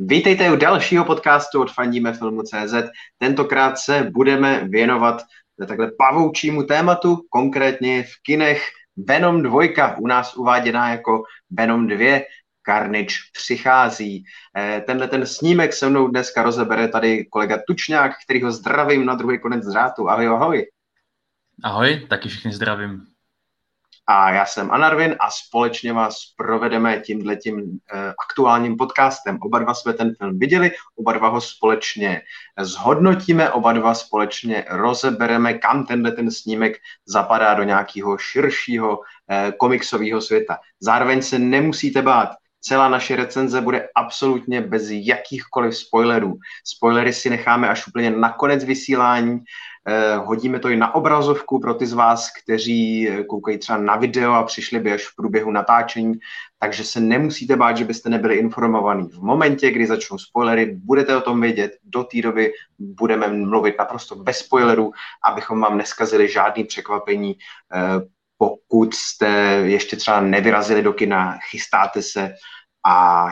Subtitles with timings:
[0.00, 2.74] Vítejte u dalšího podcastu od Fandíme filmu CZ.
[3.18, 5.22] Tentokrát se budeme věnovat
[5.68, 12.20] takhle pavoučímu tématu, konkrétně v kinech Venom 2, u nás uváděná jako Venom 2,
[12.66, 14.24] Carnage přichází.
[14.56, 19.14] Eh, tenhle ten snímek se mnou dneska rozebere tady kolega Tučňák, který ho zdravím na
[19.14, 20.10] druhý konec drátu.
[20.10, 20.66] Ahoj, ahoj.
[21.64, 23.07] Ahoj, taky všichni zdravím
[24.10, 29.38] a já jsem Anarvin a společně vás provedeme tímhle tím eh, aktuálním podcastem.
[29.40, 32.22] Oba dva jsme ten film viděli, oba dva ho společně
[32.60, 36.76] zhodnotíme, oba dva společně rozebereme, kam tenhle ten snímek
[37.06, 40.58] zapadá do nějakého širšího eh, komiksového světa.
[40.80, 42.28] Zároveň se nemusíte bát,
[42.60, 46.38] celá naše recenze bude absolutně bez jakýchkoliv spoilerů.
[46.64, 49.40] Spoilery si necháme až úplně na konec vysílání,
[49.90, 53.96] Eh, hodíme to i na obrazovku pro ty z vás, kteří eh, koukají třeba na
[53.96, 56.14] video a přišli by až v průběhu natáčení,
[56.58, 59.08] takže se nemusíte bát, že byste nebyli informovaní.
[59.08, 64.16] V momentě, kdy začnou spoilery, budete o tom vědět, do té doby budeme mluvit naprosto
[64.16, 64.92] bez spoilerů,
[65.24, 67.36] abychom vám neskazili žádný překvapení,
[67.74, 68.00] eh,
[68.38, 69.28] pokud jste
[69.64, 72.34] ještě třeba nevyrazili do kina, chystáte se
[72.86, 73.28] a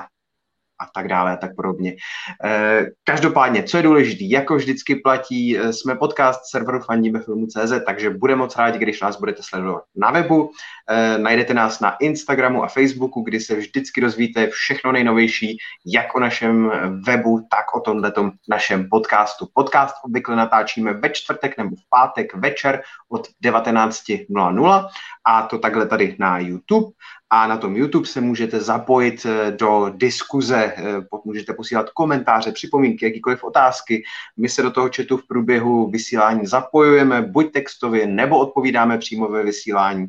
[0.80, 1.96] a tak dále a tak podobně.
[2.44, 8.10] Eh, každopádně, co je důležité, jako vždycky platí, eh, jsme podcast serveru fandíme filmu.cz, takže
[8.10, 10.50] budeme moc rádi, když nás budete sledovat na webu.
[10.90, 16.20] Eh, najdete nás na Instagramu a Facebooku, kdy se vždycky dozvíte všechno nejnovější, jak o
[16.20, 16.70] našem
[17.06, 18.12] webu, tak o tomhle
[18.48, 19.48] našem podcastu.
[19.54, 24.88] Podcast obvykle natáčíme ve čtvrtek nebo v pátek večer od 19.00
[25.26, 26.92] a to takhle tady na YouTube
[27.30, 30.82] a na tom YouTube se můžete zapojit eh, do diskuze, eh,
[31.24, 34.02] můžete posílat komentáře, připomínky, jakýkoliv otázky.
[34.36, 39.42] My se do toho chatu v průběhu vysílání zapojujeme, buď textově, nebo odpovídáme přímo ve
[39.42, 40.06] vysílání.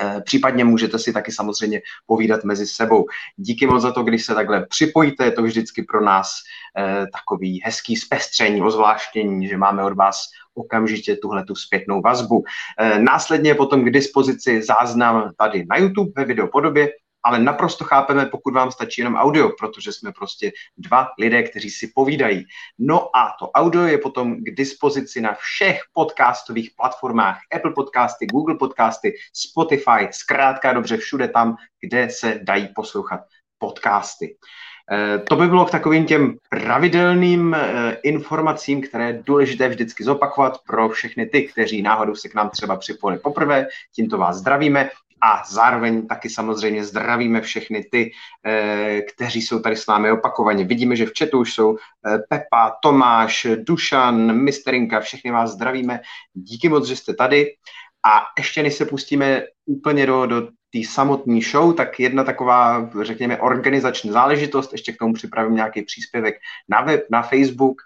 [0.00, 3.06] Eh, případně můžete si taky samozřejmě povídat mezi sebou.
[3.36, 6.30] Díky moc za to, když se takhle připojíte, je to vždycky pro nás
[7.12, 10.16] takový hezký zpestření, ozvláštění, že máme od vás
[10.54, 12.44] okamžitě tuhle tu zpětnou vazbu.
[12.78, 16.88] Eh, následně potom k dispozici záznam tady na YouTube ve videopodobě,
[17.22, 21.92] ale naprosto chápeme, pokud vám stačí jenom audio, protože jsme prostě dva lidé, kteří si
[21.94, 22.44] povídají.
[22.78, 28.54] No a to audio je potom k dispozici na všech podcastových platformách, Apple podcasty, Google
[28.54, 33.20] podcasty, Spotify, zkrátka dobře všude tam, kde se dají poslouchat
[33.58, 34.36] podcasty.
[34.92, 40.58] Eh, to by bylo k takovým těm pravidelným eh, informacím, které je důležité vždycky zopakovat
[40.66, 43.66] pro všechny ty, kteří náhodou se k nám třeba připojili poprvé.
[43.94, 44.90] Tímto vás zdravíme
[45.22, 48.10] a zároveň taky samozřejmě zdravíme všechny ty,
[48.46, 50.64] eh, kteří jsou tady s námi opakovaně.
[50.64, 51.76] Vidíme, že v chatu už jsou
[52.28, 56.00] Pepa, Tomáš, Dušan, Misterinka, všechny vás zdravíme.
[56.34, 57.46] Díky moc, že jste tady.
[58.06, 63.38] A ještě než se pustíme úplně do, do té samotné show, tak jedna taková, řekněme,
[63.38, 66.34] organizační záležitost, ještě k tomu připravím nějaký příspěvek
[66.68, 67.76] na web, na Facebook.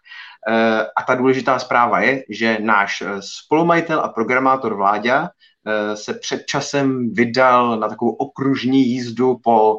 [0.49, 5.31] Eh, a ta důležitá zpráva je, že náš eh, spolumajitel a programátor Vláďa
[5.67, 9.79] eh, se před časem vydal na takovou okružní jízdu po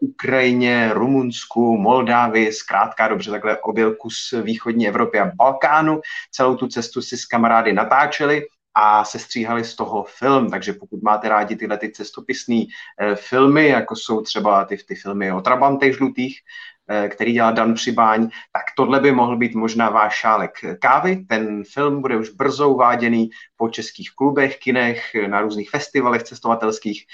[0.00, 6.00] Ukrajině, Rumunsku, Moldávii, zkrátka dobře takhle objel kus východní Evropy a Balkánu.
[6.30, 8.42] Celou tu cestu si s kamarády natáčeli
[8.78, 12.64] a sestříhali z toho film, takže pokud máte rádi tyhle ty cestopisné
[13.00, 16.40] eh, filmy, jako jsou třeba ty, ty filmy o Trabantech žlutých,
[16.88, 21.24] eh, který dělá Dan Přibáň, tak tohle by mohl být možná váš šálek kávy.
[21.28, 27.04] Ten film bude už brzo uváděný po českých klubech, kinech, na různých festivalech cestovatelských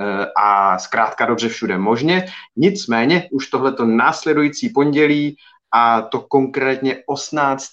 [0.00, 2.26] eh, a zkrátka dobře všude možně.
[2.56, 5.36] Nicméně už tohleto následující pondělí
[5.74, 7.66] a to konkrétně 18.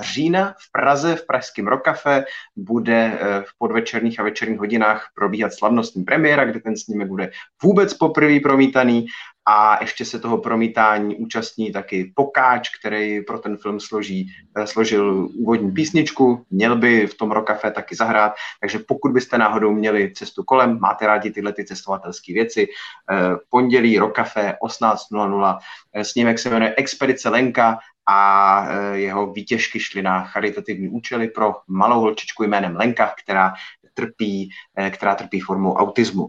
[0.00, 2.24] října v Praze, v Pražském Rokafe,
[2.56, 7.30] bude eh, v podvečerních a večerních hodinách probíhat slavnostní premiéra, kde ten snímek bude
[7.62, 9.06] vůbec poprvé promítaný
[9.46, 15.28] a ještě se toho promítání účastní taky Pokáč, který pro ten film složí, eh, složil
[15.34, 20.44] úvodní písničku, měl by v tom Rokafe taky zahrát, takže pokud byste náhodou měli cestu
[20.44, 22.68] kolem, máte rádi tyhle ty cestovatelské věci,
[23.10, 25.58] eh, pondělí Rokafe 18.00,
[25.92, 32.00] eh, snímek se jmenuje Expedice Lenka a jeho výtěžky šly na charitativní účely pro malou
[32.00, 33.52] holčičku jménem Lenka, která
[33.94, 34.50] trpí,
[34.90, 36.28] která trpí formou autismu.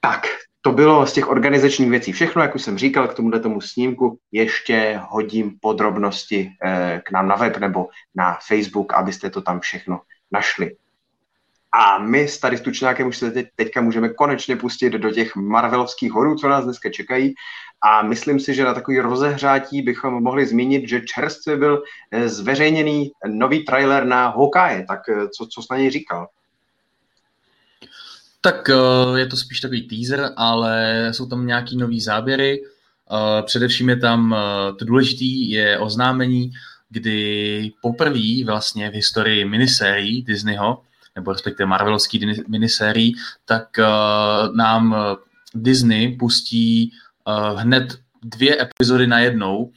[0.00, 0.26] Tak,
[0.66, 4.18] to bylo z těch organizačních věcí všechno, jak už jsem říkal, k tomuhle tomu snímku
[4.32, 10.00] ještě hodím podrobnosti eh, k nám na web nebo na Facebook, abyste to tam všechno
[10.30, 10.76] našli.
[11.72, 15.36] A my s tady s Tučnákem už se teď, teďka můžeme konečně pustit do těch
[15.36, 17.34] Marvelovských horů, co nás dneska čekají.
[17.82, 23.10] A myslím si, že na takový rozehřátí bychom mohli zmínit, že čerstvě byl eh, zveřejněný
[23.26, 24.84] nový trailer na Hawkeye.
[24.88, 26.28] Tak eh, co, co jsi na něj říkal?
[28.40, 32.62] Tak eh, je to spíš takový teaser, ale jsou tam nějaký nový záběry.
[33.46, 34.36] Především je tam,
[34.78, 36.50] to důležitý je oznámení,
[36.90, 40.82] kdy poprvé vlastně v historii minisérií Disneyho,
[41.14, 43.78] nebo respektive Marvelovský minisérií, tak
[44.56, 44.96] nám
[45.54, 46.92] Disney pustí
[47.56, 49.72] hned dvě epizody na jednou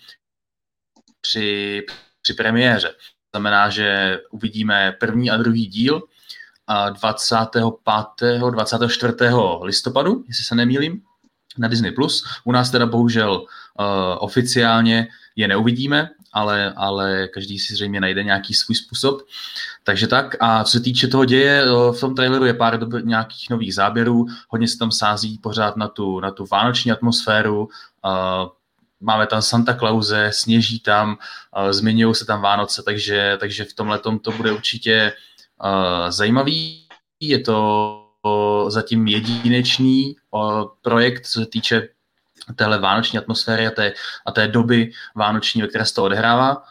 [1.21, 1.81] při,
[2.21, 2.93] při premiéře.
[3.33, 6.01] Znamená, že uvidíme první a druhý díl
[6.93, 7.63] 25.
[8.51, 9.13] 24.
[9.61, 11.01] listopadu, jestli se nemýlím,
[11.57, 11.91] na Disney+.
[11.91, 12.23] Plus.
[12.43, 13.45] U nás teda bohužel uh,
[14.19, 19.21] oficiálně je neuvidíme, ale, ale každý si zřejmě najde nějaký svůj způsob.
[19.83, 20.35] Takže tak.
[20.39, 23.75] A co se týče toho děje, uh, v tom traileru je pár dob- nějakých nových
[23.75, 27.69] záběrů, hodně se tam sází pořád na tu, na tu vánoční atmosféru, uh,
[29.01, 31.17] máme tam Santa Clause, sněží tam,
[31.57, 35.13] uh, zmiňují se tam Vánoce, takže, takže v tomhle to bude určitě
[36.09, 36.87] zajímavý.
[37.19, 38.05] Je to
[38.67, 40.15] zatím jedinečný
[40.81, 41.89] projekt, co se týče
[42.55, 43.93] téhle vánoční atmosféry a té,
[44.25, 46.63] a té doby vánoční, ve které se to odehrává.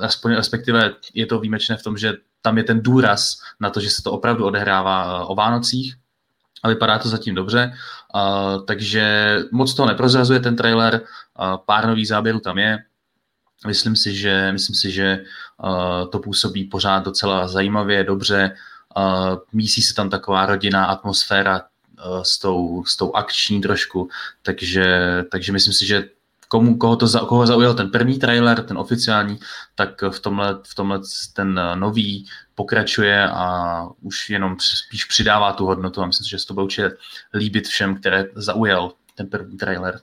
[0.00, 3.90] Aspoň, respektive je to výjimečné v tom, že tam je ten důraz na to, že
[3.90, 5.96] se to opravdu odehrává uh, o Vánocích
[6.62, 7.72] a vypadá to zatím dobře,
[8.14, 12.78] uh, takže moc to neprozrazuje ten trailer, uh, pár nových záběrů tam je,
[13.66, 15.24] myslím si, že, myslím si, že
[16.12, 18.56] to působí pořád docela zajímavě, dobře,
[19.52, 21.62] mísí se tam taková rodinná atmosféra
[22.06, 24.08] uh, s, tou, s tou akční trošku,
[24.42, 24.84] takže,
[25.30, 26.08] takže myslím si, že
[26.48, 29.38] komu, koho, to, koho zaujal ten první trailer, ten oficiální,
[29.74, 31.00] tak v tomhle, v tomhle
[31.32, 36.02] ten nový pokračuje a už jenom spíš přidává tu hodnotu.
[36.02, 36.96] A myslím si, že se to bude určitě
[37.34, 40.00] líbit všem, které zaujal ten první trailer.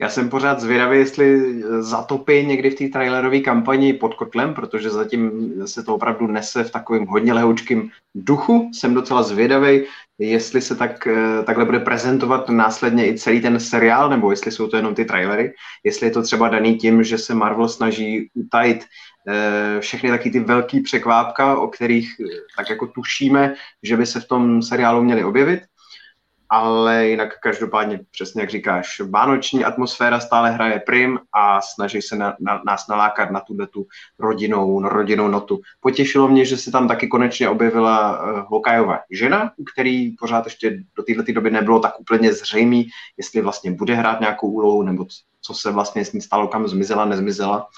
[0.00, 5.52] Já jsem pořád zvědavý, jestli zatopí někdy v té trailerové kampani pod kotlem, protože zatím
[5.66, 8.70] se to opravdu nese v takovém hodně lehoučkým duchu.
[8.74, 9.84] Jsem docela zvědavý,
[10.18, 14.68] jestli se tak, eh, takhle bude prezentovat následně i celý ten seriál, nebo jestli jsou
[14.68, 15.52] to jenom ty trailery,
[15.84, 18.84] jestli je to třeba daný tím, že se Marvel snaží utajit
[19.28, 22.24] eh, všechny taky ty velký překvápka, o kterých eh,
[22.56, 25.60] tak jako tušíme, že by se v tom seriálu měly objevit,
[26.50, 32.36] ale jinak každopádně, přesně jak říkáš, vánoční atmosféra stále hraje prim a snaží se na,
[32.40, 33.86] na, nás nalákat na tuhle tu
[34.18, 35.60] rodinou, rodinou notu.
[35.80, 41.02] Potěšilo mě, že se tam taky konečně objevila uh, Hokajová žena, který pořád ještě do
[41.02, 45.06] této doby nebylo tak úplně zřejmý, jestli vlastně bude hrát nějakou úlohu, nebo
[45.42, 47.68] co se vlastně s ní stalo, kam zmizela, nezmizela.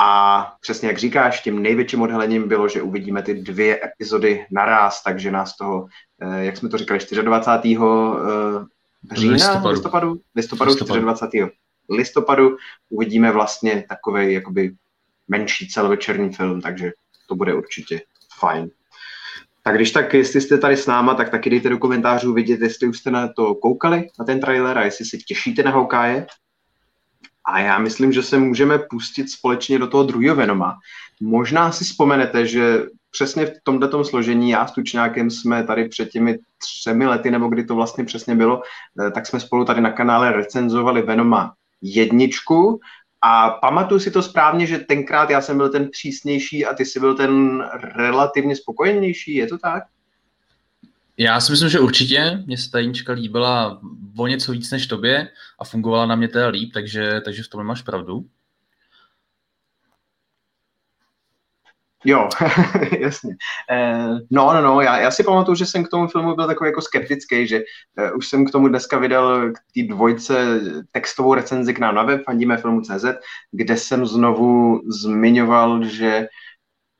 [0.00, 5.30] A přesně jak říkáš, tím největším odhalením bylo, že uvidíme ty dvě epizody naraz, takže
[5.30, 5.86] nás toho,
[6.22, 8.18] eh, jak jsme to říkali, 24.
[9.12, 11.00] Eh, října, listopadu, listopadu, listopadu, listopadu.
[11.00, 11.50] 24.
[11.90, 12.56] listopadu
[12.88, 14.74] uvidíme vlastně takový jakoby
[15.28, 16.92] menší celovečerní film, takže
[17.28, 18.00] to bude určitě
[18.40, 18.70] fajn.
[19.62, 22.88] Tak když tak, jestli jste tady s náma, tak taky dejte do komentářů vidět, jestli
[22.88, 26.26] už jste na to koukali, na ten trailer a jestli se těšíte na Hawkeye.
[27.48, 30.78] A já myslím, že se můžeme pustit společně do toho druhého Venoma.
[31.20, 36.38] Možná si vzpomenete, že přesně v tomto složení já s Tučňákem jsme tady před těmi
[36.58, 38.62] třemi lety, nebo kdy to vlastně přesně bylo,
[39.06, 42.80] eh, tak jsme spolu tady na kanále recenzovali Venoma jedničku
[43.22, 47.00] a pamatuju si to správně, že tenkrát já jsem byl ten přísnější a ty jsi
[47.00, 49.82] byl ten relativně spokojenější, je to tak?
[51.18, 52.42] Já si myslím, že určitě.
[52.46, 53.80] Mně se ta jíčka líbila
[54.18, 55.28] o něco víc než tobě
[55.58, 58.24] a fungovala na mě teda líp, takže, takže v tom máš pravdu.
[62.04, 62.28] Jo,
[63.00, 63.36] jasně.
[63.70, 66.68] Eh, no, no, no, já, já si pamatuju, že jsem k tomu filmu byl takový
[66.68, 67.62] jako skeptický, že
[68.10, 70.60] uh, už jsem k tomu dneska vydal k té dvojce
[70.92, 73.04] textovou recenzi k nám na web, fandíme filmu CZ,
[73.50, 76.28] kde jsem znovu zmiňoval, že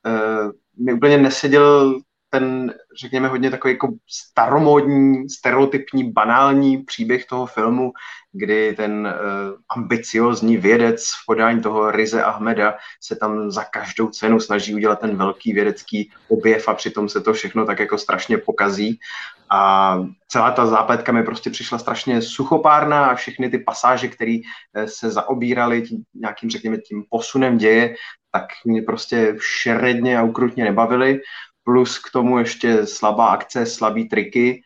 [0.06, 0.52] uh,
[0.84, 7.92] mi úplně neseděl ten, řekněme, hodně takový jako staromódní, stereotypní, banální příběh toho filmu,
[8.32, 14.40] kdy ten uh, ambiciozní vědec v podání toho Rize Ahmeda se tam za každou cenu
[14.40, 18.98] snaží udělat ten velký vědecký objev a přitom se to všechno tak jako strašně pokazí.
[19.50, 24.38] A celá ta zápletka mi prostě přišla strašně suchopárná a všechny ty pasáže, které
[24.74, 27.94] eh, se zaobíraly tím, nějakým, řekněme, tím posunem děje,
[28.32, 31.20] tak mě prostě šeredně a ukrutně nebavily
[31.68, 34.62] plus k tomu ještě slabá akce, slabý triky.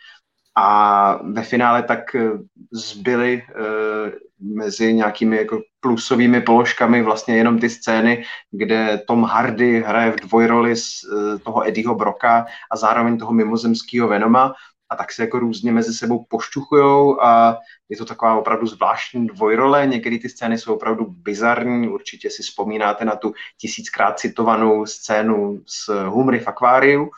[0.57, 2.31] A ve finále tak eh,
[2.73, 4.13] zbyly uh,
[4.57, 10.77] mezi nějakými jako plusovými položkami vlastně jenom ty scény, kde Tom Hardy hraje v dvojroli
[10.77, 14.55] z uh, toho Eddieho Broka a zároveň toho mimozemského Venoma
[14.93, 17.59] a tak se jako různě mezi sebou pošťuchujou a
[17.89, 23.05] je to taková opravdu zvláštní dvojrole, některé ty scény jsou opravdu bizarní, určitě si vzpomínáte
[23.05, 27.11] na tu tisíckrát citovanou scénu z Humry v akváriu.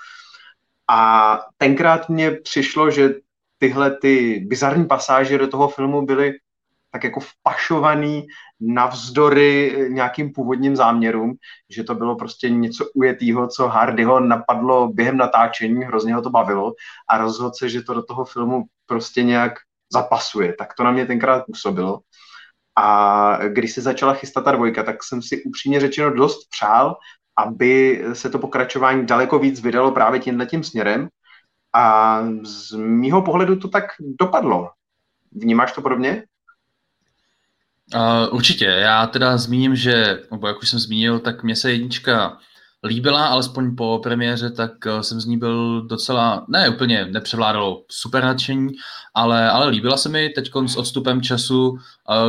[0.89, 3.15] A tenkrát mně přišlo, že
[3.59, 6.33] tyhle ty bizarní pasáže do toho filmu byly
[6.95, 8.27] tak jako vpašovaný
[8.61, 11.35] navzdory nějakým původním záměrům,
[11.71, 16.73] že to bylo prostě něco ujetýho, co Hardyho napadlo během natáčení, hrozně ho to bavilo
[17.11, 19.53] a rozhodl se, že to do toho filmu prostě nějak
[19.93, 20.55] zapasuje.
[20.59, 22.01] Tak to na mě tenkrát působilo.
[22.79, 26.97] A když se začala chystat ta dvojka, tak jsem si upřímně řečeno dost přál,
[27.39, 31.09] aby se to pokračování daleko víc vydalo právě tímhle tím směrem.
[31.75, 34.71] A z mýho pohledu to tak dopadlo.
[35.33, 36.25] Vnímáš to podobně?
[37.95, 38.65] Uh, určitě.
[38.65, 42.39] Já teda zmíním, že, nebo jak už jsem zmínil, tak mě se jednička
[42.85, 48.25] líbila, alespoň po premiéře, tak uh, jsem z ní byl docela, ne úplně nepřevládalo super
[48.25, 48.73] nadšení,
[49.15, 50.29] ale, ale líbila se mi.
[50.29, 51.79] Teď s odstupem času uh,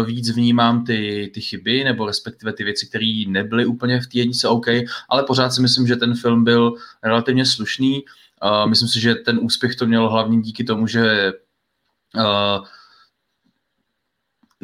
[0.06, 4.48] víc vnímám ty, ty chyby, nebo respektive ty věci, které nebyly úplně v té jednice
[4.48, 4.68] OK,
[5.10, 8.04] ale pořád si myslím, že ten film byl relativně slušný.
[8.44, 11.34] Uh, myslím si, že ten úspěch to mělo hlavně díky tomu, že
[12.16, 12.66] uh,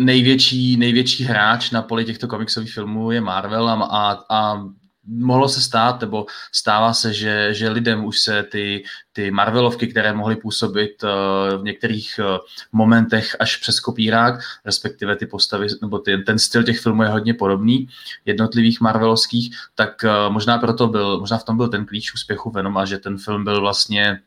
[0.06, 4.64] největší, největší hráč na poli těchto komiksových filmů je Marvel a, a, a
[5.08, 10.14] mohlo se stát, nebo stává se, že, že lidem už se ty, ty Marvelovky, které
[10.14, 11.10] mohly působit uh,
[11.62, 12.38] v některých uh,
[12.72, 17.34] momentech až přes kopírák, respektive ty postavy, nebo ty, ten styl těch filmů je hodně
[17.34, 17.88] podobný,
[18.26, 22.86] jednotlivých Marvelovských, tak uh, možná proto byl, možná v tom byl ten klíč úspěchu Venoma,
[22.86, 24.20] že ten film byl vlastně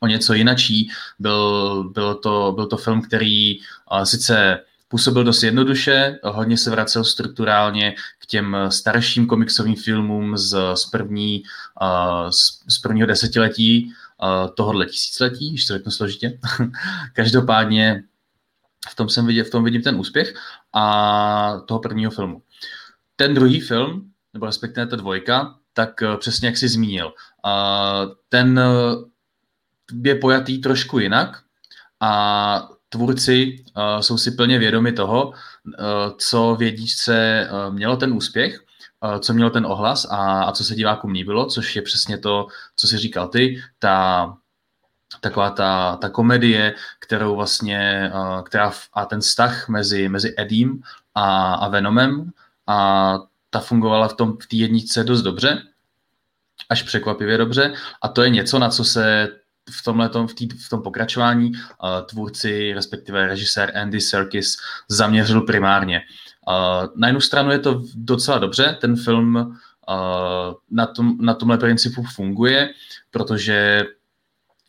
[0.00, 0.90] o něco jinačí.
[1.18, 3.58] Byl, byl, to, byl to film, který
[4.04, 4.60] sice
[4.96, 11.42] působil dost jednoduše, hodně se vracel strukturálně k těm starším komiksovým filmům z, z, první,
[11.82, 16.38] uh, z, z prvního desetiletí uh, tohohle tisíciletí, když to řeknu složitě.
[17.12, 18.02] Každopádně
[18.90, 20.34] v tom, jsem viděl, v tom vidím ten úspěch
[20.72, 22.42] a toho prvního filmu.
[23.16, 27.12] Ten druhý film, nebo respektive ta dvojka, tak přesně jak jsi zmínil,
[28.28, 28.60] ten
[30.02, 31.42] je pojatý trošku jinak
[32.00, 35.34] a tvůrci uh, jsou si plně vědomi toho, uh,
[36.18, 38.60] co vědíčce uh, mělo ten úspěch,
[39.04, 42.46] uh, co mělo ten ohlas a, a co se divákům líbilo, což je přesně to,
[42.76, 44.36] co si říkal ty, ta
[45.20, 50.80] taková ta, ta komedie, kterou vlastně, uh, která a ten vztah mezi, mezi Eddiem
[51.14, 52.30] a, a Venomem
[52.66, 53.18] a
[53.50, 55.62] ta fungovala v tom v té jedničce dost dobře,
[56.68, 57.74] až překvapivě dobře.
[58.02, 59.28] A to je něco, na co se
[59.70, 61.58] v, tomhletom, v, tý, v tom pokračování uh,
[62.06, 64.56] tvůrci, respektive režisér Andy Serkis
[64.88, 66.02] zaměřil primárně.
[66.48, 71.58] Uh, na jednu stranu je to docela dobře, ten film uh, na, tom, na tomhle
[71.58, 72.70] principu funguje,
[73.10, 73.84] protože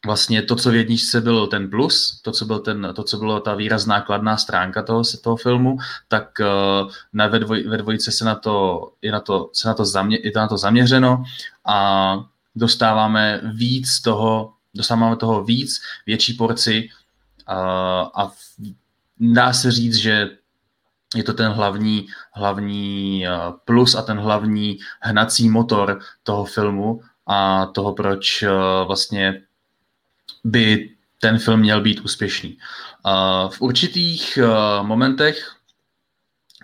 [0.05, 3.39] vlastně to, co v jedničce byl ten plus, to, co, byl ten, to, co bylo
[3.39, 5.77] ta výrazná kladná stránka toho, toho filmu,
[6.07, 6.41] tak
[7.13, 10.19] na, ve, dvoj, ve dvojice se na to, je na to, se na to, zamě,
[10.23, 11.23] je to na to zaměřeno
[11.65, 12.17] a
[12.55, 16.89] dostáváme víc toho, dostáváme toho víc, větší porci
[17.47, 17.55] a,
[18.01, 18.31] a
[19.19, 20.29] dá se říct, že
[21.15, 23.25] je to ten hlavní, hlavní
[23.65, 28.43] plus a ten hlavní hnací motor toho filmu a toho, proč
[28.87, 29.41] vlastně
[30.43, 32.57] by ten film měl být úspěšný.
[33.49, 34.39] V určitých
[34.81, 35.51] momentech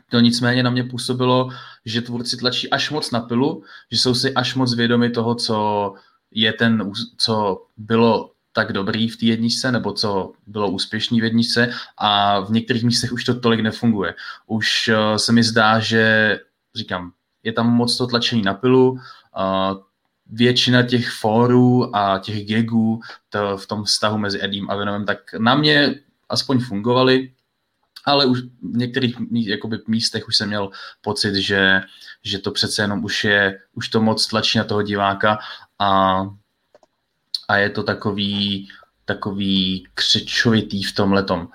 [0.09, 1.49] to nicméně na mě působilo,
[1.85, 5.93] že tvůrci tlačí až moc na pilu, že jsou si až moc vědomi toho, co
[6.33, 11.73] je ten, co bylo tak dobrý v té jedničce, nebo co bylo úspěšný v jedničce
[11.97, 14.15] a v některých místech už to tolik nefunguje.
[14.47, 16.39] Už uh, se mi zdá, že,
[16.75, 17.11] říkám,
[17.43, 18.99] je tam moc to tlačení na pilu, uh,
[20.27, 25.19] většina těch fórů a těch gagů to v tom vztahu mezi Eddiem a Venomem, tak
[25.37, 25.95] na mě
[26.29, 27.31] aspoň fungovaly,
[28.05, 30.69] ale už v některých jakoby, místech už jsem měl
[31.01, 31.81] pocit, že,
[32.23, 35.39] že to přece jenom už je, už to moc tlačí na toho diváka
[35.83, 36.21] a,
[37.47, 38.69] a je to takový,
[39.05, 41.47] takový křečovitý v tom letom.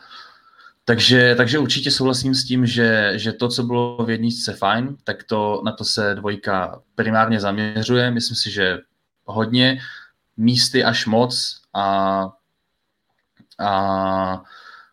[0.84, 5.24] Takže, takže určitě souhlasím s tím, že, že to, co bylo v jedničce fajn, tak
[5.24, 8.10] to, na to se dvojka primárně zaměřuje.
[8.10, 8.78] Myslím si, že
[9.24, 9.80] hodně
[10.36, 12.28] místy až moc a,
[13.60, 14.42] a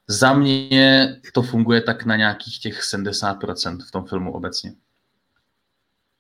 [0.07, 4.73] za mě to funguje tak na nějakých těch 70% v tom filmu obecně.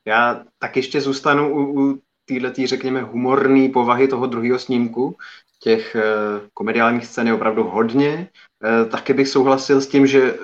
[0.05, 5.17] Já tak ještě zůstanu u, u této, řekněme, humorné povahy toho druhého snímku.
[5.59, 6.03] Těch e,
[6.53, 8.29] komediálních scén je opravdu hodně.
[8.63, 10.35] E, taky bych souhlasil s tím, že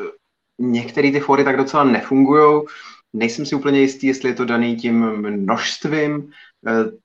[0.59, 2.61] některé ty fóry tak docela nefungují.
[3.13, 6.31] Nejsem si úplně jistý, jestli je to daný tím množstvím,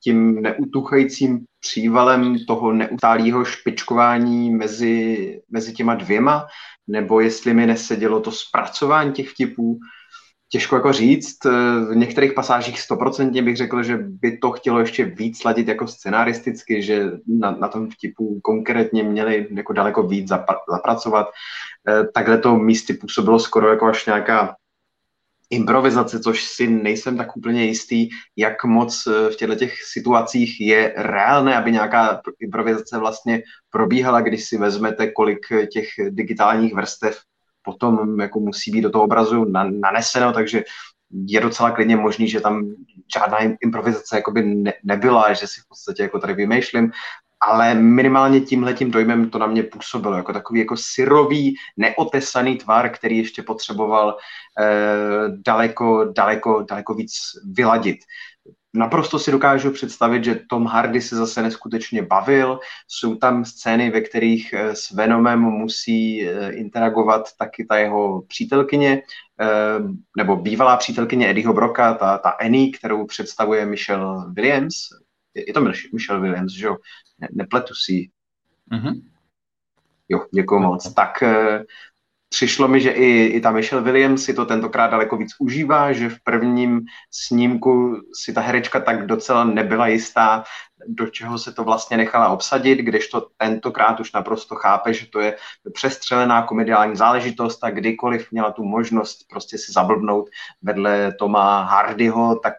[0.01, 6.47] tím neutuchajícím přívalem toho neutálého špičkování mezi, mezi těma dvěma,
[6.87, 9.79] nebo jestli mi nesedělo to zpracování těch vtipů.
[10.49, 11.45] Těžko jako říct,
[11.91, 16.83] v některých pasážích stoprocentně bych řekl, že by to chtělo ještě víc sladit jako scenaristicky,
[16.83, 20.29] že na, na tom vtipu konkrétně měli jako daleko víc
[20.69, 21.27] zapracovat.
[22.15, 24.57] Takhle to místy působilo skoro jako až nějaká
[25.51, 30.95] improvizace, což si nejsem tak úplně jistý, jak moc eh, v těchto těch situacích je
[30.97, 37.19] reálné, aby nějaká improvizace vlastně probíhala, když si vezmete, kolik těch digitálních vrstev
[37.67, 40.65] potom jako musí být do toho obrazu naneseno, takže
[41.11, 42.75] je docela klidně možný, že tam
[43.15, 46.91] žádná improvizace jakoby ne, nebyla, že si v podstatě jako tady vymýšlím,
[47.41, 53.19] ale minimálně tímhletím dojmem to na mě působilo, jako takový jako syrový, neotesaný tvar, který
[53.19, 54.17] ještě potřeboval
[54.61, 57.13] eh, daleko, daleko, daleko víc
[57.53, 57.99] vyladit.
[58.77, 62.61] Naprosto si dokážu představit, že Tom Hardy se zase neskutečně bavil.
[62.89, 69.03] Jsou tam scény, ve kterých eh, s Venomem musí eh, interagovat taky ta jeho přítelkyně,
[69.41, 69.47] eh,
[70.17, 74.75] nebo bývalá přítelkyně Eddieho Broka, ta, ta Annie, kterou představuje Michelle Williams.
[75.35, 75.61] Je to
[75.93, 76.77] Michelle Williams, že jo?
[77.19, 78.11] Ne, nepletu si.
[78.73, 79.03] Mm-hmm.
[80.09, 80.95] Jo, děkuji moc.
[80.95, 81.23] Tak
[82.29, 86.09] přišlo mi, že i, i ta Michelle Williams si to tentokrát daleko víc užívá, že
[86.09, 86.81] v prvním
[87.11, 90.45] snímku si ta herečka tak docela nebyla jistá,
[90.89, 95.37] do čeho se to vlastně nechala obsadit, kdežto tentokrát už naprosto chápe, že to je
[95.73, 100.29] přestřelená komediální záležitost a kdykoliv měla tu možnost prostě si zablbnout
[100.63, 102.55] vedle Toma Hardyho, tak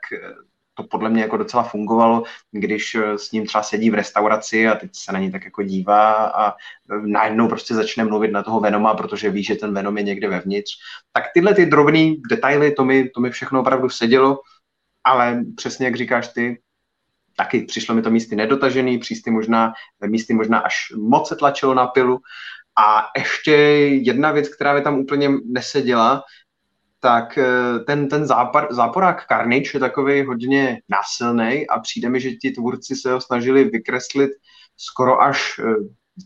[0.77, 4.75] to podle mě jako docela fungovalo, když eh, s ním třeba sedí v restauraci a
[4.75, 6.55] teď se na ní tak jako dívá a eh,
[7.05, 10.71] najednou prostě začne mluvit na toho Venoma, protože ví, že ten Venom je někde vevnitř.
[11.13, 14.39] Tak tyhle ty drobné detaily, to mi, to mi všechno opravdu sedělo,
[15.03, 16.61] ale přesně jak říkáš ty,
[17.35, 19.73] taky přišlo mi to místy nedotažený, přísty možná,
[20.07, 22.19] místy možná až moc se tlačilo na pilu.
[22.77, 23.51] A ještě
[24.01, 26.23] jedna věc, která mi tam úplně neseděla,
[26.99, 32.31] tak eh, ten, ten zápor, záporák Carnage je takový hodně násilný a přijde mi, že
[32.31, 34.31] ti tvůrci se ho snažili vykreslit
[34.77, 35.63] skoro až eh,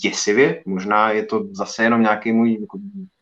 [0.01, 0.63] děsivě.
[0.65, 2.77] Možná je to zase jenom nějaký můj jako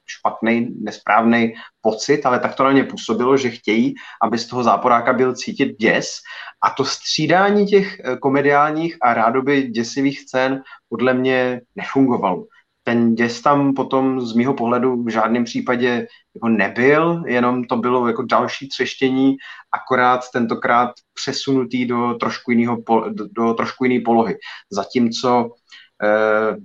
[0.06, 5.14] špatný, nesprávný pocit, ale tak to na mě působilo, že chtějí, aby z toho záporáka
[5.14, 6.20] byl cítit děs
[6.62, 12.46] a to střídání těch eh, komediálních a rádoby děsivých scén podle mě nefungovalo
[12.90, 18.08] ten děs tam potom z mýho pohledu v žádném případě jako nebyl, jenom to bylo
[18.08, 19.38] jako další třeštění,
[19.72, 22.78] akorát tentokrát přesunutý do trošku, jinýho,
[23.10, 24.38] do, do trošku jiný polohy.
[24.72, 25.50] Zatímco
[26.04, 26.56] eh,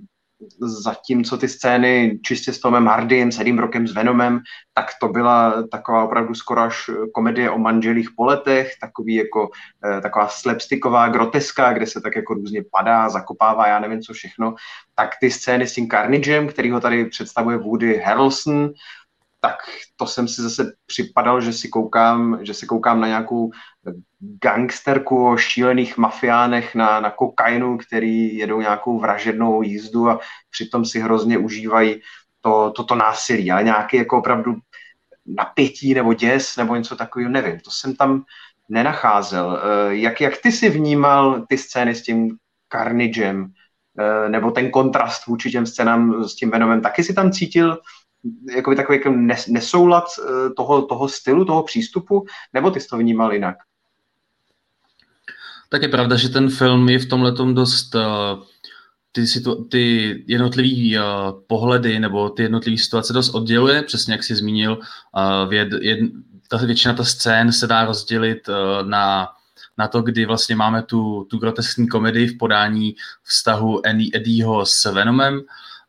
[0.59, 4.39] zatímco ty scény čistě s Tomem Hardym, s Eddie Rockem, s Venomem,
[4.73, 9.49] tak to byla taková opravdu skoro až komedie o manželích po letech, takový jako,
[9.85, 14.55] eh, taková slapsticková groteska, kde se tak jako různě padá, zakopává, já nevím co všechno,
[14.95, 18.69] tak ty scény s tím Carnagem, který ho tady představuje Woody Harrelson,
[19.45, 19.57] tak
[19.95, 23.51] to jsem si zase připadal, že si koukám, že si koukám na nějakou
[24.43, 30.99] gangsterku o šílených mafiánech na, na kokainu, který jedou nějakou vražednou jízdu a přitom si
[30.99, 32.01] hrozně užívají
[32.41, 34.55] to, toto násilí, ale nějaký jako opravdu
[35.25, 38.23] napětí nebo děs nebo něco takového, nevím, to jsem tam
[38.69, 39.61] nenacházel.
[39.61, 42.37] Eh, jak, jak ty si vnímal ty scény s tím
[42.71, 43.47] Carnagem,
[43.99, 47.77] eh, nebo ten kontrast vůči těm scénám s tím Venomem, taky si tam cítil
[48.55, 49.11] jakoby takový jako
[49.47, 53.55] nesoulad eh, toho, toho stylu, toho přístupu, nebo ty jsi to vnímal jinak?
[55.69, 58.01] Tak je pravda, že ten film je v tomhle dost uh,
[59.11, 61.05] ty, situ- ty jednotlivé uh,
[61.47, 65.99] pohledy nebo ty jednotlivé situace dost odděluje, přesně jak jsi zmínil, uh, věd, jed,
[66.49, 69.27] ta většina ta scén se dá rozdělit uh, na
[69.77, 73.81] na to, kdy vlastně máme tu, tu groteskní komedii v podání vztahu
[74.13, 75.41] Eddieho s Venomem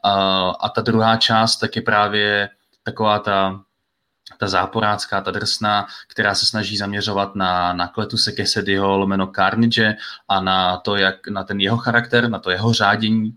[0.06, 2.48] a, a ta druhá část tak je právě
[2.82, 3.60] taková ta
[4.38, 9.96] ta záporácká, ta drsná, která se snaží zaměřovat na, na Kletuse Cassidyho, lomeno Carnage
[10.28, 13.36] a na to, jak na ten jeho charakter, na to jeho řádění.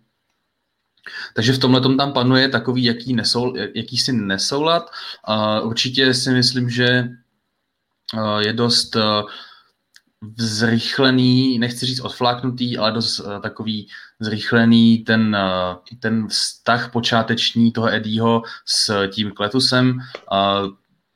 [1.34, 4.92] Takže v tomhle tam panuje takový jaký nesoul, jakýsi nesoulad.
[5.62, 7.10] Určitě si myslím, že
[8.40, 8.98] je dost
[10.38, 13.88] zrychlený, nechci říct odfláknutý, ale dost uh, takový
[14.20, 20.00] zrychlený ten, uh, ten vztah počáteční toho Eddieho s tím Kletusem.
[20.32, 20.70] Uh,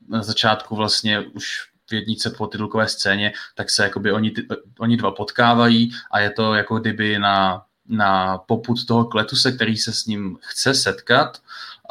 [0.09, 1.47] na začátku vlastně už
[1.89, 4.33] v jednice po titulkové scéně, tak se jakoby oni,
[4.79, 9.93] oni dva potkávají a je to jako kdyby na, na poput toho Kletuse, který se
[9.93, 11.41] s ním chce setkat.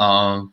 [0.01, 0.47] Uh,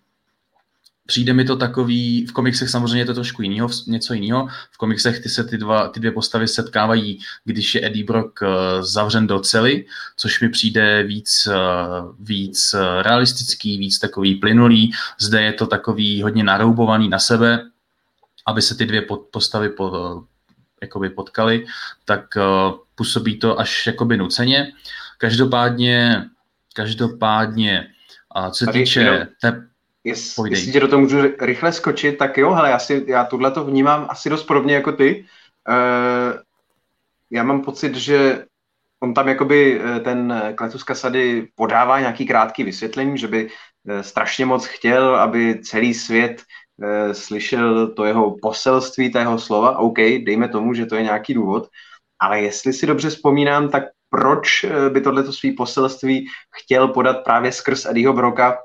[1.10, 4.48] přijde mi to takový, v komiksech samozřejmě je to trošku jinýho, něco jiného.
[4.72, 8.48] V komiksech ty se ty, dva, ty dvě postavy setkávají, když je Eddie Brock uh,
[8.82, 9.86] zavřen do cely,
[10.18, 14.92] což mi přijde víc, uh, víc uh, realistický, víc takový plynulý.
[15.20, 17.66] Zde je to takový hodně naroubovaný na sebe
[18.48, 20.24] aby se ty dvě postavy po,
[20.82, 21.66] jakoby potkaly,
[22.06, 22.38] tak
[22.96, 24.72] působí to až jakoby nuceně.
[25.18, 26.26] Každopádně,
[26.74, 27.88] každopádně,
[28.38, 29.28] uh, co se týče...
[30.04, 33.52] Jest, jestli tě do toho můžu rychle skočit, tak jo, hele, já, si, já tuhle
[33.52, 35.26] to vnímám asi dost podobně jako ty.
[35.70, 36.40] Uh,
[37.32, 38.46] já mám pocit, že
[39.00, 43.50] on tam jakoby ten Kletus Kasady podává nějaký krátký vysvětlení, že by
[44.02, 46.42] strašně moc chtěl, aby celý svět
[46.84, 51.34] Eh, slyšel to jeho poselství, ta jeho slova, OK, dejme tomu, že to je nějaký
[51.34, 51.68] důvod,
[52.20, 57.52] ale jestli si dobře vzpomínám, tak proč eh, by tohleto svý poselství chtěl podat právě
[57.52, 58.58] skrz Eddieho Broka,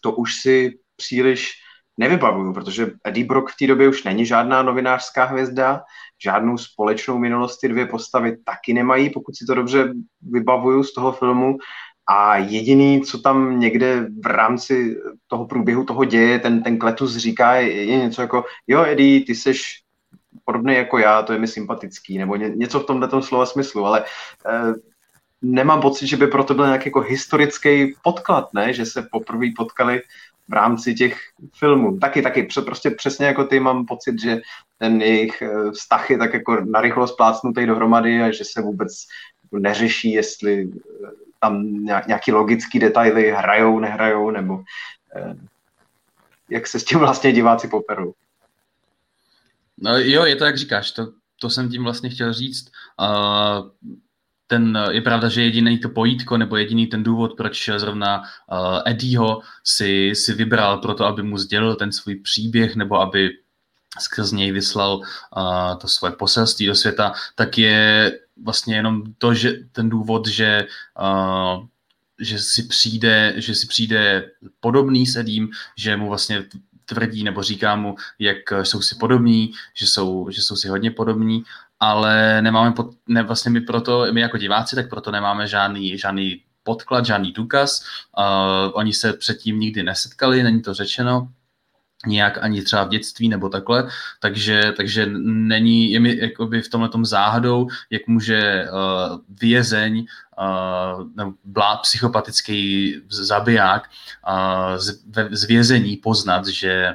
[0.00, 1.50] to už si příliš
[1.98, 5.82] nevybavuju, protože Eddie Brock v té době už není žádná novinářská hvězda,
[6.22, 11.12] žádnou společnou minulost ty dvě postavy taky nemají, pokud si to dobře vybavuju z toho
[11.12, 11.56] filmu.
[12.10, 17.54] A jediný, co tam někde v rámci toho průběhu toho děje, ten, ten kletus říká,
[17.54, 19.62] je, je něco jako, jo Eddie, ty seš
[20.44, 24.04] podobný jako já, to je mi sympatický, nebo ně, něco v tomhle slova smyslu, ale
[24.46, 24.72] eh,
[25.42, 28.72] nemám pocit, že by proto byl nějaký jako historický podklad, ne?
[28.72, 30.02] že se poprvé potkali
[30.48, 31.18] v rámci těch
[31.58, 31.98] filmů.
[31.98, 34.40] Taky, taky, prostě přesně jako ty mám pocit, že
[34.78, 39.06] ten jejich eh, vztah je tak jako narychlo splácnutý dohromady a že se vůbec
[39.52, 44.62] neřeší, jestli eh, tam nějaký logický detaily hrajou, nehrajou, nebo
[45.16, 45.36] eh,
[46.50, 48.14] jak se s tím vlastně diváci poperou.
[49.78, 52.72] No jo, je to jak říkáš, to, to jsem tím vlastně chtěl říct.
[53.00, 53.70] Uh,
[54.48, 59.40] ten, je pravda, že jediný to pojítko nebo jediný ten důvod, proč zrovna uh, Eddieho
[59.64, 63.30] si, si vybral pro to, aby mu sdělil ten svůj příběh nebo aby
[64.00, 68.12] skrz něj vyslal uh, to svoje poselství do světa, tak je
[68.44, 70.66] vlastně jenom to, že ten důvod, že
[71.00, 71.66] uh,
[72.20, 74.30] že si přijde, že si přijde
[74.60, 76.44] podobný s Edím, že mu vlastně
[76.84, 81.44] tvrdí nebo říká mu, jak jsou si podobní, že jsou, že jsou si hodně podobní,
[81.80, 86.42] ale nemáme, pod, ne, vlastně my proto, my jako diváci, tak proto nemáme žádný, žádný
[86.62, 87.82] podklad, žádný důkaz.
[88.18, 91.28] Uh, oni se předtím nikdy nesetkali, není to řečeno,
[92.06, 93.88] nějak ani třeba v dětství nebo takhle,
[94.20, 100.06] takže, takže není, je mi jakoby v tomhle záhadou, jak může uh, vězeň
[100.38, 103.90] uh, nebo blá, psychopatický zabiják
[104.28, 106.94] uh, z, ve, z vězení poznat, že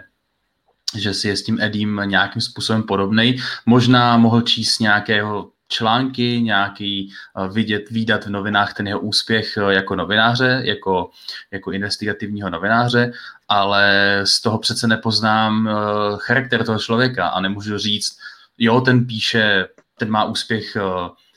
[0.96, 3.38] že si je s tím Edim nějakým způsobem podobný.
[3.66, 9.70] Možná mohl číst nějakého články, nějaký uh, vidět, výdat v novinách ten jeho úspěch uh,
[9.70, 11.10] jako novináře, jako,
[11.52, 13.12] jako investigativního novináře,
[13.50, 15.74] ale z toho přece nepoznám uh,
[16.20, 18.18] charakter toho člověka a nemůžu říct,
[18.58, 20.78] jo, ten píše, ten má úspěch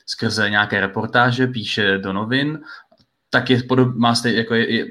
[0.05, 2.59] skrze nějaké reportáže, píše do novin,
[3.29, 4.85] tak je podob, má stej, jako je, je,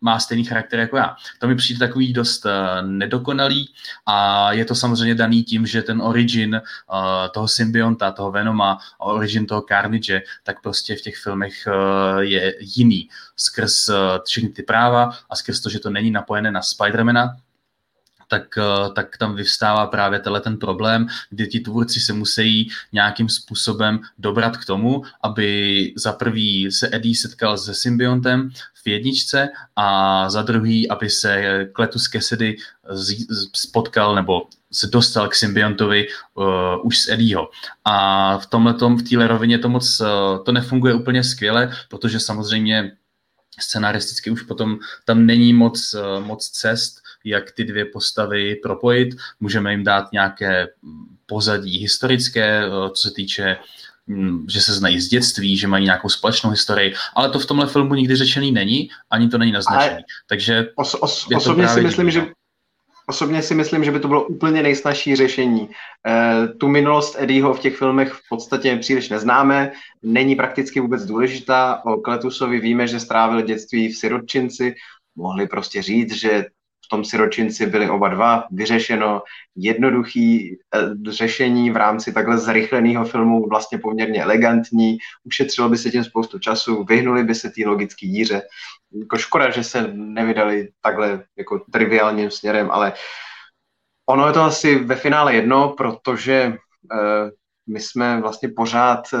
[0.00, 1.16] má stejný charakter jako já.
[1.38, 2.52] To mi přijde takový dost uh,
[2.88, 3.68] nedokonalý
[4.06, 6.98] a je to samozřejmě daný tím, že ten origin uh,
[7.34, 13.08] toho symbionta, toho Venoma origin toho Carnage, tak prostě v těch filmech uh, je jiný.
[13.36, 13.90] Skrz
[14.24, 17.36] všechny ty práva a skrz to, že to není napojené na Spidermana,
[18.28, 23.28] tak, eh, tak tam vyvstává právě tenhle ten problém, kdy ti tvůrci se musí nějakým
[23.28, 28.50] způsobem dobrat k tomu, aby za prvý se Eddie setkal se symbiontem
[28.84, 32.56] v jedničce a za druhý, aby se Kletus Cassidy
[33.54, 36.44] spotkal nebo se dostal k symbiontovi uh,
[36.82, 37.50] už z Eddieho.
[37.84, 40.06] A v tomhle v téhle rovině to moc uh,
[40.44, 42.92] to nefunguje úplně skvěle, protože samozřejmě
[43.60, 49.16] scenaristicky už potom tam není moc, uh, moc cest, jak ty dvě postavy propojit.
[49.40, 50.68] Můžeme jim dát nějaké
[51.26, 53.56] pozadí historické, eh, co se týče
[54.08, 57.66] hm, že se znají z dětství, že mají nějakou společnou historii, ale to v tomhle
[57.66, 60.02] filmu nikdy řečený není, ani to není naznačený.
[60.28, 62.26] Takže os, os, osobně si myslím, že
[63.08, 65.68] Osobně si myslím, že by to bylo úplně nejsnažší řešení.
[66.06, 71.82] E, tu minulost Eddieho v těch filmech v podstatě příliš neznáme, není prakticky vůbec důležitá.
[71.84, 74.74] O Kletusovi víme, že strávil dětství v sirotčinci,
[75.16, 76.44] mohli prostě říct, že
[76.86, 79.22] v tom siročinci byli oba dva, vyřešeno
[79.56, 86.04] jednoduchý eh, řešení v rámci takhle zrychleného filmu, vlastně poměrně elegantní, ušetřilo by se tím
[86.04, 88.42] spoustu času, vyhnuli by se té logické díře.
[89.00, 92.92] Jako škoda, že se nevydali takhle jako triviálním směrem, ale
[94.08, 96.52] ono je to asi ve finále jedno, protože
[96.92, 97.30] eh,
[97.66, 99.18] my jsme vlastně pořád eh,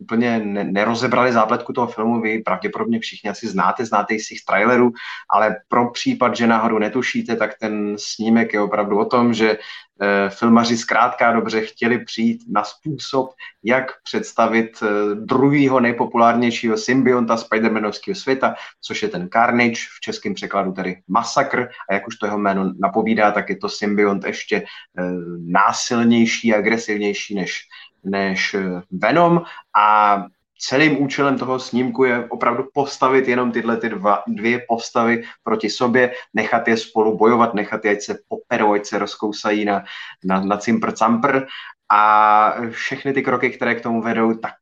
[0.00, 4.92] úplně nerozebrali zápletku toho filmu, vy pravděpodobně všichni asi znáte, znáte z těch trailerů,
[5.30, 9.58] ale pro případ, že náhodou netušíte, tak ten snímek je opravdu o tom, že
[10.00, 13.30] eh, filmaři zkrátka dobře chtěli přijít na způsob,
[13.64, 20.72] jak představit eh, druhýho nejpopulárnějšího symbionta Spider-Manovského světa, což je ten Carnage, v českém překladu
[20.72, 25.02] tedy Masakr, a jak už to jeho jméno napovídá, tak je to symbiont ještě eh,
[25.44, 27.60] násilnější, agresivnější než
[28.04, 29.42] než eh, Venom
[29.76, 30.16] a
[30.60, 36.12] celým účelem toho snímku je opravdu postavit jenom tyhle ty dva, dvě postavy proti sobě,
[36.34, 39.84] nechat je spolu bojovat, nechat je, ať se poperou, ať se rozkousají na,
[40.24, 41.46] na, na cimpr campr
[41.90, 44.52] a všechny ty kroky, které k tomu vedou, tak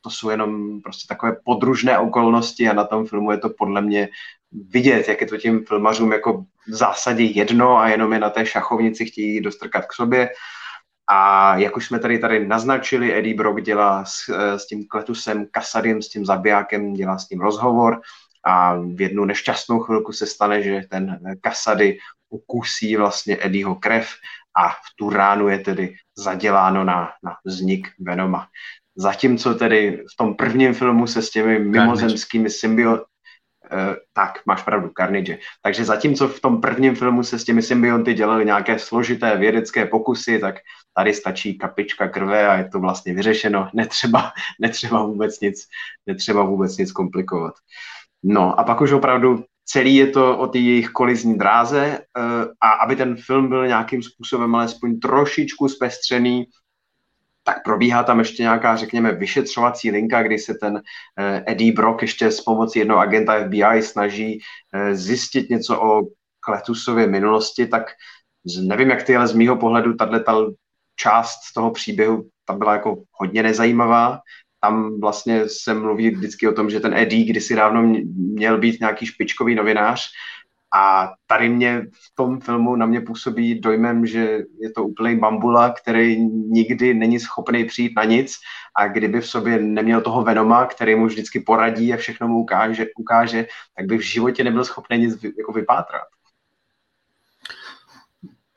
[0.00, 4.08] to jsou jenom prostě takové podružné okolnosti a na tom filmu je to podle mě
[4.52, 8.46] vidět, jak je to těm filmařům jako v zásadě jedno a jenom je na té
[8.46, 10.30] šachovnici chtějí dostrkat k sobě.
[11.10, 15.46] A jak už jsme tady tady naznačili, Eddie Brock dělá s, eh, s tím Kletusem
[15.50, 18.00] Kasadiem, s tím zabijákem, dělá s ním rozhovor
[18.44, 21.98] a v jednu nešťastnou chvilku se stane, že ten Kasady
[22.30, 24.08] ukusí vlastně Eddieho krev
[24.56, 28.48] a v tu ránu je tedy zaděláno na, na vznik Venoma.
[28.96, 33.04] Zatímco tedy v tom prvním filmu se s těmi mimozemskými symbio,
[34.12, 35.38] tak, máš pravdu, Carnage.
[35.62, 40.38] Takže zatímco v tom prvním filmu se s těmi symbionty dělali nějaké složité vědecké pokusy,
[40.38, 40.54] tak
[40.96, 43.68] tady stačí kapička krve a je to vlastně vyřešeno.
[43.74, 45.68] Netřeba, netřeba, vůbec, nic,
[46.06, 47.54] netřeba vůbec nic komplikovat.
[48.22, 52.70] No a pak už opravdu celý je to o té jejich kolizní dráze uh, a
[52.70, 56.46] aby ten film byl nějakým způsobem alespoň trošičku zpestřený,
[57.44, 60.82] tak probíhá tam ještě nějaká, řekněme, vyšetřovací linka, kdy se ten
[61.18, 64.40] eh, Eddie Brock ještě s pomocí jednoho agenta FBI snaží
[64.74, 66.02] eh, zjistit něco o
[66.40, 67.82] Kletusově minulosti, tak
[68.60, 70.52] nevím, jak ty, ale z mýho pohledu tato
[70.96, 74.18] část toho příběhu ta byla jako hodně nezajímavá.
[74.60, 77.82] Tam vlastně se mluví vždycky o tom, že ten Eddie kdysi dávno
[78.16, 80.08] měl být nějaký špičkový novinář
[80.74, 85.70] a tady mě v tom filmu na mě působí dojmem, že je to úplný bambula,
[85.70, 86.16] který
[86.48, 88.34] nikdy není schopný přijít na nic
[88.76, 92.86] a kdyby v sobě neměl toho Venoma, který mu vždycky poradí a všechno mu ukáže,
[92.98, 96.02] ukáže tak by v životě nebyl schopný nic jako vypátrat.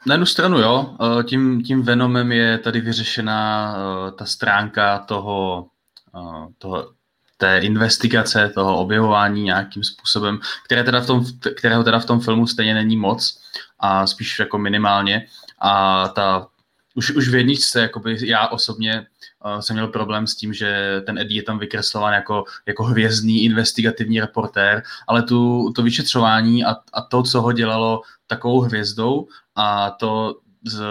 [0.07, 5.67] Na jednu stranu jo, eh, tím, tím Venomem je tady vyřešená eh, ta stránka toho,
[6.15, 6.89] eh, toho
[7.37, 12.47] té investigace, toho objevování nějakým způsobem, které teda v tom, kterého teda v tom filmu
[12.47, 13.41] stejně není moc
[13.79, 15.25] a spíš jako minimálně.
[15.59, 16.47] A ta
[16.95, 19.07] už, už v jedničce, jakoby já osobně
[19.45, 23.43] uh, jsem měl problém s tím, že ten Eddie je tam vykreslován jako, jako hvězdný
[23.43, 29.91] investigativní reportér, ale tu, to vyšetřování a, a to, co ho dělalo takovou hvězdou a
[29.91, 30.81] to z,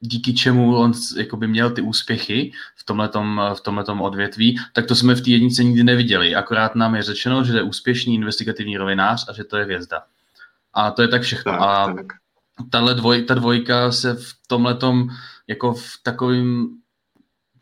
[0.00, 5.14] díky čemu on jakoby měl ty úspěchy v tomhletom, v tomhletom odvětví, tak to jsme
[5.14, 6.34] v té jednice nikdy neviděli.
[6.34, 10.02] Akorát nám je řečeno, že je úspěšný investigativní rovinář a že to je hvězda.
[10.74, 11.52] A to je tak všechno.
[11.52, 12.06] Tak, a tak.
[12.70, 15.08] Tahle dvoj, ta dvojka se v tomhletom
[15.46, 16.68] jako v takovým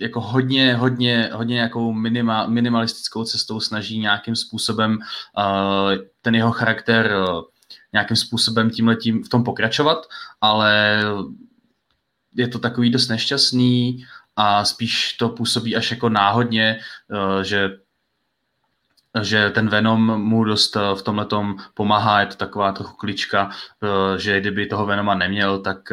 [0.01, 4.99] jako hodně, hodně, hodně nějakou minima, minimalistickou cestou snaží nějakým způsobem
[5.39, 7.43] uh, ten jeho charakter uh,
[7.93, 10.07] nějakým způsobem tímhletím v tom pokračovat,
[10.41, 11.01] ale
[12.37, 16.81] je to takový dost nešťastný a spíš to působí až jako náhodně,
[17.13, 17.71] eh, že
[19.23, 21.27] že ten Venom mu dost eh, v tomhle
[21.75, 23.51] pomáhá, je to taková trochu klička,
[23.83, 25.93] eh, že kdyby toho Venoma neměl, tak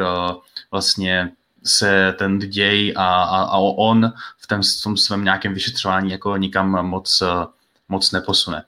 [0.71, 1.31] vlastně
[1.63, 6.37] se ten děj a, a, a on v tom, v tom svém nějakém vyšetřování jako
[6.37, 7.23] nikam moc,
[7.89, 8.63] moc neposune.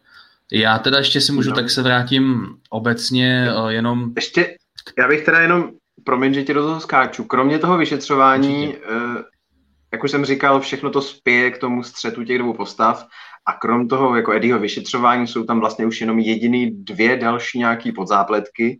[0.51, 1.55] Já teda ještě si můžu, no.
[1.55, 4.13] tak se vrátím obecně jenom...
[4.15, 4.55] Ještě,
[4.97, 5.71] já bych teda jenom
[6.05, 7.23] promiň, že ti do toho skáču.
[7.23, 8.85] Kromě toho vyšetřování, Určitě.
[8.89, 9.23] Eh,
[9.93, 13.07] jak už jsem říkal, všechno to spěje k tomu střetu těch dvou postav
[13.45, 17.91] a krom toho jako Eddieho vyšetřování jsou tam vlastně už jenom jediný dvě další nějaký
[17.91, 18.79] podzápletky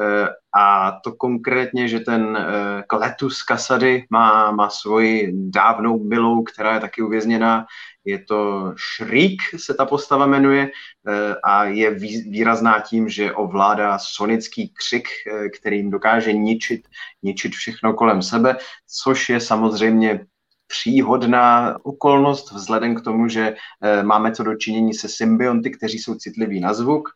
[0.00, 6.74] eh, a to konkrétně, že ten eh, Kletus Kasady má, má svoji dávnou milou, která
[6.74, 7.66] je taky uvězněná
[8.04, 10.70] je to Shriek, se ta postava jmenuje,
[11.08, 11.90] eh, a je
[12.30, 16.88] výrazná tím, že ovládá sonický křik, eh, kterým dokáže ničit,
[17.22, 18.56] ničit všechno kolem sebe,
[19.02, 20.26] což je samozřejmě
[20.66, 26.60] příhodná okolnost vzhledem k tomu, že eh, máme co dočinění se symbionty, kteří jsou citliví
[26.60, 27.08] na zvuk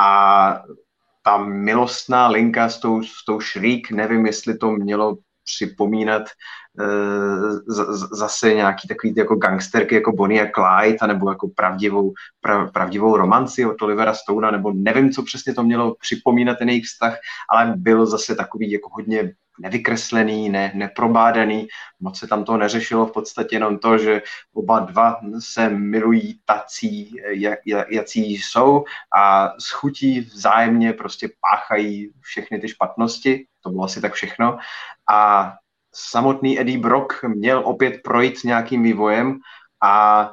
[0.00, 0.62] a
[1.22, 6.22] ta milostná linka s tou, s tou šrík, nevím, jestli to mělo připomínat
[6.80, 7.58] uh,
[8.12, 13.66] zase nějaký takový jako gangsterky jako Bonnie a Clyde, nebo jako pravdivou, prav, pravdivou romanci
[13.66, 17.18] od Olivera Stona, nebo nevím, co přesně to mělo připomínat ten jejich vztah,
[17.50, 21.68] ale byl zase takový jako hodně nevykreslený, ne, neprobádaný,
[22.00, 24.22] moc se tam to neřešilo, v podstatě jenom to, že
[24.54, 28.84] oba dva se milují tací, jak, jací jsou
[29.16, 34.58] a s chutí vzájemně prostě páchají všechny ty špatnosti, to bylo asi tak všechno.
[35.10, 35.52] A
[35.94, 39.38] samotný Eddie Brock měl opět projít nějakým vývojem
[39.82, 40.32] a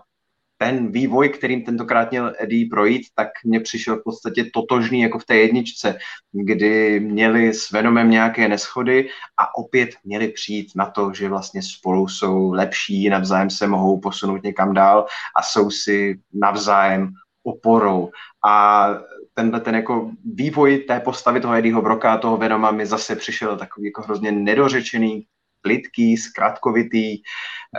[0.57, 5.25] ten vývoj, kterým tentokrát měl Eddie projít, tak mně přišel v podstatě totožný jako v
[5.25, 5.97] té jedničce,
[6.31, 12.07] kdy měli s Venomem nějaké neschody a opět měli přijít na to, že vlastně spolu
[12.07, 17.09] jsou lepší, navzájem se mohou posunout někam dál a jsou si navzájem
[17.43, 18.09] oporou.
[18.45, 18.87] A
[19.33, 23.85] tenhle ten jako vývoj té postavy toho Eddieho Broka toho Venoma mi zase přišel takový
[23.85, 25.25] jako hrozně nedořečený,
[25.61, 27.21] plitký, zkratkovitý,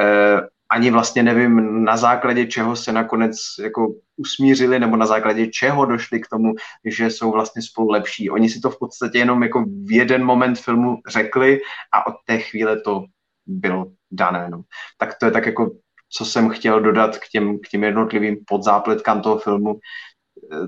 [0.01, 5.85] eh, ani vlastně nevím, na základě čeho se nakonec jako usmířili, nebo na základě čeho
[5.85, 6.53] došli k tomu,
[6.85, 8.31] že jsou vlastně spolu lepší.
[8.31, 11.61] Oni si to v podstatě jenom jako v jeden moment filmu řekli
[11.93, 13.05] a od té chvíle to
[13.47, 14.49] bylo dané.
[14.51, 14.63] No.
[14.99, 15.71] Tak to je tak jako,
[16.11, 19.79] co jsem chtěl dodat k těm, k těm jednotlivým podzápletkám toho filmu.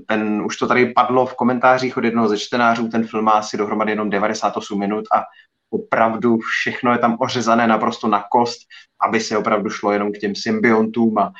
[0.07, 3.57] Ten, už to tady padlo v komentářích od jednoho ze čtenářů, ten film má asi
[3.57, 5.23] dohromady jenom 98 minut a
[5.71, 8.59] opravdu všechno je tam ořezané naprosto na kost,
[9.01, 11.33] aby se opravdu šlo jenom k těm symbiontům a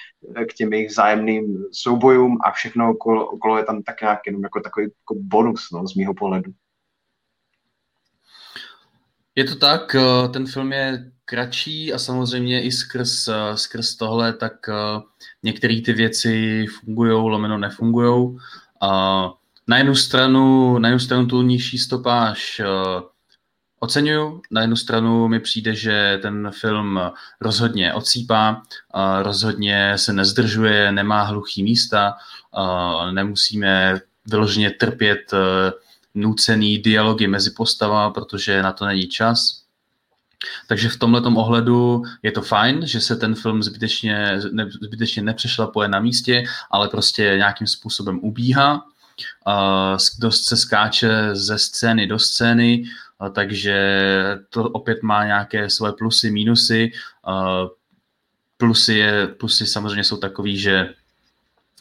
[0.49, 4.59] k těm jejich vzájemným soubojům a všechno okolo, okolo je tam tak nějak jenom jako
[4.59, 6.51] takový jako bonus no, z mýho pohledu.
[9.35, 14.33] Je to tak, eh, ten film je kratší a samozřejmě i skrz, eh, skrz tohle,
[14.33, 15.01] tak eh,
[15.43, 18.37] některé ty věci fungují, lomeno nefungují.
[19.67, 22.61] Na jednu stranu, na jednu stranu tu nižší stopáž
[23.83, 24.41] oceňuju.
[24.51, 26.99] Na jednu stranu mi přijde, že ten film
[27.41, 28.61] rozhodně odsýpá,
[29.21, 32.13] rozhodně se nezdržuje, nemá hluchý místa,
[33.11, 35.37] nemusíme vyloženě trpět e,
[36.15, 39.61] nucený dialogy mezi postavami, protože na to není čas.
[40.67, 45.87] Takže v tomhle ohledu je to fajn, že se ten film zbytečně, ne, zbytečně nepřešlapuje
[45.87, 48.85] na místě, ale prostě nějakým způsobem ubíhá.
[49.47, 52.83] Uh, dost se skáče ze scény do scény,
[53.29, 53.75] takže
[54.49, 56.91] to opět má nějaké svoje plusy, mínusy.
[58.57, 60.93] Plusy, je, plusy samozřejmě jsou takový, že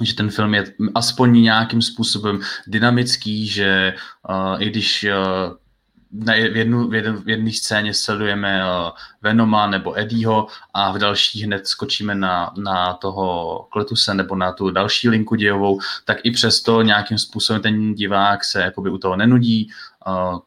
[0.02, 3.94] že ten film je aspoň nějakým způsobem dynamický, že
[4.28, 5.56] uh, i když uh,
[6.12, 8.90] na v, jednu, v, jednu, v jedné scéně sledujeme uh,
[9.22, 14.70] Venoma nebo Eddieho a v další hned skočíme na, na toho Kletuse nebo na tu
[14.70, 19.70] další linku dějovou, tak i přesto nějakým způsobem ten divák se jakoby u toho nenudí,
[20.06, 20.38] uh,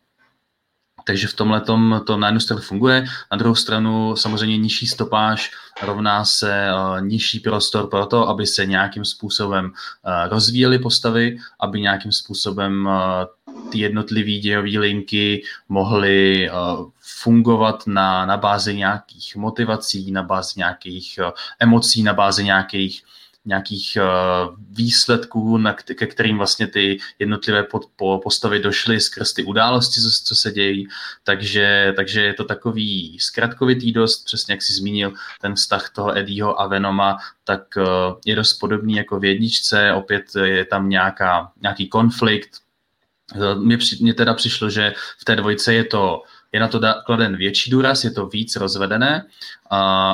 [1.03, 1.61] takže v tomhle
[2.05, 7.39] to na jednu stranu funguje, na druhou stranu samozřejmě nižší stopáž rovná se uh, nižší
[7.39, 13.79] prostor pro to, aby se nějakým způsobem uh, rozvíjely postavy, aby nějakým způsobem uh, ty
[13.79, 21.31] jednotlivé dějové linky mohly uh, fungovat na, na bázi nějakých motivací, na bázi nějakých uh,
[21.59, 23.03] emocí, na bázi nějakých
[23.45, 29.43] nějakých uh, výsledků, na, ke kterým vlastně ty jednotlivé pod, po, postavy došly skrz ty
[29.43, 30.87] události, co, co se dějí.
[31.23, 36.61] Takže, takže je to takový zkratkovitý dost, přesně jak jsi zmínil, ten vztah toho Eddieho
[36.61, 37.83] a Venoma, tak uh,
[38.25, 42.49] je dost podobný jako v jedničce, opět je tam nějaká, nějaký konflikt.
[43.55, 46.23] Mně, mně teda přišlo, že v té dvojce je to
[46.53, 49.25] je na to kladen větší důraz, je to víc rozvedené,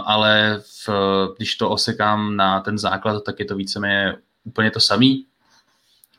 [0.05, 0.89] ale v,
[1.37, 5.25] když to osekám na ten základ, tak je to víceméně úplně to samý,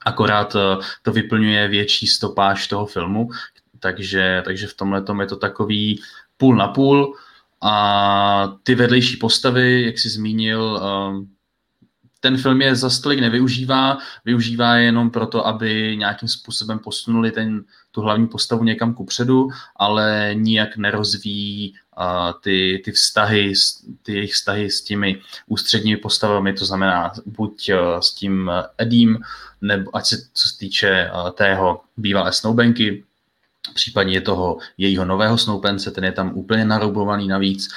[0.04, 0.58] akorát e,
[1.02, 3.28] to vyplňuje větší stopáž toho filmu,
[3.80, 6.02] takže, takže v tomhle je to takový
[6.36, 7.16] půl na půl.
[7.62, 11.39] A ty vedlejší postavy, jak jsi zmínil, e,
[12.20, 17.64] ten film je za stolik nevyužívá, využívá je jenom proto, aby nějakým způsobem posunuli ten,
[17.90, 22.04] tu hlavní postavu někam kupředu, ale nijak nerozvíjí uh,
[22.40, 23.52] ty, ty vztahy,
[24.02, 29.18] ty jejich vztahy s těmi ústředními postavami, to znamená buď uh, s tím Edim,
[29.60, 33.04] nebo ať se co se týče uh, tého bývalé snoubenky,
[33.74, 37.68] případně toho jejího nového snoupence, ten je tam úplně naroubovaný navíc,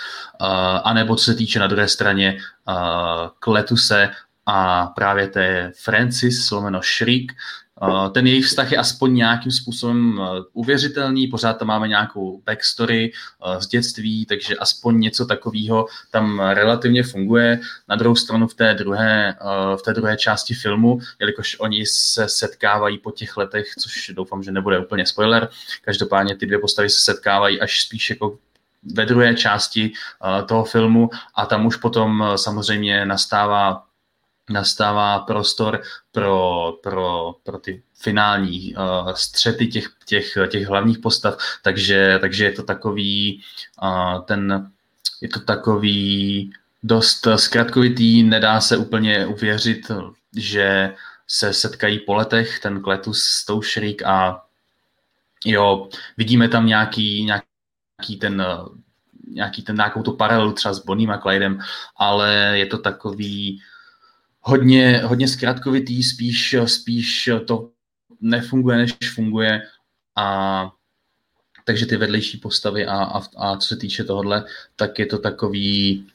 [0.41, 0.47] uh,
[0.83, 2.75] anebo co se týče na druhé straně uh,
[3.39, 4.09] Kletuse
[4.45, 7.31] a právě té Francis, sloveno Shriek,
[8.11, 10.21] ten jejich vztah je aspoň nějakým způsobem
[10.53, 13.11] uvěřitelný, pořád tam máme nějakou backstory
[13.59, 17.59] z dětství, takže aspoň něco takového tam relativně funguje.
[17.89, 19.35] Na druhou stranu v té druhé,
[19.77, 24.51] v té druhé části filmu, jelikož oni se setkávají po těch letech, což doufám, že
[24.51, 25.49] nebude úplně spoiler,
[25.81, 28.37] každopádně ty dvě postavy se setkávají až spíš jako
[28.93, 29.91] ve druhé části
[30.47, 33.83] toho filmu a tam už potom samozřejmě nastává
[34.49, 35.81] nastává prostor
[36.11, 42.51] pro, pro, pro ty finální uh, střety těch, těch, těch hlavních postav, takže, takže je
[42.51, 43.41] to takový
[43.83, 44.71] uh, ten,
[45.21, 46.51] je to takový
[46.83, 49.91] dost zkratkovitý, nedá se úplně uvěřit,
[50.35, 50.93] že
[51.27, 54.43] se setkají po letech ten Kletus s tou Shriek a
[55.45, 58.45] jo, vidíme tam nějaký, nějaký ten
[59.27, 61.59] nějaký ten, nějakou tu paralelu třeba s Bonnie a Clydem,
[61.97, 63.61] ale je to takový
[64.43, 67.69] hodně, hodně zkratkovitý, spíš, spíš to
[68.21, 69.61] nefunguje, než funguje
[70.15, 70.71] a
[71.65, 76.05] takže ty vedlejší postavy a, a, a co se týče tohohle, tak je to takový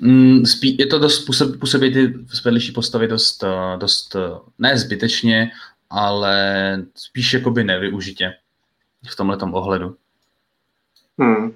[0.00, 2.14] mm, spí, je to dost, působí, působí ty
[2.44, 3.44] vedlejší postavy dost,
[3.78, 4.16] dost
[4.58, 5.50] ne zbytečně,
[5.90, 6.36] ale
[6.94, 8.34] spíš jakoby nevyužitě
[9.10, 9.96] v tomhle ohledu.
[11.18, 11.52] Hmm.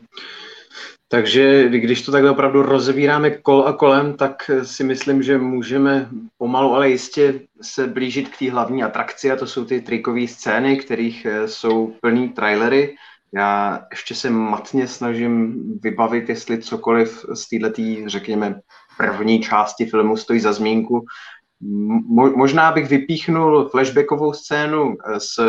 [1.14, 6.08] Takže když to takhle opravdu rozvíráme kol a kolem, tak si myslím, že můžeme
[6.38, 10.76] pomalu, ale jistě se blížit k té hlavní atrakci a to jsou ty trikové scény,
[10.76, 12.96] kterých eh, jsou plný trailery.
[13.34, 18.60] Já ještě se matně snažím vybavit, jestli cokoliv z této, řekněme,
[18.98, 21.04] první části filmu stojí za zmínku.
[22.16, 25.40] Mo- možná bych vypíchnul flashbackovou scénu eh, s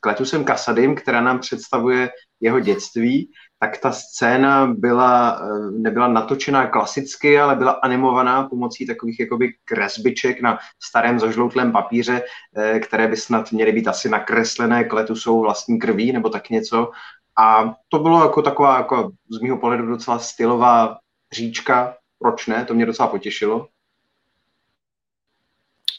[0.00, 2.10] Kletusem Kasadym, která nám představuje
[2.40, 3.30] jeho dětství
[3.62, 10.40] tak ta scéna byla, eh, nebyla natočená klasicky, ale byla animovaná pomocí takových jakoby kresbiček
[10.40, 12.22] na starém zažloutlém papíře,
[12.56, 16.90] eh, které by snad měly být asi nakreslené kletusou vlastní krví nebo tak něco.
[17.38, 20.98] A to bylo jako taková, jako z mého pohledu docela stylová
[21.32, 23.68] říčka, proč ne, to mě docela potěšilo.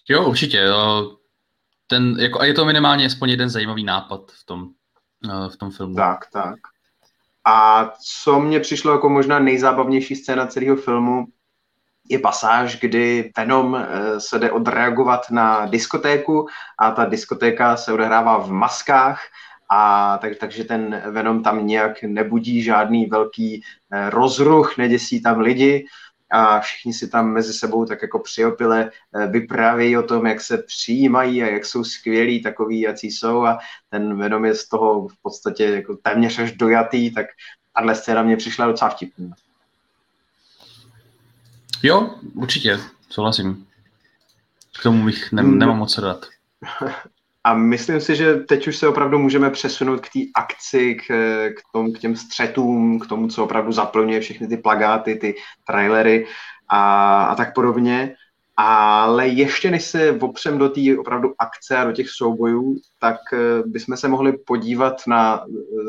[0.09, 0.65] Jo, určitě.
[1.87, 4.67] Ten, jako, a je to minimálně aspoň jeden zajímavý nápad v tom,
[5.25, 5.95] eh, v tom filmu.
[5.95, 6.59] Tak, tak.
[7.45, 7.91] A
[8.23, 11.25] co mě přišlo jako možná nejzábavnější scéna celého filmu,
[12.09, 16.47] je pasáž, kdy Venom eh, se jde odreagovat na diskotéku
[16.79, 19.21] a ta diskotéka se odehrává v maskách
[19.69, 25.85] a tak, takže ten Venom tam nějak nebudí žádný velký eh, rozruch, neděsí tam lidi
[26.31, 30.57] a všichni si tam mezi sebou tak jako přiopile eh, vyprávějí o tom, jak se
[30.57, 33.59] přijímají a jak jsou skvělí takový, jací jsou a
[33.89, 37.25] ten Venom je z toho v podstatě jako téměř až dojatý, tak
[37.75, 39.35] tahle scéna mě přišla docela vtipná.
[41.83, 42.79] Jo, určitě,
[43.09, 43.67] souhlasím.
[44.79, 46.25] K tomu bych ne, nemám moc dát.
[47.43, 51.07] A myslím si, že teď už se opravdu můžeme přesunout k té akci, k,
[51.49, 55.35] k, tom, k těm střetům, k tomu, co opravdu zaplňuje všechny ty plagáty, ty
[55.67, 56.27] trailery
[56.69, 58.15] a, a tak podobně.
[58.57, 63.37] Ale ještě než se opřem do té opravdu akce a do těch soubojů, tak eh,
[63.65, 65.45] bychom se mohli podívat na,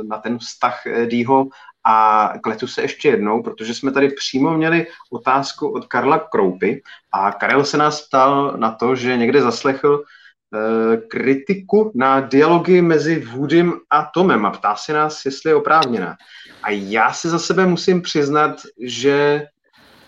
[0.09, 1.49] na ten vztah Dýho
[1.85, 6.83] a kletu se ještě jednou, protože jsme tady přímo měli otázku od Karla Kroupy
[7.13, 10.22] a Karel se nás ptal na to, že někde zaslechl, Eh,
[11.09, 16.17] kritiku na dialogy mezi Woodym a Tomem a ptá se nás, jestli je oprávněná.
[16.63, 19.47] A já si za sebe musím přiznat, že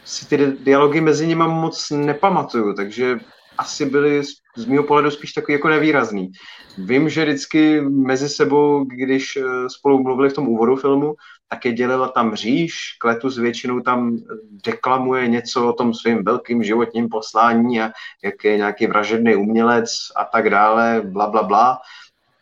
[0.05, 3.19] si ty dialogy mezi nimi moc nepamatuju, takže
[3.59, 4.23] asi byly
[4.57, 6.33] z mého pohledu spíš takový jako nevýrazný.
[6.79, 11.15] Vím, že vždycky mezi sebou, když eh, spolu mluvili v tom úvodu filmu,
[11.49, 14.19] tak je dělila tam říš, Kletus většinou tam
[14.65, 17.91] deklamuje něco o tom svým velkým životním poslání a
[18.25, 21.79] jak je nějaký vražedný umělec a tak dále, bla, bla, bla.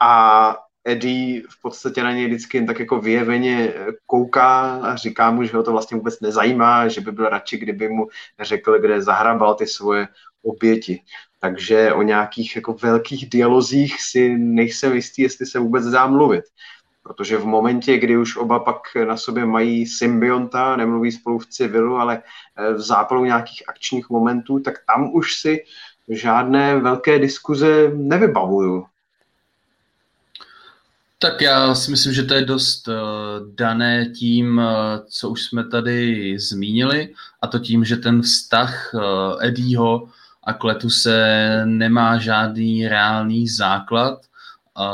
[0.01, 3.75] A Eddie v podstatě na něj vždycky jen tak jako vyjeveně
[4.07, 7.89] kouká a říká mu, že ho to vlastně vůbec nezajímá, že by byl radši, kdyby
[7.89, 8.09] mu
[8.41, 10.09] řekl, kde zahrabal ty svoje
[10.43, 11.03] oběti.
[11.41, 16.45] Takže o nějakých jako velkých dialozích si nejsem jistý, jestli se vůbec dá mluvit.
[17.03, 21.97] Protože v momentě, kdy už oba pak na sobě mají symbionta, nemluví spolu v civilu,
[21.97, 22.23] ale
[22.57, 25.65] eh, v zápalu nějakých akčních momentů, tak tam už si
[26.09, 28.87] žádné velké diskuze nevybavuju.
[31.23, 32.95] Tak já si myslím, že to je dost uh,
[33.55, 34.65] dané tím, uh,
[35.09, 40.09] co už jsme tady zmínili, a to tím, že ten vztah uh,
[40.45, 44.19] a Kletuse nemá žádný reálný základ,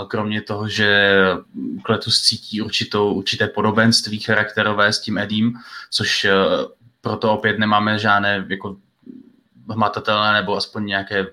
[0.09, 1.13] kromě toho, že
[1.83, 5.55] Kletus cítí určitou, určité podobenství charakterové s tím Edim,
[5.91, 6.27] což
[7.01, 8.77] proto opět nemáme žádné jako
[9.71, 11.27] hmatatelné nebo aspoň nějaké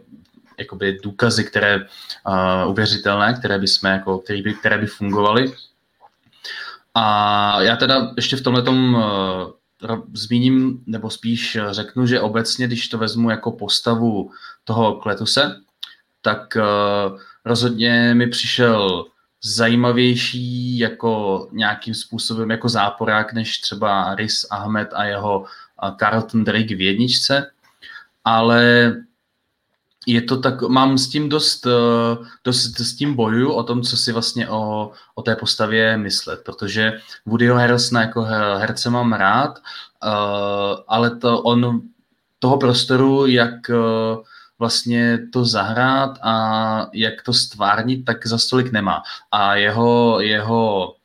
[0.58, 5.54] jakoby důkazy, které uh, uvěřitelné, které by jsme jako, které by, které by fungovaly.
[6.94, 9.52] A já teda ještě v tomhle uh,
[10.14, 14.32] zmíním, nebo spíš řeknu, že obecně, když to vezmu jako postavu
[14.64, 15.56] toho Kletuse,
[16.22, 19.06] tak uh, rozhodně mi přišel
[19.44, 25.46] zajímavější jako nějakým způsobem jako záporák, než třeba Rys Ahmed a jeho
[26.00, 27.52] Carlton Drake v jedničce,
[28.24, 28.94] ale
[30.06, 33.98] je to tak, mám s tím dost, eh, dost s tím boju o tom, co
[33.98, 38.22] si vlastně o, o té postavě myslet, protože Woodyho Harrelsona jako
[38.58, 39.60] herce mám rád,
[40.04, 41.82] uh, ale to on
[42.40, 44.24] toho prostoru, jak uh,
[44.60, 49.04] vlastně to zahrát a jak to stvárnit, tak za stolik nemá.
[49.32, 50.96] A jeho, jeho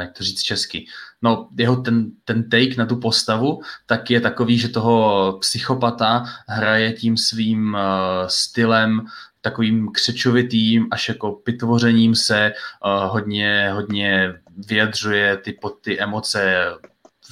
[0.00, 0.86] jak to říct česky,
[1.22, 6.92] no jeho ten, ten take na tu postavu, tak je takový, že toho psychopata hraje
[6.92, 7.80] tím svým uh,
[8.26, 9.06] stylem,
[9.40, 12.52] takovým křečovitým až jako pitvořením se
[12.84, 16.64] uh, hodně, hodně vyjadřuje ty, pod ty emoce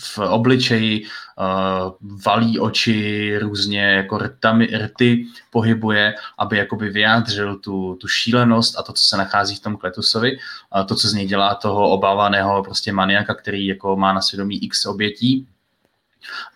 [0.01, 1.93] v obličeji, uh,
[2.25, 8.93] valí oči různě jako rtami, rty pohybuje, aby jakoby vyjádřil tu, tu šílenost a to,
[8.93, 12.93] co se nachází v tom Kletusovi, uh, to, co z něj dělá toho obávaného prostě
[12.93, 15.47] maniaka, který jako má na svědomí x obětí,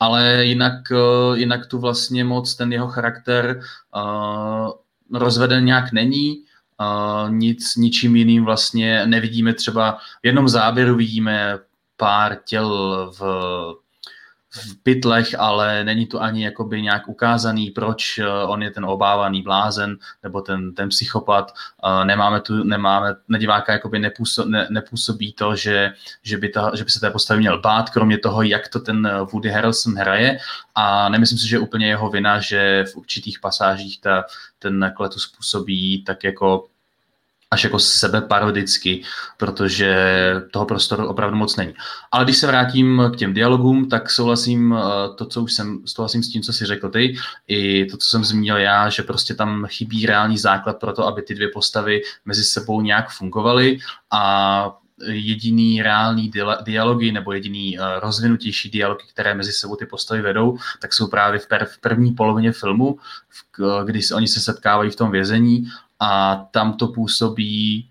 [0.00, 3.60] ale jinak, uh, jinak tu vlastně moc ten jeho charakter
[3.96, 4.70] uh,
[5.18, 6.44] rozveden nějak není,
[6.80, 9.54] Uh, nic, ničím jiným vlastně nevidíme.
[9.54, 11.58] Třeba, v jednom záběru vidíme
[11.96, 12.68] pár těl
[13.18, 13.20] v,
[14.54, 19.42] v pytlech, ale není to ani jakoby nějak ukázaný, proč eh, on je ten obávaný
[19.42, 21.54] blázen nebo ten, ten psychopat.
[21.84, 25.92] Eh, nemáme tu, nemáme, na diváka jakoby nepůsob, ne, nepůsobí to, že,
[26.22, 29.10] že, by ta, že by se té postavy měl bát, kromě toho, jak to ten
[29.32, 30.38] Woody Harrelson hraje
[30.74, 34.24] a nemyslím si, že je úplně jeho vina, že v určitých pasážích ta,
[34.58, 36.66] ten kletus působí tak jako
[37.54, 39.02] až jako sebe parodicky,
[39.36, 39.96] protože
[40.50, 41.74] toho prostoru opravdu moc není.
[42.12, 44.82] Ale když se vrátím k těm dialogům, tak souhlasím eh,
[45.14, 47.16] to, co už jsem, souhlasím s tím, co si řekl ty,
[47.48, 51.22] i to, co jsem zmínil já, že prostě tam chybí reálný základ pro to, aby
[51.22, 53.78] ty dvě postavy mezi sebou nějak fungovaly
[54.10, 54.76] a
[55.06, 56.30] jediný reálný
[56.64, 61.38] dialogy nebo jediný uh, rozvinutější dialogy, které mezi sebou ty postavy vedou, tak jsou právě
[61.38, 62.98] v, první polovině filmu,
[63.84, 65.66] kdy oni se setkávají v tom vězení
[66.00, 67.90] a tam to působí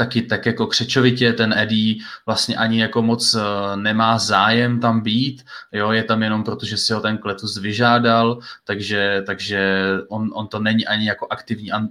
[0.00, 1.94] taky tak jako křečovitě, ten Eddie
[2.26, 6.76] vlastně ani jako moc eh, nemá zájem tam být, jo, je tam jenom proto, že
[6.76, 9.60] si ho ten kletus vyžádal, takže, takže
[10.08, 11.86] on, on to není ani jako aktivní, uh,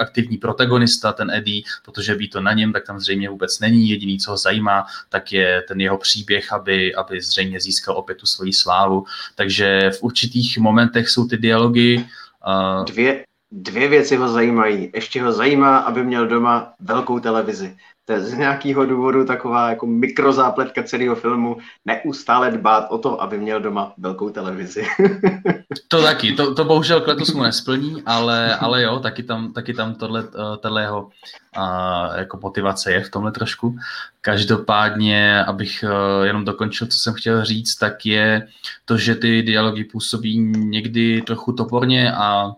[0.00, 4.18] aktivní protagonista, ten Eddie, protože by to na něm, tak tam zřejmě vůbec není, jediný,
[4.18, 8.52] co ho zajímá, tak je ten jeho příběh, aby, aby zřejmě získal opět tu svoji
[8.52, 9.04] slávu,
[9.34, 14.90] takže v určitých momentech jsou ty dialogy uh, Dvě, Dvě věci ho zajímají.
[14.94, 17.76] Ještě ho zajímá, aby měl doma velkou televizi.
[18.06, 23.38] To je z nějakého důvodu taková jako mikrozápletka celého filmu, neustále dbát o to, aby
[23.38, 24.86] měl doma velkou televizi.
[25.88, 29.94] to taky, to, to bohužel Kletus mu nesplní, ale, ale jo, taky tam, taky tam
[29.94, 33.76] tohle, eh, tohle jeho uh, jako motivace je v tomhle trošku.
[34.20, 38.48] Každopádně, abych uh, jenom dokončil, co jsem chtěl říct, tak je
[38.84, 42.52] to, že ty dialogy působí někdy trochu toporně a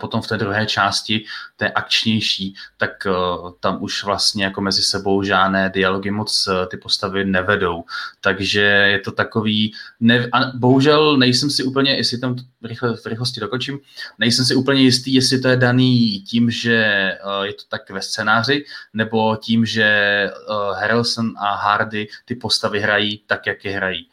[0.00, 1.24] potom v té druhé části,
[1.56, 6.76] té akčnější, tak uh, tam už vlastně jako mezi sebou žádné dialogy moc uh, ty
[6.76, 7.84] postavy nevedou.
[8.20, 13.40] Takže je to takový, ne, a bohužel nejsem si úplně, jestli tam rychle, v rychlosti
[13.40, 13.78] dokončím,
[14.18, 16.72] nejsem si úplně jistý, jestli to je daný tím, že
[17.42, 18.64] je to tak ve scénáři,
[18.94, 20.30] nebo tím, že
[20.74, 24.08] Harrelson a Hardy ty postavy hrají tak, jak je hrají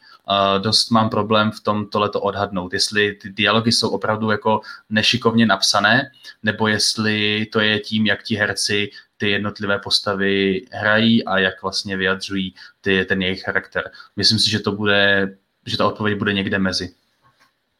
[0.58, 4.60] dost mám problém v tom tohleto odhadnout, jestli ty dialogy jsou opravdu jako
[4.90, 6.10] nešikovně napsané,
[6.42, 11.96] nebo jestli to je tím, jak ti herci ty jednotlivé postavy hrají a jak vlastně
[11.96, 13.90] vyjadřují ty, ten jejich charakter.
[14.16, 16.94] Myslím si, že to bude, že ta odpověď bude někde mezi.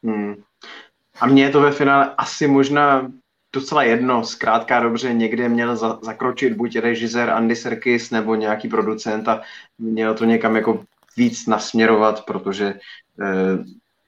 [0.03, 0.35] Hmm.
[1.19, 3.11] A mně je to ve finále asi možná
[3.53, 9.27] docela jedno, zkrátka dobře, někde měl za, zakročit buď režisér Andy Serkis nebo nějaký producent
[9.27, 9.41] a
[9.77, 10.85] měl to někam jako
[11.17, 12.73] víc nasměrovat, protože
[13.21, 13.57] eh,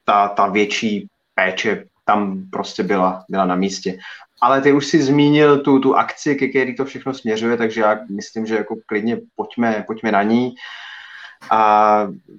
[0.04, 3.98] ta, ta větší péče tam prostě byla, byla na místě.
[4.42, 7.98] Ale ty už si zmínil tu, tu akci, ke který to všechno směřuje, takže já
[8.10, 10.54] myslím, že jako klidně pojďme, pojďme na ní.
[11.50, 11.62] A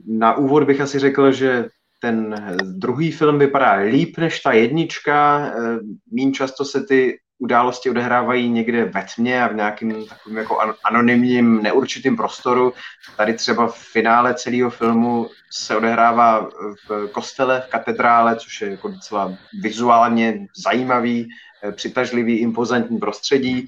[0.08, 1.70] na úvod bych asi řekl, že
[2.02, 5.40] ten druhý film vypadá líp než ta jednička.
[5.46, 5.80] Eh,
[6.12, 11.64] Mím často se ty události odehrávají někde ve tmě a v nějakém takovém jako anonymním,
[11.64, 12.74] neurčitým prostoru.
[13.18, 16.50] Tady třeba v finále celého filmu se odehrává
[16.90, 21.30] v kostele, v katedrále, což je jako docela vizuálně zajímavý,
[21.64, 23.68] eh, přitažlivý, impozantní prostředí.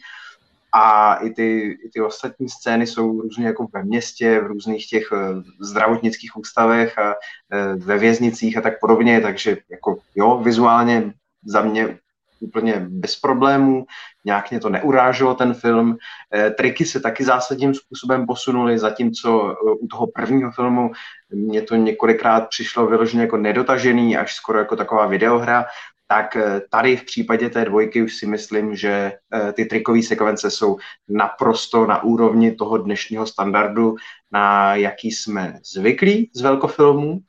[0.75, 5.09] A i ty, i ty ostatní scény jsou různě jako ve městě, v různých těch
[5.13, 5.17] eh,
[5.61, 11.13] zdravotnických ústavech a eh, ve věznicích a tak podobně, takže jako jo, vizuálně
[11.45, 11.97] za mě
[12.43, 13.85] úplně bez problémů,
[14.25, 15.97] nějak mě to neuráželo ten film.
[16.35, 20.91] E, triky se taky zásadním způsobem posunuly, zatímco e, u toho prvního filmu
[21.33, 25.65] mě to několikrát přišlo vyloženě jako nedotažený, až skoro jako taková videohra,
[26.07, 30.51] tak eh, tady v případě té dvojky už si myslím, že eh, ty trikové sekvence
[30.51, 30.77] jsou
[31.09, 33.95] naprosto na úrovni toho dnešního standardu,
[34.31, 37.19] na jaký jsme zvyklí z velkofilmů,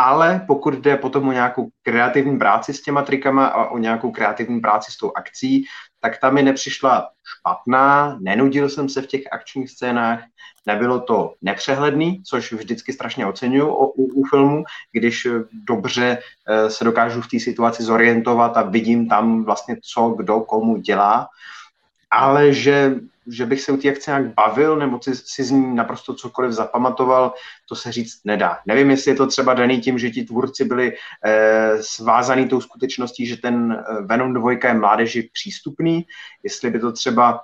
[0.00, 4.60] ale pokud jde potom o nějakou kreativní práci s těma trikama a o nějakou kreativní
[4.60, 5.64] práci s tou akcí,
[6.00, 10.24] tak ta mi nepřišla špatná, nenudil jsem se v těch akčních scénách,
[10.66, 17.20] nebylo to nepřehledný, což vždycky strašně oceňuju u, u filmu, když dobře eh, se dokážu
[17.20, 21.28] v té situaci zorientovat a vidím tam vlastně, co kdo komu dělá,
[22.10, 22.94] ale že
[23.26, 26.52] že bych se u té akce nějak bavil nebo si, si z ní naprosto cokoliv
[26.52, 27.34] zapamatoval,
[27.68, 28.58] to se říct nedá.
[28.66, 30.92] Nevím, jestli je to třeba daný tím, že ti tvůrci byli
[31.24, 36.06] eh, svázaný tou skutečností, že ten eh, Venom 2 je mládeži přístupný,
[36.42, 37.40] jestli by to třeba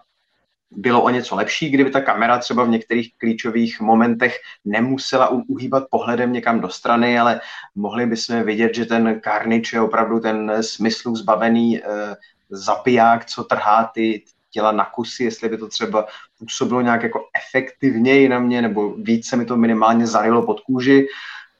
[0.70, 6.32] bylo o něco lepší, kdyby ta kamera třeba v některých klíčových momentech nemusela uhýbat pohledem
[6.32, 7.40] někam do strany, ale
[7.74, 12.16] mohli bychom vidět, že ten Carnage je opravdu ten smyslu zbavený eh,
[12.50, 14.24] zabiják, co trhá ty,
[14.56, 16.06] těla na kusy, jestli by to třeba
[16.38, 21.06] působilo nějak jako efektivněji na mě, nebo více mi to minimálně zarilo pod kůži,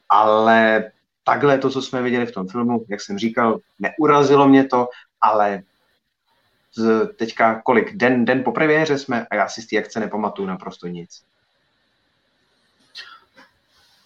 [0.09, 0.91] ale
[1.25, 4.89] takhle to, co jsme viděli v tom filmu, jak jsem říkal, neurazilo mě to,
[5.21, 5.63] ale
[7.19, 10.87] teďka kolik, den, den po premiéře jsme a já si z té akce nepamatuju naprosto
[10.87, 11.21] nic.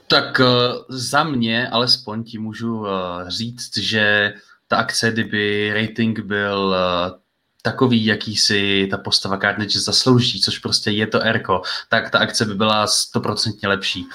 [0.06, 0.46] Tak uh,
[0.88, 2.86] za mě alespoň ti můžu uh,
[3.28, 4.34] říct, že
[4.68, 7.20] ta akce, kdyby rating byl uh,
[7.62, 12.44] takový, jaký si ta postava Carnage zaslouží, což prostě je to Erko, tak ta akce
[12.44, 14.06] by byla stoprocentně lepší.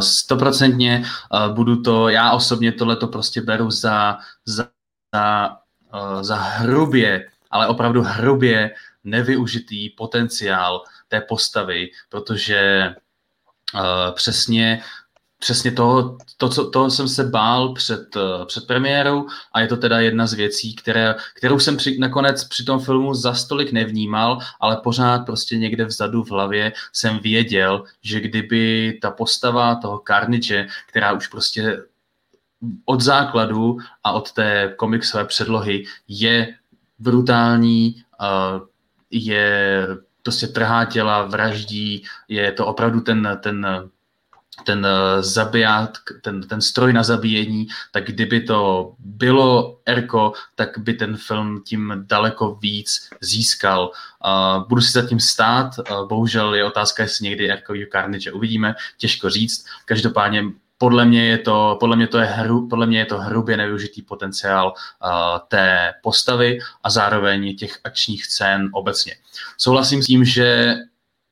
[0.00, 1.04] Stoprocentně
[1.54, 4.68] budu to, já osobně tohle to prostě beru za, za,
[5.14, 5.56] za,
[6.20, 8.70] za hrubě, ale opravdu hrubě
[9.04, 12.94] nevyužitý potenciál té postavy, protože
[14.14, 14.82] přesně
[15.42, 19.76] přesně toho, to, co, toho jsem se bál před, uh, před premiérou a je to
[19.76, 24.38] teda jedna z věcí, které, kterou jsem při, nakonec při tom filmu za stolik nevnímal,
[24.60, 30.66] ale pořád prostě někde vzadu v hlavě jsem věděl, že kdyby ta postava toho Carnage,
[30.88, 31.82] která už prostě
[32.84, 36.54] od základu a od té komiksové předlohy je
[36.98, 38.66] brutální, uh,
[39.10, 39.86] je
[40.22, 43.66] prostě trhá těla, vraždí, je to opravdu ten, ten
[44.64, 45.90] ten eh, zabiják,
[46.22, 52.04] ten, ten stroj na zabíjení, tak kdyby to bylo Erko, tak by ten film tím
[52.06, 53.90] daleko víc získal.
[54.24, 59.30] Uh, budu si zatím stát, uh, bohužel je otázka, jestli někdy Erko Carnage uvidíme, těžko
[59.30, 59.66] říct.
[59.84, 60.44] Každopádně
[60.78, 64.02] podle mě je to, podle mě to je hru, podle mě je to hrubě nevyužitý
[64.02, 65.10] potenciál uh,
[65.48, 69.14] té postavy a zároveň těch akčních scén obecně.
[69.58, 70.74] Souhlasím s tím, že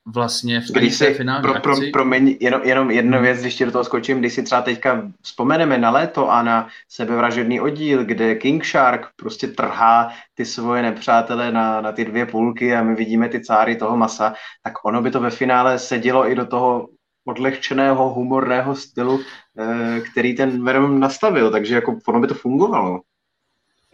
[0.06, 3.72] vlastně v když si, finální pro, pro, promiň, jenom, jenom jedna věc, když ti do
[3.72, 8.64] toho skočím, když si třeba teďka vzpomeneme na léto a na sebevražedný oddíl, kde King
[8.64, 13.40] Shark prostě trhá ty svoje nepřátele na, na ty dvě půlky a my vidíme ty
[13.40, 16.88] cáry toho masa, tak ono by to ve finále sedělo i do toho
[17.28, 19.20] odlehčeného, humorného stylu,
[19.58, 23.00] eh, který ten Venom nastavil, takže jako ono by to fungovalo.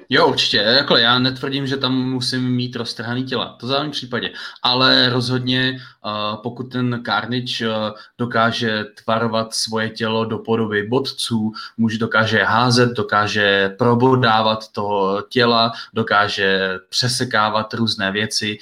[0.09, 0.57] Jo, určitě.
[0.57, 3.57] Jako já netvrdím, že tam musím mít roztrhaný těla.
[3.61, 4.33] To v případě.
[4.63, 7.75] Ale rozhodně, uh, pokud ten Carnage uh,
[8.19, 16.79] dokáže tvarovat svoje tělo do podoby bodců, může dokáže házet, dokáže probodávat toho těla, dokáže
[16.89, 18.59] přesekávat různé věci,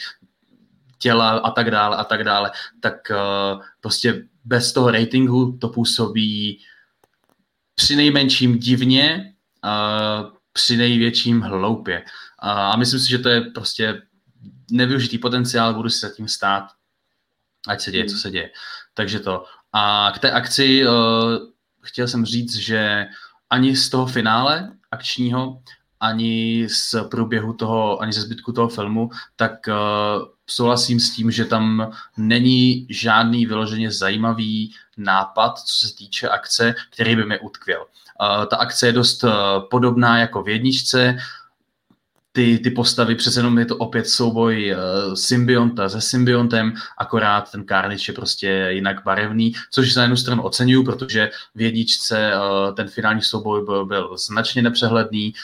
[0.99, 6.59] těla a tak dále a tak dále, tak uh, prostě bez toho ratingu to působí
[7.75, 9.35] při nejmenším divně,
[10.55, 12.05] při největším hloupě.
[12.39, 14.03] A myslím si, že to je prostě
[14.71, 16.65] nevyužitý potenciál, budu si za tím stát,
[17.69, 18.51] ať se děje, co se děje.
[18.95, 19.45] Takže to.
[19.73, 20.93] A k té akci uh,
[21.83, 23.07] chtěl jsem říct, že
[23.51, 25.63] ani z toho finále akčního,
[26.01, 29.75] ani z průběhu toho, ani ze zbytku toho filmu, tak uh,
[30.47, 37.17] souhlasím s tím, že tam není žádný vyloženě zajímavý nápad, co se týče akce, který
[37.17, 37.87] by mi utkvěl.
[38.21, 39.31] Ta akce je dost uh,
[39.71, 41.17] podobná jako v jedničce,
[42.33, 47.65] ty, ty postavy, přece jenom je to opět souboj uh, symbionta se symbiontem, akorát ten
[47.65, 52.89] Carnage je prostě jinak barevný, což na jednu stranu oceňuju, protože v jedničce uh, ten
[52.89, 55.35] finální souboj byl, byl značně nepřehledný,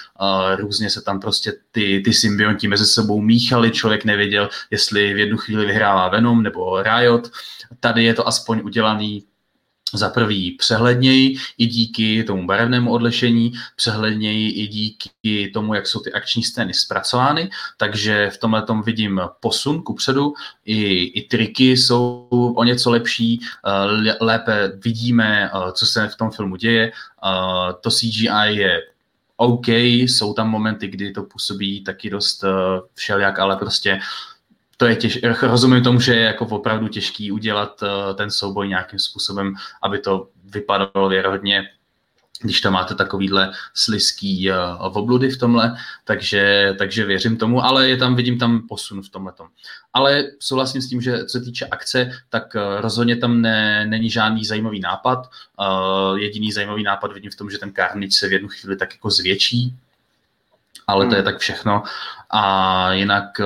[0.56, 5.36] různě se tam prostě ty, ty symbionti mezi sebou míchali, člověk nevěděl, jestli v jednu
[5.36, 7.30] chvíli vyhrává Venom nebo Riot.
[7.80, 9.24] Tady je to aspoň udělaný
[9.94, 16.12] za prvý přehledněji i díky tomu barevnému odlešení, přehledněji i díky tomu, jak jsou ty
[16.12, 20.34] akční scény zpracovány, takže v tomhle tom vidím posun kupředu,
[20.64, 26.30] i, i triky jsou o něco lepší, eh, lépe vidíme, eh, co se v tom
[26.30, 28.82] filmu děje, eh, to CGI je
[29.36, 32.44] OK, jsou tam momenty, kdy to působí taky dost
[32.94, 34.00] všelijak, ale prostě
[34.80, 38.98] to je těž, rozumím tomu, že je jako opravdu těžký udělat uh, ten souboj nějakým
[38.98, 41.68] způsobem, aby to vypadalo věrohodně,
[42.42, 47.96] když tam máte takovýhle slizký uh, obludy v tomhle, takže, takže věřím tomu, ale je
[47.96, 49.32] tam, vidím tam posun v tomhle.
[49.92, 54.10] Ale souhlasím s tím, že co se týče akce, tak uh, rozhodně tam ne, není
[54.10, 55.30] žádný zajímavý nápad.
[55.60, 58.94] Uh, jediný zajímavý nápad vidím v tom, že ten Carnage se v jednu chvíli tak
[58.94, 59.76] jako zvětší,
[60.90, 61.24] ale to je hmm.
[61.24, 61.82] tak všechno.
[62.30, 63.44] A jinak, eh,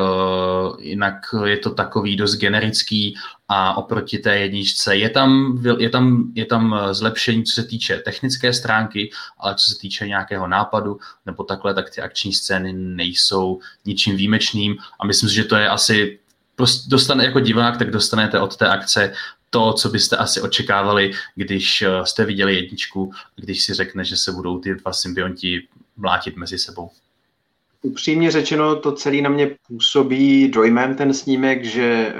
[0.79, 1.15] jinak
[1.45, 3.17] je to takový dost generický
[3.49, 8.53] a oproti té jedničce je tam, je, tam, je tam zlepšení, co se týče technické
[8.53, 14.17] stránky, ale co se týče nějakého nápadu nebo takhle, tak ty akční scény nejsou ničím
[14.17, 16.19] výjimečným a myslím si, že to je asi
[16.57, 19.13] prostě dostane jako divák, tak dostanete od té akce
[19.51, 24.33] to, co byste asi očekávali, když eh, jste viděli jedničku, když si řekne, že se
[24.33, 26.91] budou ty dva symbionti mlátit mezi sebou.
[27.85, 32.15] Upřímně řečeno, to celý na mě působí dojmem ten snímek, že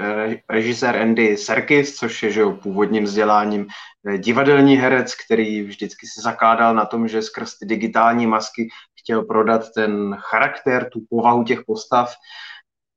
[0.49, 3.67] režisér Andy Serkis, což je že jo, původním vzděláním
[4.07, 9.23] eh, divadelní herec, který vždycky se zakládal na tom, že skrz ty digitální masky chtěl
[9.23, 12.13] prodat ten charakter, tu povahu těch postav,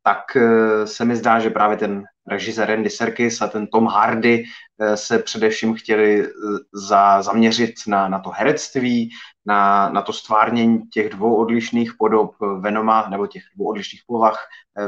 [0.09, 4.45] tak eh, se mi zdá, že právě ten režisér Andy Serkis a ten Tom Hardy
[4.81, 6.31] eh, se především chtěli eh,
[6.73, 9.11] za, zaměřit na, na to herectví,
[9.47, 12.31] na, na to stvárnění těch dvou odlišných podob
[12.61, 14.39] Venoma, nebo těch dvou odlišných povah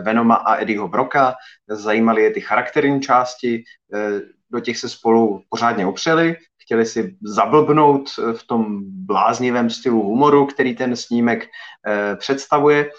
[0.03, 1.35] Venoma a Eddieho Broka.
[1.69, 3.65] Zajímaly je ty charakterní části,
[4.51, 10.77] do těch se spolu pořádně opřeli, chtěli si zablbnout v tom bláznivém stylu humoru, který
[10.77, 11.47] ten snímek
[12.19, 12.91] představuje.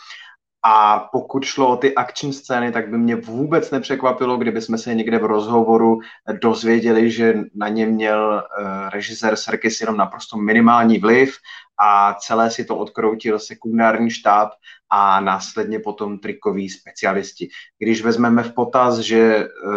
[0.63, 4.95] A pokud šlo o ty akční scény, tak by mě vůbec nepřekvapilo, kdyby jsme se
[4.95, 5.99] někde v rozhovoru
[6.41, 11.35] dozvěděli, že na ně měl uh, režisér Serkis jenom naprosto minimální vliv
[11.79, 14.49] a celé si to odkroutil sekundární štáb
[14.89, 17.49] a následně potom trikoví specialisti.
[17.79, 19.73] Když vezmeme v potaz, že uh,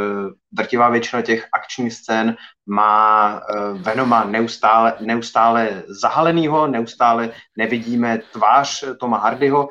[0.52, 9.18] drtivá většina těch akčních scén má uh, Venoma neustále, neustále zahalenýho, neustále nevidíme tvář Toma
[9.18, 9.68] Hardyho,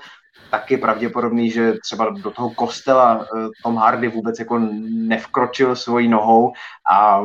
[0.53, 6.07] tak je pravděpodobný, že třeba do toho kostela eh, Tom Hardy vůbec jako nevkročil svojí
[6.07, 6.53] nohou
[6.91, 7.21] a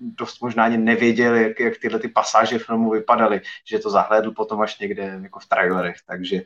[0.00, 4.60] dost možná ani nevěděl, jak, jak tyhle ty pasáže filmu vypadaly, že to zahlédl potom
[4.60, 6.42] až někde jako v trailerech, takže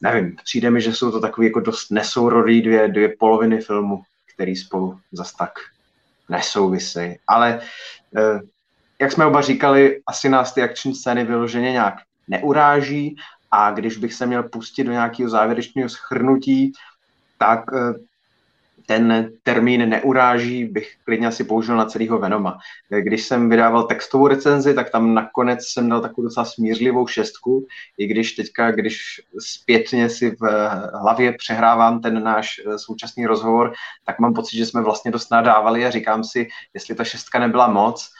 [0.00, 4.02] nevím, přijde mi, že jsou to takové jako dost nesourodý dvě, dvě poloviny filmu,
[4.34, 5.52] který spolu zas tak
[6.28, 7.16] nesouvisejí.
[7.28, 7.60] Ale
[8.16, 8.40] eh,
[9.00, 11.94] jak jsme oba říkali, asi nás ty akční scény vyloženě nějak
[12.28, 13.16] neuráží
[13.50, 16.72] a když bych se měl pustit do nějakého závěrečného schrnutí,
[17.38, 17.94] tak eh,
[18.90, 22.58] ten termín neuráží bych klidně asi použil na celého Venoma.
[23.00, 27.66] Když jsem vydával textovou recenzi, tak tam nakonec jsem dal takovou docela smířlivou šestku,
[27.98, 30.42] i když teďka, když zpětně si v
[30.94, 33.72] hlavě přehrávám ten náš eh, současný rozhovor,
[34.04, 37.68] tak mám pocit, že jsme vlastně dost nadávali a říkám si, jestli ta šestka nebyla
[37.68, 38.10] moc,